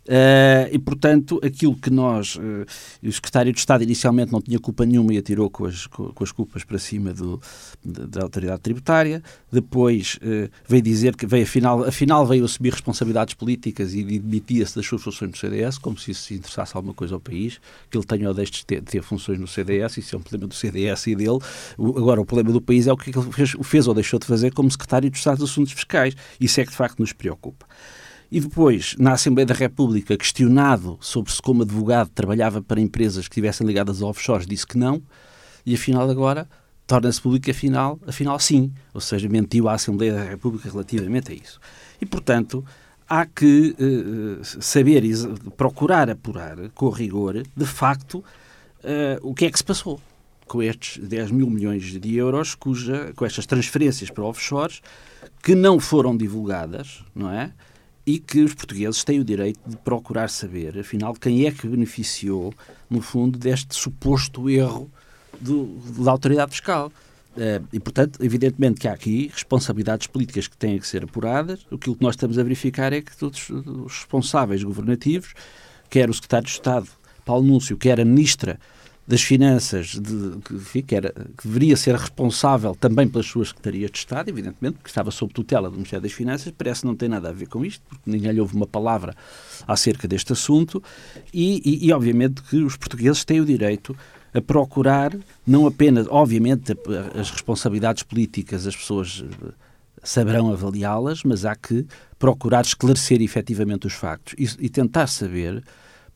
Uh, 0.09 0.65
e, 0.71 0.79
portanto, 0.79 1.39
aquilo 1.43 1.75
que 1.75 1.91
nós, 1.91 2.35
uh, 2.35 2.65
o 3.03 3.11
secretário 3.11 3.53
de 3.53 3.59
Estado 3.59 3.83
inicialmente 3.83 4.31
não 4.31 4.41
tinha 4.41 4.57
culpa 4.57 4.83
nenhuma 4.83 5.13
e 5.13 5.19
atirou 5.19 5.51
com 5.51 5.65
as, 5.65 5.85
com, 5.85 6.11
as 6.19 6.31
culpas 6.31 6.63
para 6.63 6.79
cima 6.79 7.13
do, 7.13 7.39
da 7.85 8.23
autoridade 8.23 8.59
tributária, 8.59 9.21
depois 9.51 10.17
uh, 10.23 10.49
veio 10.67 10.81
dizer 10.81 11.15
que 11.15 11.27
veio, 11.27 11.43
afinal, 11.43 11.83
afinal 11.83 12.25
veio 12.25 12.43
assumir 12.43 12.71
responsabilidades 12.71 13.35
políticas 13.35 13.93
e 13.93 14.03
demitia-se 14.03 14.75
das 14.75 14.85
suas 14.87 15.03
funções 15.03 15.29
no 15.29 15.37
CDS, 15.37 15.77
como 15.77 15.95
se 15.95 16.09
isso 16.09 16.23
se 16.23 16.33
interessasse 16.33 16.75
alguma 16.75 16.95
coisa 16.95 17.13
ao 17.13 17.19
país, 17.19 17.61
que 17.87 17.95
ele 17.95 18.05
tenha 18.05 18.27
ou 18.27 18.33
deixe 18.33 18.53
de 18.53 18.65
ter, 18.65 18.81
de 18.81 18.87
ter 18.87 19.03
funções 19.03 19.39
no 19.39 19.47
CDS, 19.47 19.97
isso 19.97 20.15
é 20.15 20.17
um 20.17 20.23
problema 20.23 20.47
do 20.47 20.55
CDS 20.55 21.05
e 21.05 21.15
dele. 21.15 21.37
O, 21.77 21.95
agora, 21.99 22.19
o 22.19 22.25
problema 22.25 22.51
do 22.51 22.59
país 22.59 22.87
é 22.87 22.91
o 22.91 22.97
que 22.97 23.11
ele 23.15 23.31
fez, 23.31 23.55
fez 23.61 23.87
ou 23.87 23.93
deixou 23.93 24.19
de 24.19 24.25
fazer 24.25 24.51
como 24.53 24.71
secretário 24.71 25.07
de 25.07 25.17
Estado 25.19 25.37
dos 25.37 25.51
Assuntos 25.51 25.71
Fiscais. 25.71 26.15
Isso 26.39 26.59
é 26.59 26.65
que, 26.65 26.71
de 26.71 26.77
facto, 26.77 26.97
nos 26.97 27.13
preocupa. 27.13 27.67
E 28.31 28.39
depois, 28.39 28.95
na 28.99 29.13
Assembleia 29.13 29.45
da 29.45 29.55
República, 29.55 30.15
questionado 30.15 30.97
sobre 31.01 31.31
se 31.31 31.41
como 31.41 31.63
advogado 31.63 32.09
trabalhava 32.09 32.61
para 32.61 32.79
empresas 32.79 33.27
que 33.27 33.33
estivessem 33.33 33.65
ligadas 33.65 34.01
a 34.01 34.05
offshores, 34.05 34.45
disse 34.45 34.67
que 34.67 34.77
não, 34.77 35.01
e 35.65 35.73
afinal 35.73 36.09
agora 36.09 36.47
torna-se 36.85 37.21
público 37.21 37.49
afinal, 37.51 37.99
afinal 38.07 38.39
sim, 38.39 38.71
ou 38.93 39.01
seja, 39.01 39.29
mentiu 39.29 39.69
à 39.69 39.73
Assembleia 39.73 40.13
da 40.13 40.23
República 40.23 40.69
relativamente 40.69 41.31
a 41.31 41.35
isso. 41.35 41.59
E, 42.01 42.05
portanto, 42.05 42.65
há 43.07 43.25
que 43.25 43.75
uh, 43.79 44.61
saber, 44.61 45.03
procurar 45.55 46.09
apurar 46.09 46.57
com 46.73 46.89
rigor, 46.89 47.43
de 47.55 47.65
facto, 47.65 48.15
uh, 48.83 49.19
o 49.21 49.33
que 49.33 49.45
é 49.45 49.51
que 49.51 49.57
se 49.57 49.63
passou 49.63 49.99
com 50.47 50.63
estes 50.63 50.97
10 51.07 51.29
mil 51.29 51.47
milhões 51.47 51.83
de 51.83 52.15
euros, 52.15 52.55
cuja, 52.55 53.13
com 53.15 53.23
estas 53.23 53.45
transferências 53.45 54.09
para 54.09 54.23
offshores, 54.23 54.81
que 55.43 55.53
não 55.53 55.79
foram 55.79 56.17
divulgadas, 56.17 57.03
não 57.13 57.31
é? 57.31 57.53
E 58.09 58.17
que 58.17 58.39
os 58.39 58.55
portugueses 58.55 59.03
têm 59.03 59.19
o 59.19 59.23
direito 59.23 59.59
de 59.67 59.77
procurar 59.77 60.31
saber, 60.31 60.79
afinal, 60.79 61.13
quem 61.13 61.45
é 61.45 61.51
que 61.51 61.67
beneficiou, 61.67 62.51
no 62.89 63.01
fundo, 63.03 63.37
deste 63.37 63.75
suposto 63.75 64.49
erro 64.49 64.89
do, 65.39 65.67
da 66.03 66.09
autoridade 66.09 66.49
fiscal. 66.49 66.91
Uh, 67.37 67.63
e, 67.71 67.79
portanto, 67.79 68.17
evidentemente 68.23 68.79
que 68.81 68.87
há 68.87 68.93
aqui 68.93 69.29
responsabilidades 69.31 70.07
políticas 70.07 70.47
que 70.47 70.57
têm 70.57 70.79
que 70.79 70.87
ser 70.87 71.03
apuradas. 71.03 71.67
Aquilo 71.71 71.95
que 71.95 72.01
nós 72.01 72.15
estamos 72.15 72.39
a 72.39 72.43
verificar 72.43 72.91
é 72.91 72.99
que 72.99 73.15
todos 73.15 73.47
os 73.51 73.99
responsáveis 73.99 74.63
governativos, 74.63 75.35
quer 75.87 76.09
o 76.09 76.13
secretário 76.13 76.47
de 76.47 76.53
Estado, 76.53 76.87
Paulo 77.23 77.45
Núncio, 77.45 77.77
quer 77.77 77.99
a 77.99 78.05
ministra 78.05 78.59
das 79.09 79.23
Finanças, 79.23 79.99
de, 79.99 80.37
que, 80.71 80.83
que, 80.83 80.95
era, 80.95 81.11
que 81.11 81.47
deveria 81.47 81.75
ser 81.75 81.95
responsável 81.95 82.75
também 82.75 83.07
pelas 83.07 83.25
suas 83.25 83.47
secretarias 83.47 83.89
de 83.89 83.97
Estado, 83.97 84.29
evidentemente, 84.29 84.75
porque 84.75 84.89
estava 84.89 85.09
sob 85.09 85.33
tutela 85.33 85.67
do 85.67 85.77
Ministério 85.77 86.03
das 86.03 86.11
Finanças, 86.11 86.53
parece 86.55 86.85
não 86.85 86.95
tem 86.95 87.09
nada 87.09 87.29
a 87.29 87.31
ver 87.31 87.47
com 87.47 87.65
isto, 87.65 87.81
porque 87.89 88.03
ninguém 88.05 88.31
lhe 88.31 88.39
ouve 88.39 88.55
uma 88.55 88.67
palavra 88.67 89.15
acerca 89.67 90.07
deste 90.07 90.31
assunto, 90.31 90.81
e, 91.33 91.59
e, 91.65 91.87
e 91.87 91.91
obviamente 91.91 92.43
que 92.43 92.57
os 92.57 92.77
portugueses 92.77 93.25
têm 93.25 93.41
o 93.41 93.45
direito 93.45 93.97
a 94.31 94.39
procurar, 94.39 95.17
não 95.45 95.65
apenas, 95.65 96.05
obviamente, 96.07 96.77
as 97.19 97.31
responsabilidades 97.31 98.03
políticas, 98.03 98.67
as 98.67 98.75
pessoas 98.75 99.25
eh, 99.27 99.51
saberão 100.03 100.53
avaliá-las, 100.53 101.23
mas 101.23 101.45
há 101.45 101.55
que 101.55 101.83
procurar 102.19 102.61
esclarecer 102.61 103.23
efetivamente 103.23 103.87
os 103.87 103.93
factos 103.93 104.35
e, 104.37 104.65
e 104.67 104.69
tentar 104.69 105.07
saber 105.07 105.63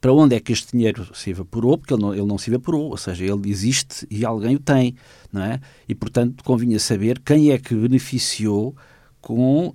para 0.03 0.11
onde 0.11 0.35
é 0.35 0.39
que 0.41 0.51
este 0.51 0.73
dinheiro 0.73 1.07
se 1.13 1.29
evaporou, 1.29 1.77
porque 1.77 1.93
ele 1.93 2.01
não, 2.01 2.13
ele 2.13 2.25
não 2.25 2.37
se 2.37 2.49
evaporou, 2.49 2.89
ou 2.89 2.97
seja, 2.97 3.23
ele 3.23 3.49
existe 3.49 4.05
e 4.11 4.25
alguém 4.25 4.57
o 4.57 4.59
tem, 4.59 4.95
não 5.31 5.41
é? 5.41 5.61
E, 5.87 5.95
portanto, 5.95 6.43
convinha 6.43 6.77
saber 6.77 7.19
quem 7.19 7.51
é 7.51 7.57
que 7.57 7.73
beneficiou 7.73 8.75
com 9.21 9.67
uh, 9.69 9.73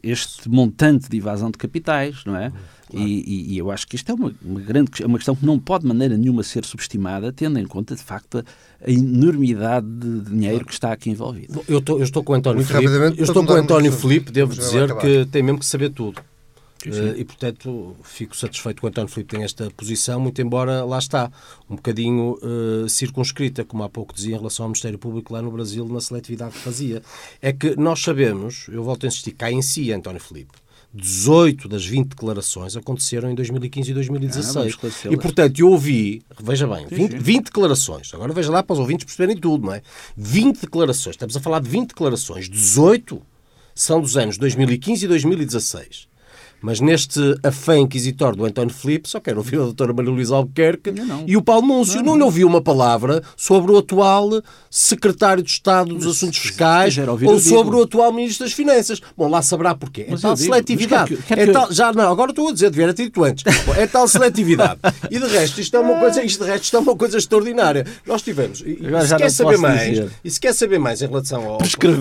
este 0.00 0.48
montante 0.48 1.08
de 1.08 1.16
evasão 1.16 1.50
de 1.50 1.58
capitais, 1.58 2.24
não 2.24 2.36
é? 2.36 2.50
Claro. 2.50 3.04
E, 3.04 3.52
e, 3.52 3.58
eu 3.58 3.68
acho 3.72 3.84
que 3.88 3.96
isto 3.96 4.12
é 4.12 4.14
uma, 4.14 4.32
uma, 4.40 4.60
grande 4.60 5.02
é 5.02 5.06
uma 5.06 5.18
questão 5.18 5.34
que 5.34 5.44
não 5.44 5.58
pode 5.58 5.82
de 5.82 5.88
maneira 5.88 6.16
nenhuma 6.16 6.44
ser 6.44 6.64
subestimada, 6.64 7.32
tendo 7.32 7.58
em 7.58 7.66
conta, 7.66 7.96
de 7.96 8.02
facto, 8.02 8.44
a 8.80 8.88
enormidade 8.88 9.88
de 9.88 10.20
dinheiro 10.30 10.64
que 10.64 10.72
está 10.72 10.92
aqui 10.92 11.10
envolvido. 11.10 11.64
Eu 11.66 11.80
estou, 11.80 11.98
eu 11.98 12.04
estou 12.04 12.22
com 12.22 12.32
o 12.32 12.36
António 12.36 12.64
Filipe, 12.64 12.86
eu 13.18 13.24
estou 13.24 13.44
com 13.44 13.54
o 13.54 13.56
António 13.56 13.90
Filipe, 13.90 14.30
devo 14.30 14.54
dizer 14.54 14.94
que 14.98 15.26
tem 15.26 15.42
mesmo 15.42 15.58
que 15.58 15.66
saber 15.66 15.90
tudo. 15.90 16.22
Uh, 16.86 17.18
e, 17.18 17.24
portanto, 17.24 17.96
fico 18.04 18.36
satisfeito 18.36 18.80
que 18.80 18.86
o 18.86 18.88
António 18.88 19.10
Filipe 19.10 19.34
tem 19.34 19.44
esta 19.44 19.68
posição, 19.70 20.20
muito 20.20 20.40
embora, 20.40 20.84
lá 20.84 20.98
está, 20.98 21.30
um 21.68 21.74
bocadinho 21.74 22.38
uh, 22.40 22.88
circunscrita, 22.88 23.64
como 23.64 23.82
há 23.82 23.88
pouco 23.88 24.14
dizia, 24.14 24.34
em 24.34 24.38
relação 24.38 24.64
ao 24.64 24.68
Ministério 24.68 24.98
Público 24.98 25.32
lá 25.32 25.42
no 25.42 25.50
Brasil, 25.50 25.86
na 25.88 26.00
seletividade 26.00 26.52
que 26.52 26.60
fazia. 26.60 27.02
É 27.42 27.52
que 27.52 27.74
nós 27.74 28.00
sabemos, 28.00 28.66
eu 28.68 28.84
volto 28.84 29.04
a 29.04 29.08
insistir, 29.08 29.32
cá 29.32 29.50
em 29.50 29.60
si, 29.60 29.92
António 29.92 30.20
Filipe, 30.20 30.52
18 30.94 31.68
das 31.68 31.84
20 31.84 32.08
declarações 32.08 32.76
aconteceram 32.76 33.30
em 33.30 33.34
2015 33.34 33.90
e 33.90 33.94
2016. 33.94 34.78
Ah, 34.82 35.08
e, 35.10 35.16
portanto, 35.16 35.58
eu 35.58 35.70
ouvi, 35.70 36.22
veja 36.40 36.66
bem, 36.66 36.86
20, 36.86 37.18
20, 37.18 37.44
declarações. 37.46 38.14
Agora 38.14 38.32
veja 38.32 38.50
lá 38.50 38.62
para 38.62 38.72
os 38.72 38.78
ouvintes 38.78 39.04
perceberem 39.04 39.36
tudo, 39.36 39.66
não 39.66 39.74
é? 39.74 39.82
20 40.16 40.60
declarações. 40.60 41.14
Estamos 41.14 41.36
a 41.36 41.40
falar 41.40 41.60
de 41.60 41.68
20 41.68 41.88
declarações. 41.88 42.48
18 42.48 43.20
são 43.74 44.00
dos 44.00 44.16
anos 44.16 44.38
2015 44.38 45.04
e 45.04 45.08
2016. 45.08 46.08
Mas 46.60 46.80
neste 46.80 47.20
afã 47.42 47.78
inquisitório 47.78 48.36
do 48.36 48.44
António 48.44 48.74
Filipe, 48.74 49.08
só 49.08 49.20
quero 49.20 49.38
ouvir 49.38 49.56
a 49.56 49.64
doutora 49.64 49.92
Maria 49.92 50.10
Luísa 50.10 50.34
Albuquerque 50.34 50.90
não. 50.90 51.24
e 51.26 51.36
o 51.36 51.42
Paulo 51.42 51.66
Núncio. 51.66 51.96
Não, 51.96 52.02
não. 52.02 52.12
não 52.12 52.18
lhe 52.18 52.22
ouviu 52.24 52.48
uma 52.48 52.60
palavra 52.60 53.22
sobre 53.36 53.70
o 53.72 53.78
atual 53.78 54.42
secretário 54.70 55.42
de 55.42 55.50
Estado 55.50 55.94
dos 55.94 56.06
Mas, 56.06 56.16
Assuntos 56.16 56.38
Fiscais 56.38 56.96
ou 56.98 57.38
sobre 57.38 57.76
o 57.76 57.82
atual 57.82 58.12
Ministro 58.12 58.44
das 58.44 58.52
Finanças. 58.52 59.00
Bom, 59.16 59.28
lá 59.28 59.40
saberá 59.40 59.74
porquê. 59.74 60.06
É 60.08 60.16
tal 60.16 60.36
seletividade. 60.36 61.16
Quer 61.16 61.16
que, 61.16 61.22
quer 61.22 61.48
é 61.48 61.52
tal, 61.52 61.72
já, 61.72 61.92
não, 61.92 62.10
agora 62.10 62.30
estou 62.30 62.48
a 62.48 62.52
dizer, 62.52 62.70
devia 62.70 62.92
ter 62.92 63.04
dito 63.04 63.22
antes. 63.22 63.44
É 63.76 63.86
tal 63.86 64.08
seletividade. 64.08 64.80
E 65.10 65.18
de 65.18 65.26
resto, 65.26 65.60
isto 65.60 65.76
é 65.76 65.80
uma 65.80 65.98
coisa, 65.98 66.22
isto 66.22 66.44
de 66.44 66.50
resto, 66.50 66.64
isto 66.64 66.76
é 66.76 66.80
uma 66.80 66.96
coisa 66.96 67.18
extraordinária. 67.18 67.86
Nós 68.06 68.20
tivemos. 68.20 68.60
E, 68.60 68.78
e 68.82 69.06
se 69.06 69.16
quer 69.16 69.30
saber 69.30 69.56
mais, 69.56 69.90
dizer. 69.90 70.10
e 70.22 70.30
se 70.30 70.40
quer 70.40 70.52
saber 70.52 70.78
mais 70.78 71.00
em 71.00 71.06
relação 71.06 71.42
ao, 71.44 71.58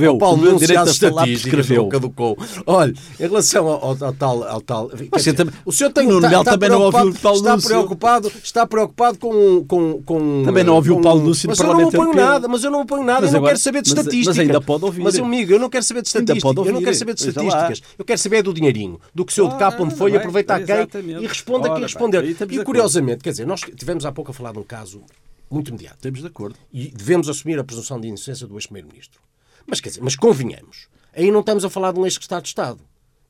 ao 0.10 0.18
Paulo 0.18 0.38
Núncio, 0.44 0.80
às 0.80 0.90
estatísticas, 0.90 1.68
caducou. 1.90 2.38
Olha, 2.66 2.94
em 3.20 3.24
relação 3.24 3.68
ao, 3.68 3.84
ao, 3.84 4.04
ao 4.04 4.14
tal 4.14 4.47
ao 4.48 4.62
tal. 4.62 4.90
Dizer, 5.16 5.34
também, 5.34 5.54
o 5.66 5.72
senhor 5.72 5.92
tem 5.92 6.08
Nuno 6.08 6.26
está, 6.26 6.44
também 6.44 6.70
não 6.70 6.82
ouviu 6.82 7.10
o 7.10 7.14
Paulo 7.14 7.38
está 7.40 7.54
Lúcio. 7.54 7.70
Preocupado, 7.70 8.32
está 8.44 8.68
preocupado 8.68 9.18
com. 9.18 9.66
com, 9.66 10.02
com 10.04 10.44
também 10.46 10.64
não 10.64 10.76
ouviu 10.76 10.98
o 10.98 11.02
Paulo 11.02 11.24
Lúcio 11.24 11.50
mas 11.50 11.60
eu 11.60 11.68
não 11.68 11.88
oponho 11.88 12.14
nada, 12.14 12.48
mas 12.48 12.64
eu 12.64 12.72
não 12.72 12.82
oponho 12.82 13.04
nada, 13.04 13.22
mas 13.22 13.34
eu 13.34 13.40
não 13.40 13.48
quero 13.48 13.60
saber 13.60 13.82
de 13.82 13.90
mas, 13.90 14.00
estatísticas. 14.00 14.38
Mas 14.38 14.40
ainda 14.40 14.62
pode 14.62 14.86
ouvir. 14.86 15.04
Mas, 15.04 15.18
amigo, 15.18 15.52
eu 15.52 15.60
não 15.60 15.70
quero 15.70 15.84
saber 15.84 16.02
de 16.02 16.08
estatísticas. 16.08 16.56
Eu 16.66 16.74
não 16.74 16.82
quero 16.82 16.96
saber 16.96 17.14
de 17.14 17.28
estatísticas. 17.28 17.84
Eu 17.98 18.06
quero 18.06 18.20
saber 18.20 18.44
do 18.44 18.54
dinheirinho, 18.54 19.00
do 19.14 19.26
que 19.26 19.32
o 19.32 19.36
senhor 19.36 19.50
de 19.50 19.58
cá 19.58 19.76
onde 19.80 19.96
foi, 19.96 20.16
aproveita 20.16 20.56
a 20.56 20.60
quem 20.62 20.88
e 21.22 21.28
responde 21.28 21.68
a 21.68 21.74
quem 21.74 21.84
responder. 21.84 22.24
E 22.24 22.64
curiosamente, 22.64 23.24
quer 23.24 23.32
dizer, 23.32 23.46
nós 23.46 23.62
tivemos 23.62 24.06
há 24.06 24.12
pouco 24.12 24.32
a 24.32 24.34
falar 24.34 24.52
de 24.52 24.60
um 24.60 24.64
caso 24.64 25.02
muito 25.50 25.70
imediato. 25.70 25.98
Estamos 25.98 26.22
de 26.22 26.28
acordo. 26.28 26.56
E 26.72 26.88
devemos 26.90 27.30
assumir 27.30 27.60
a 27.60 27.64
presunção 27.64 28.00
de 28.00 28.08
inocência 28.08 28.46
do 28.48 28.56
ex-primeiro-ministro. 28.56 29.22
Mas 29.66 29.82
quer 29.82 29.90
dizer, 29.90 30.02
mas 30.02 30.16
convenhamos, 30.16 30.88
aí 31.16 31.32
não 31.32 31.42
estamos 31.42 31.66
a 31.66 31.70
falar 31.70 31.92
de 31.92 32.00
um 32.00 32.06
ex-secretário 32.06 32.44
de 32.44 32.50
Estado. 32.50 32.80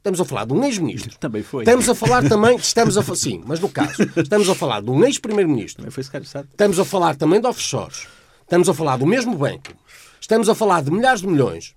Estamos 0.08 0.22
a 0.22 0.26
falar 0.26 0.46
de 0.46 0.54
um 0.54 0.64
ex-ministro. 0.64 1.18
Também 1.20 1.44
foi. 1.44 1.64
Estamos 1.64 1.90
a 1.90 1.94
falar 1.96 2.30
também, 2.30 2.56
estamos 2.56 2.98
a 2.98 3.04
sim, 3.14 3.44
mas 3.46 3.60
no 3.60 3.68
caso, 3.68 4.04
estamos 4.16 4.50
a 4.50 4.56
falar 4.56 4.82
de 4.82 4.90
um 4.90 5.04
ex-primeiro-ministro. 5.04 5.84
Também 5.84 5.92
foi 5.92 6.02
Estado. 6.02 6.48
Estamos 6.50 6.80
a 6.80 6.86
falar 6.86 7.18
também 7.18 7.42
de 7.42 7.48
offshores. 7.48 8.08
Estamos 8.42 8.70
a 8.70 8.74
falar 8.74 8.96
do 8.96 9.06
mesmo 9.06 9.36
banco. 9.36 9.74
Estamos 10.22 10.48
a 10.48 10.56
falar 10.56 10.82
de 10.82 10.92
milhares 10.92 11.20
de 11.20 11.28
milhões. 11.28 11.76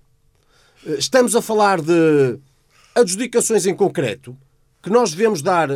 Eh, 0.85 0.93
estamos 0.93 1.35
a 1.35 1.41
falar 1.41 1.81
de 1.81 2.39
adjudicações 2.95 3.65
em 3.65 3.75
concreto 3.75 4.37
que 4.81 4.89
nós 4.89 5.11
devemos 5.11 5.41
dar 5.41 5.69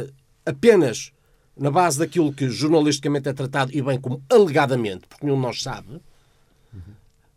apenas 0.45 1.11
na 1.57 1.69
base 1.69 1.99
daquilo 1.99 2.31
que 2.31 2.49
jornalisticamente 2.49 3.27
é 3.27 3.33
tratado 3.33 3.71
e 3.75 3.81
bem 3.81 3.99
como 3.99 4.23
alegadamente, 4.29 5.07
porque 5.09 5.25
nenhum 5.25 5.37
de 5.37 5.41
nós 5.41 5.61
sabe. 5.61 6.01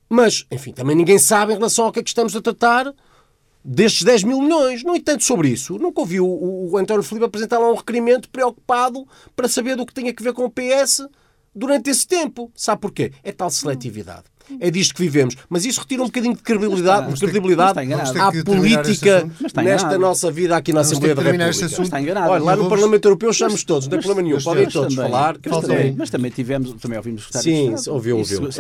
Mas, 0.09 0.47
enfim, 0.49 0.73
também 0.73 0.95
ninguém 0.95 1.19
sabe 1.19 1.53
em 1.53 1.57
relação 1.57 1.87
ao 1.87 1.93
que 1.93 1.99
é 1.99 2.03
que 2.05 2.09
estamos 2.09 2.37
a 2.37 2.41
tratar 2.41 2.95
destes 3.69 4.03
10 4.03 4.25
mil 4.25 4.41
milhões. 4.41 4.83
No 4.83 4.97
entanto, 4.97 5.23
sobre 5.23 5.51
isso, 5.51 5.79
nunca 5.79 6.01
ouvi 6.01 6.19
o, 6.19 6.27
o, 6.27 6.71
o 6.73 6.77
António 6.79 7.03
Filipe 7.03 7.27
apresentar 7.27 7.59
lá 7.59 7.71
um 7.71 7.77
requerimento 7.77 8.29
preocupado 8.31 9.07
para 9.37 9.47
saber 9.47 9.77
do 9.77 9.85
que 9.85 9.93
tinha 9.93 10.11
a 10.11 10.23
ver 10.23 10.33
com 10.33 10.45
o 10.45 10.51
PS 10.51 11.07
durante 11.55 11.91
esse 11.91 12.07
tempo. 12.07 12.51
Sabe 12.55 12.81
porquê? 12.81 13.13
É 13.23 13.31
tal 13.31 13.51
seletividade. 13.51 14.25
É 14.61 14.71
disto 14.71 14.95
que 14.95 15.03
vivemos. 15.03 15.37
Mas 15.49 15.65
isso 15.65 15.81
retira 15.81 16.03
um 16.03 16.07
bocadinho 16.07 16.35
de 16.35 16.43
credibilidade, 16.43 17.13
está, 17.13 17.27
credibilidade 17.27 17.79
à 18.19 18.33
política 18.45 19.29
nesta 19.63 19.99
nossa 19.99 20.31
vida 20.31 20.57
aqui 20.57 20.73
na 20.73 20.81
Assembleia 20.81 21.15
da 21.15 21.23
República. 21.23 21.45
Olha, 22.31 22.43
lá 22.43 22.57
no 22.57 22.69
Parlamento 22.69 23.05
Europeu 23.07 23.33
chamamos 23.33 23.65
todos, 23.65 23.87
não 23.87 23.91
tem 23.91 24.01
problema 24.01 24.23
nenhum. 24.29 24.43
Podem 24.43 24.67
todos 24.69 24.95
falar. 24.95 25.37
Mas 25.97 26.11
também 26.11 26.31
tivemos, 26.31 26.73
também 26.81 26.97
ouvimos 26.99 27.29
Sim, 27.43 27.75
ouviu, 27.89 28.19
ouviu. 28.19 28.51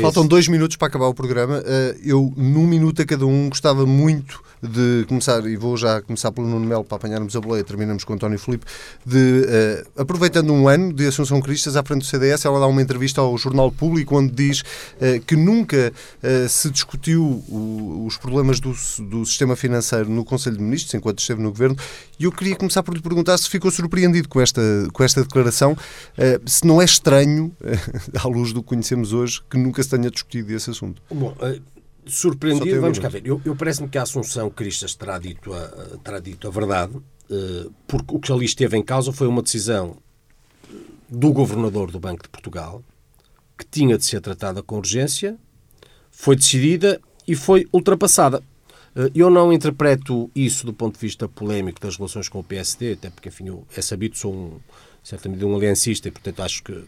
Faltam 0.00 0.26
dois 0.26 0.48
minutos 0.48 0.76
para 0.76 0.88
acabar 0.88 1.06
o 1.06 1.14
programa. 1.14 1.62
Eh, 1.64 1.96
eu, 2.04 2.32
num 2.36 2.66
minuto 2.66 3.02
a 3.02 3.04
cada 3.04 3.26
um, 3.26 3.48
gostava 3.48 3.86
muito 3.86 4.40
de 4.62 5.04
começar, 5.08 5.44
e 5.44 5.56
vou 5.56 5.76
já 5.76 6.00
começar 6.00 6.30
pelo 6.30 6.46
Nuno 6.46 6.64
Melo 6.64 6.84
para 6.84 6.96
apanharmos 6.96 7.34
a 7.34 7.40
boleia, 7.40 7.64
terminamos 7.64 8.04
com 8.04 8.12
o 8.12 8.16
António 8.16 8.38
Filipe, 8.38 8.64
de, 9.04 9.16
uh, 9.16 10.02
aproveitando 10.02 10.52
um 10.52 10.68
ano 10.68 10.92
de 10.92 11.06
Assunção 11.06 11.40
Cristas 11.40 11.76
à 11.76 11.82
frente 11.82 12.02
do 12.02 12.06
CDS, 12.06 12.44
ela 12.44 12.60
dá 12.60 12.66
uma 12.68 12.80
entrevista 12.80 13.20
ao 13.20 13.36
Jornal 13.36 13.72
Público 13.72 14.16
onde 14.16 14.32
diz 14.32 14.51
diz 14.52 14.64
que 15.26 15.36
nunca 15.36 15.92
se 16.48 16.70
discutiu 16.70 17.42
os 18.06 18.16
problemas 18.16 18.60
do, 18.60 18.72
do 19.10 19.24
sistema 19.24 19.56
financeiro 19.56 20.08
no 20.08 20.24
Conselho 20.24 20.56
de 20.56 20.62
Ministros, 20.62 20.94
enquanto 20.94 21.18
esteve 21.20 21.42
no 21.42 21.50
Governo, 21.50 21.76
e 22.18 22.24
eu 22.24 22.32
queria 22.32 22.56
começar 22.56 22.82
por 22.82 22.94
lhe 22.94 23.02
perguntar 23.02 23.36
se 23.38 23.48
ficou 23.48 23.70
surpreendido 23.70 24.28
com 24.28 24.40
esta, 24.40 24.62
com 24.92 25.02
esta 25.02 25.22
declaração, 25.22 25.76
se 26.46 26.66
não 26.66 26.80
é 26.80 26.84
estranho, 26.84 27.54
à 28.18 28.28
luz 28.28 28.52
do 28.52 28.62
que 28.62 28.68
conhecemos 28.68 29.12
hoje, 29.12 29.40
que 29.50 29.56
nunca 29.56 29.82
se 29.82 29.90
tenha 29.90 30.10
discutido 30.10 30.52
esse 30.52 30.70
assunto. 30.70 31.02
Bom, 31.10 31.34
surpreendido, 32.06 32.80
vamos 32.80 32.98
cá 32.98 33.08
ver. 33.08 33.26
Eu, 33.26 33.40
eu 33.44 33.54
parece-me 33.56 33.88
que 33.88 33.98
a 33.98 34.02
Assunção 34.02 34.50
Cristas 34.50 34.94
terá 34.94 35.18
dito 35.18 35.52
a, 35.52 35.98
terá 36.02 36.18
dito 36.18 36.46
a 36.46 36.50
verdade, 36.50 36.94
porque 37.86 38.14
o 38.14 38.20
que 38.20 38.32
ali 38.32 38.44
esteve 38.44 38.76
em 38.76 38.82
causa 38.82 39.12
foi 39.12 39.26
uma 39.26 39.42
decisão 39.42 39.96
do 41.08 41.32
governador 41.32 41.90
do 41.90 42.00
Banco 42.00 42.22
de 42.22 42.28
Portugal, 42.28 42.82
que 43.62 43.70
tinha 43.70 43.96
de 43.96 44.04
ser 44.04 44.20
tratada 44.20 44.62
com 44.62 44.76
urgência, 44.76 45.36
foi 46.10 46.34
decidida 46.36 47.00
e 47.26 47.36
foi 47.36 47.66
ultrapassada. 47.72 48.42
Eh, 48.96 49.10
eu 49.14 49.30
não 49.30 49.52
interpreto 49.52 50.30
isso 50.34 50.66
do 50.66 50.72
ponto 50.72 50.94
de 50.94 51.00
vista 51.00 51.28
polémico 51.28 51.80
das 51.80 51.96
relações 51.96 52.28
com 52.28 52.40
o 52.40 52.44
PSD, 52.44 52.94
até 52.94 53.10
porque, 53.10 53.28
enfim, 53.28 53.48
eu, 53.48 53.66
é 53.76 53.80
sabido, 53.80 54.16
sou, 54.16 54.34
um, 54.34 54.60
certamente, 55.02 55.44
um 55.44 55.54
aliancista 55.54 56.08
e, 56.08 56.10
portanto, 56.10 56.42
acho 56.42 56.62
que 56.62 56.84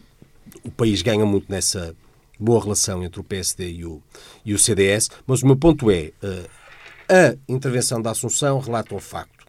o 0.63 0.71
país 0.71 1.01
ganha 1.01 1.25
muito 1.25 1.49
nessa 1.49 1.95
boa 2.37 2.61
relação 2.61 3.03
entre 3.03 3.19
o 3.19 3.23
PSD 3.23 3.71
e 3.71 3.85
o, 3.85 4.01
e 4.43 4.53
o 4.53 4.59
CDS, 4.59 5.09
mas 5.25 5.41
o 5.41 5.47
meu 5.47 5.55
ponto 5.55 5.89
é, 5.89 6.11
eh, 6.21 6.49
a 7.07 7.35
intervenção 7.47 8.01
da 8.01 8.11
Assunção 8.11 8.59
relata 8.59 8.93
um 8.93 8.99
facto 8.99 9.45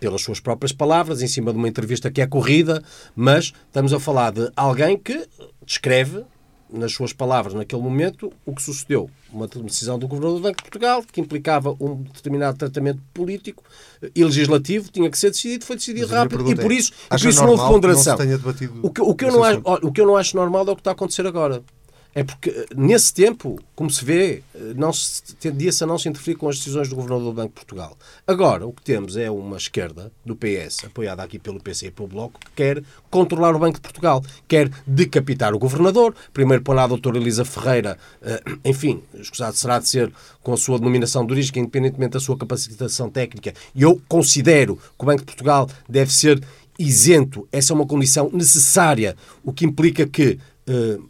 pelas 0.00 0.22
suas 0.22 0.40
próprias 0.40 0.72
palavras, 0.72 1.22
em 1.22 1.26
cima 1.26 1.52
de 1.52 1.58
uma 1.58 1.68
entrevista 1.68 2.10
que 2.10 2.20
é 2.20 2.26
corrida, 2.26 2.82
mas 3.14 3.52
estamos 3.66 3.92
a 3.92 4.00
falar 4.00 4.32
de 4.32 4.50
alguém 4.56 4.98
que 4.98 5.26
descreve, 5.64 6.24
nas 6.72 6.92
suas 6.92 7.12
palavras, 7.12 7.54
naquele 7.54 7.82
momento, 7.82 8.32
o 8.44 8.54
que 8.54 8.62
sucedeu. 8.62 9.08
Uma 9.32 9.46
decisão 9.46 9.98
do 9.98 10.06
Governador 10.06 10.38
do 10.38 10.42
Banco 10.42 10.56
de 10.56 10.62
Portugal 10.62 11.02
que 11.02 11.20
implicava 11.20 11.76
um 11.80 12.02
determinado 12.02 12.56
tratamento 12.56 13.00
político 13.12 13.62
e 14.14 14.24
legislativo, 14.24 14.90
tinha 14.90 15.10
que 15.10 15.18
ser 15.18 15.30
decidido, 15.30 15.64
foi 15.64 15.76
decidido 15.76 16.06
rápido 16.06 16.50
e 16.50 16.54
por 16.54 16.72
isso, 16.72 16.92
é, 17.10 17.18
por 17.18 17.28
isso 17.28 17.42
não 17.42 17.50
houve 17.50 17.62
ponderação. 17.64 18.16
O 18.82 18.90
que, 18.90 19.02
o, 19.02 19.14
que 19.14 19.24
eu 19.24 19.32
não 19.32 19.42
acho, 19.42 19.60
o 19.64 19.92
que 19.92 20.00
eu 20.00 20.06
não 20.06 20.16
acho 20.16 20.36
normal 20.36 20.66
é 20.66 20.70
o 20.70 20.74
que 20.74 20.80
está 20.80 20.90
a 20.90 20.94
acontecer 20.94 21.26
agora. 21.26 21.62
É 22.14 22.22
porque, 22.22 22.50
eh, 22.50 22.66
nesse 22.76 23.12
tempo, 23.12 23.58
como 23.74 23.90
se 23.90 24.04
vê, 24.04 24.42
eh, 24.54 24.72
não 24.76 24.92
se, 24.92 25.34
tendia-se 25.34 25.82
a 25.82 25.86
não 25.86 25.98
se 25.98 26.08
interferir 26.08 26.36
com 26.36 26.48
as 26.48 26.58
decisões 26.58 26.88
do 26.88 26.94
Governador 26.94 27.24
do 27.24 27.32
Banco 27.32 27.48
de 27.48 27.54
Portugal. 27.54 27.98
Agora, 28.24 28.66
o 28.66 28.72
que 28.72 28.82
temos 28.82 29.16
é 29.16 29.28
uma 29.28 29.56
esquerda 29.56 30.12
do 30.24 30.36
PS, 30.36 30.84
apoiada 30.84 31.22
aqui 31.22 31.38
pelo 31.38 31.60
PC 31.60 31.88
e 31.88 31.90
pelo 31.90 32.06
Bloco, 32.06 32.38
que 32.38 32.52
quer 32.54 32.82
controlar 33.10 33.56
o 33.56 33.58
Banco 33.58 33.74
de 33.74 33.80
Portugal, 33.80 34.22
quer 34.46 34.70
decapitar 34.86 35.54
o 35.54 35.58
Governador, 35.58 36.14
primeiro 36.32 36.62
pôr 36.62 36.76
lá 36.76 36.84
a 36.84 36.88
doutora 36.88 37.18
Elisa 37.18 37.44
Ferreira, 37.44 37.98
eh, 38.22 38.42
enfim, 38.64 39.02
escusado 39.14 39.56
será 39.56 39.80
de 39.80 39.88
ser 39.88 40.12
com 40.40 40.52
a 40.52 40.56
sua 40.56 40.78
denominação 40.78 41.26
de 41.26 41.32
origem, 41.32 41.62
independentemente 41.62 42.12
da 42.12 42.20
sua 42.20 42.36
capacitação 42.36 43.10
técnica, 43.10 43.52
e 43.74 43.82
eu 43.82 44.00
considero 44.06 44.76
que 44.76 45.04
o 45.04 45.06
Banco 45.06 45.20
de 45.20 45.26
Portugal 45.26 45.68
deve 45.88 46.12
ser 46.12 46.40
isento. 46.78 47.48
Essa 47.52 47.72
é 47.72 47.74
uma 47.74 47.86
condição 47.86 48.30
necessária, 48.32 49.16
o 49.42 49.52
que 49.52 49.64
implica 49.64 50.06
que 50.06 50.38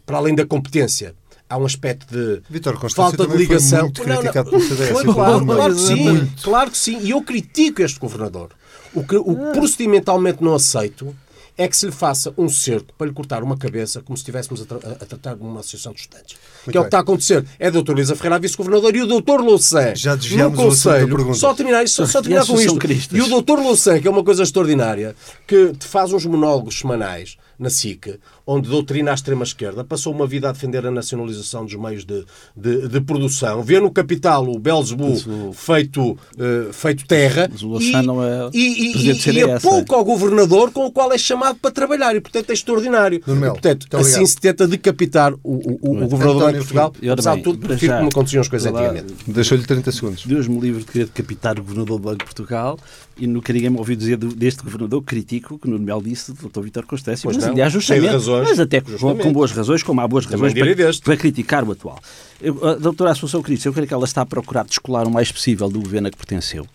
para 0.05 0.17
além 0.17 0.35
da 0.35 0.45
competência, 0.45 1.15
há 1.49 1.57
um 1.57 1.65
aspecto 1.65 2.07
de 2.11 2.41
Vitor 2.49 2.77
falta 2.91 3.25
de 3.25 3.37
ligação. 3.37 3.91
Foi 3.95 4.05
muito 4.05 4.19
criticado 4.21 4.51
não, 4.51 4.59
não. 4.59 4.67
CDS, 4.67 4.89
foi, 4.89 5.13
claro, 5.13 5.45
claro 5.45 5.75
que 5.75 5.81
sim, 5.81 5.95
muito. 5.95 6.43
claro 6.43 6.71
que 6.71 6.77
sim. 6.77 6.99
E 7.01 7.11
eu 7.11 7.21
critico 7.21 7.81
este 7.81 7.99
governador. 7.99 8.49
O 8.93 9.03
que 9.03 9.15
o 9.15 9.51
procedimentalmente 9.51 10.41
não 10.41 10.55
aceito 10.55 11.13
é 11.57 11.67
que 11.67 11.77
se 11.77 11.85
lhe 11.85 11.91
faça 11.91 12.33
um 12.37 12.49
cerco 12.49 12.93
para 12.97 13.07
lhe 13.07 13.13
cortar 13.13 13.41
uma 13.41 13.57
cabeça 13.57 14.01
como 14.01 14.17
se 14.17 14.21
estivéssemos 14.21 14.61
a, 14.61 14.65
tra 14.65 14.77
a 14.77 15.05
tratar 15.05 15.35
de 15.35 15.41
uma 15.41 15.61
associação 15.61 15.93
de 15.93 16.01
estudantes. 16.01 16.35
Muito 16.65 16.71
que 16.71 16.77
é 16.77 16.79
o 16.79 16.83
que 16.83 16.87
está 16.87 16.97
a 16.97 17.01
acontecer. 17.01 17.45
É 17.57 17.67
a 17.67 17.69
doutora 17.69 17.99
Elisa 17.99 18.15
Ferreira, 18.15 18.39
vice-governador, 18.39 18.95
e 18.95 19.01
o 19.01 19.07
doutor 19.07 19.41
Louçã, 19.41 19.95
Já 19.95 20.15
no 20.15 20.51
Conselho, 20.53 21.33
só 21.33 21.53
terminar, 21.53 21.87
só, 21.87 22.05
só 22.05 22.21
terminar 22.21 22.45
com 22.45 22.59
isto. 22.59 23.15
E 23.15 23.21
o 23.21 23.27
doutor 23.27 23.59
Louçã, 23.59 23.99
que 23.99 24.07
é 24.07 24.11
uma 24.11 24.23
coisa 24.23 24.43
extraordinária, 24.43 25.15
que 25.47 25.73
faz 25.79 26.11
uns 26.11 26.25
monólogos 26.25 26.79
semanais 26.79 27.37
na 27.57 27.69
SIC, 27.69 28.19
onde 28.45 28.69
doutrina 28.69 29.11
à 29.11 29.13
extrema-esquerda, 29.13 29.83
passou 29.83 30.13
uma 30.13 30.27
vida 30.27 30.49
a 30.49 30.51
defender 30.51 30.85
a 30.85 30.91
nacionalização 30.91 31.65
dos 31.65 31.75
meios 31.75 32.05
de, 32.05 32.25
de, 32.55 32.87
de 32.87 33.01
produção, 33.01 33.63
vê 33.63 33.79
no 33.79 33.91
capital 33.91 34.47
o 34.47 34.59
Belzebu 34.59 35.53
feito, 35.53 36.11
uh, 36.11 36.73
feito 36.73 37.05
terra 37.07 37.49
e, 37.51 37.95
é 37.95 38.49
e, 38.53 39.11
e, 39.11 39.31
e 39.31 39.39
é 39.41 39.59
pouco 39.59 39.95
ao 39.95 40.03
governador 40.03 40.71
com 40.71 40.85
o 40.85 40.91
qual 40.91 41.11
é 41.11 41.17
chamado 41.17 41.57
para 41.59 41.71
trabalhar 41.71 42.15
e, 42.15 42.21
portanto, 42.21 42.49
é 42.49 42.53
extraordinário. 42.53 43.17
E, 43.17 43.21
portanto, 43.21 43.97
assim 43.97 44.25
se 44.25 44.37
tenta 44.37 44.67
decapitar 44.67 45.33
o, 45.43 45.79
o, 45.81 46.03
o 46.03 46.07
governador 46.07 46.51
de 46.51 46.57
Portugal, 46.59 46.93
apesar 47.11 47.35
de 47.35 47.43
tudo, 47.43 47.59
prefiro 47.59 47.95
como 47.97 48.09
aconteciam 48.09 48.41
as 48.41 48.47
coisas 48.47 48.71
antigamente. 48.71 49.13
Deixou-lhe 49.27 49.65
30 49.65 49.91
segundos. 49.91 50.25
Deus 50.25 50.47
me 50.47 50.59
livre 50.59 50.83
de 50.83 50.91
querer 50.91 51.05
decapitar 51.05 51.59
o 51.59 51.61
governador 51.61 51.99
do 51.99 52.03
Banco 52.03 52.19
de 52.19 52.25
Portugal 52.25 52.77
e 53.17 53.27
nunca 53.27 53.53
ninguém 53.53 53.69
me 53.69 53.77
ouviu 53.77 53.95
dizer 53.95 54.17
deste 54.17 54.63
governador 54.63 55.01
crítico 55.03 55.57
que 55.57 55.69
no 55.69 55.79
Mel 55.79 56.01
disse 56.01 56.33
do 56.33 56.49
Dr. 56.49 56.61
Vítor 56.61 56.85
Constâncio. 56.85 57.27
Mas, 57.27 57.37
não, 57.37 57.51
aliás, 57.51 57.71
justamente, 57.71 58.11
razões, 58.11 58.49
mas 58.49 58.59
até 58.59 58.81
com, 58.81 59.17
com, 59.17 59.33
boas 59.33 59.51
razões, 59.51 59.83
como 59.83 60.01
há 60.01 60.07
boas 60.07 60.25
razões 60.25 60.53
para, 60.53 60.75
para, 61.03 61.17
criticar 61.17 61.63
o 61.63 61.71
atual. 61.71 61.99
Eu, 62.41 62.67
a 62.67 62.75
doutora 62.75 63.11
Assunção 63.11 63.41
Cristo, 63.41 63.67
eu 63.67 63.73
creio 63.73 63.87
que 63.87 63.93
ela 63.93 64.05
está 64.05 64.21
a 64.21 64.25
procurar 64.25 64.65
descolar 64.65 65.07
o 65.07 65.11
mais 65.11 65.31
possível 65.31 65.69
do 65.69 65.79
governo 65.79 66.07
a 66.07 66.11
que 66.11 66.17
pertenceu 66.17 66.67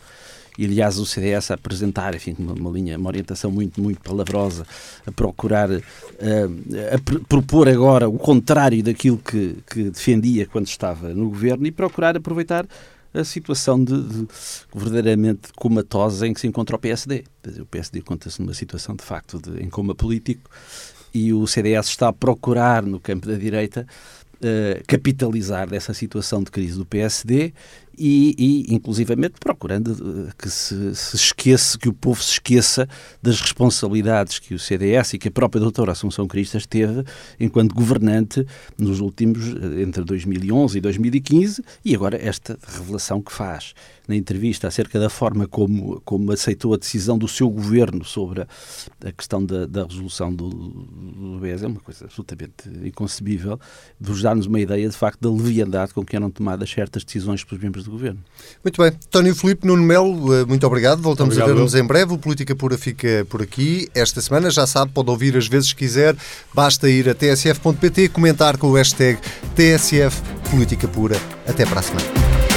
e 0.59 0.65
aliás 0.67 0.99
o 0.99 1.07
CDS 1.07 1.51
a 1.51 1.55
apresentar 1.55 2.15
enfim, 2.15 2.37
uma, 2.39 2.53
uma 2.53 2.71
linha, 2.71 2.99
uma 2.99 3.09
orientação 3.09 3.51
muito, 3.51 3.81
muito 3.81 4.01
palavrosa, 4.03 4.67
a 5.07 5.11
procurar, 5.11 5.71
uh, 5.71 5.81
a 6.93 6.99
pr 6.99 7.21
propor 7.27 7.67
agora 7.67 8.07
o 8.09 8.19
contrário 8.19 8.83
daquilo 8.83 9.17
que, 9.17 9.57
que 9.71 9.85
defendia 9.85 10.47
quando 10.47 10.67
estava 10.67 11.15
no 11.15 11.31
governo 11.31 11.67
e 11.67 11.71
procurar 11.71 12.15
aproveitar 12.15 12.67
a 13.13 13.25
situação 13.25 13.83
de, 13.83 14.01
de, 14.03 14.29
verdadeiramente 14.75 15.53
comatosa 15.57 16.27
em 16.27 16.35
que 16.35 16.41
se 16.41 16.47
encontra 16.47 16.77
o 16.77 16.79
PSD. 16.79 17.25
O 17.59 17.67
PSD 17.67 17.99
encontra-se 18.01 18.41
numa 18.41 18.55
situação 18.55 18.95
de 18.95 19.03
facto 19.03 19.41
de, 19.41 19.63
em 19.63 19.69
coma 19.69 19.95
político 19.95 20.51
e 21.13 21.33
o 21.33 21.47
CDS 21.47 21.89
está 21.89 22.09
a 22.09 22.13
procurar 22.13 22.83
no 22.85 23.01
campo 23.01 23.27
da 23.27 23.35
direita 23.35 23.87
uh, 24.37 24.85
capitalizar 24.87 25.69
dessa 25.69 25.93
situação 25.93 26.43
de 26.43 26.51
crise 26.51 26.79
do 26.79 26.87
PSD 26.87 27.53
e, 27.97 28.35
e 28.69 28.75
inclusivamente 28.75 29.35
procurando 29.39 29.93
eh, 29.93 30.33
que 30.39 30.49
se, 30.49 30.95
se, 30.95 31.17
esqueça, 31.17 31.79
que 31.79 31.89
o 31.89 31.93
povo 31.93 32.23
se 32.23 32.33
esqueça 32.33 32.89
das 33.23 33.41
responsabilidades 33.41 34.39
que 34.39 34.55
o 34.55 34.59
CDS 34.59 35.15
e 35.15 35.19
que 35.19 35.29
a 35.29 35.31
própria 35.31 35.61
doutora 35.61 35.93
Assunção 35.93 36.27
Cristas 36.27 36.67
teve 36.67 37.05
enquanto 37.39 37.75
governante 37.75 38.47
nos 38.79 39.01
últimos, 39.01 39.49
eh, 39.49 39.83
entre 39.83 40.03
2011 40.05 40.79
e 40.79 40.81
2015 40.81 41.65
e 41.85 41.95
agora 41.95 42.17
esta 42.17 42.59
revelação 42.67 43.21
que 43.21 43.33
faz 43.33 43.75
na 44.11 44.17
entrevista 44.17 44.67
acerca 44.67 44.99
da 44.99 45.09
forma 45.09 45.47
como, 45.47 46.01
como 46.05 46.33
aceitou 46.33 46.75
a 46.75 46.77
decisão 46.77 47.17
do 47.17 47.29
seu 47.29 47.49
governo 47.49 48.05
sobre 48.05 48.43
a, 48.43 49.13
questão 49.13 49.45
da, 49.45 49.67
da 49.67 49.85
resolução 49.85 50.35
do, 50.35 50.49
do 50.49 51.39
BES 51.41 51.63
é 51.63 51.67
uma 51.69 51.81
coisa 51.81 52.07
absolutamente 52.07 52.69
inconcebível, 52.85 53.59
de 54.01 54.23
dar-nos 54.23 54.47
uma 54.47 54.59
ideia 54.59 54.89
de 54.89 54.97
facto 54.97 55.21
da 55.21 55.31
leviandade 55.31 55.95
com 55.95 56.05
que 56.05 56.17
eram 56.17 56.31
tomadas 56.31 56.69
certas 56.69 57.05
decisões 57.05 57.45
pelos 57.45 57.63
membros 57.63 57.80
do 57.85 57.91
governo. 57.91 58.19
Muito 58.65 58.83
bem. 58.83 58.93
Tónio 59.11 59.35
Filipe, 59.35 59.67
Nuno 59.67 59.83
Melo, 59.83 60.35
eh, 60.35 60.45
muito 60.45 60.67
obrigado. 60.67 61.01
Voltamos 61.01 61.35
obrigado, 61.35 61.51
a 61.51 61.55
ver-nos 61.55 61.75
em 61.75 61.85
breve. 61.85 62.15
O 62.15 62.19
Política 62.19 62.55
Pura 62.55 62.77
fica 62.77 63.27
por 63.29 63.43
aqui. 63.43 63.89
Esta 63.95 64.21
semana, 64.21 64.51
já 64.51 64.67
sabe, 64.67 64.93
pode 64.93 65.11
ouvir 65.11 65.37
às 65.37 65.47
vezes 65.47 65.73
que 65.73 65.81
quiser. 65.81 66.17
Basta 66.55 66.89
ir 66.89 67.09
a 67.09 67.15
tsf.pt, 67.15 68.09
comentar 68.09 68.57
com 68.57 68.69
o 68.69 68.75
hashtag 68.75 69.19
TSF 69.55 70.21
Política 70.51 70.89
Pura. 70.89 71.17
Até 71.47 71.65
para 71.65 71.81
a 71.81 71.83
semana. 71.83 72.50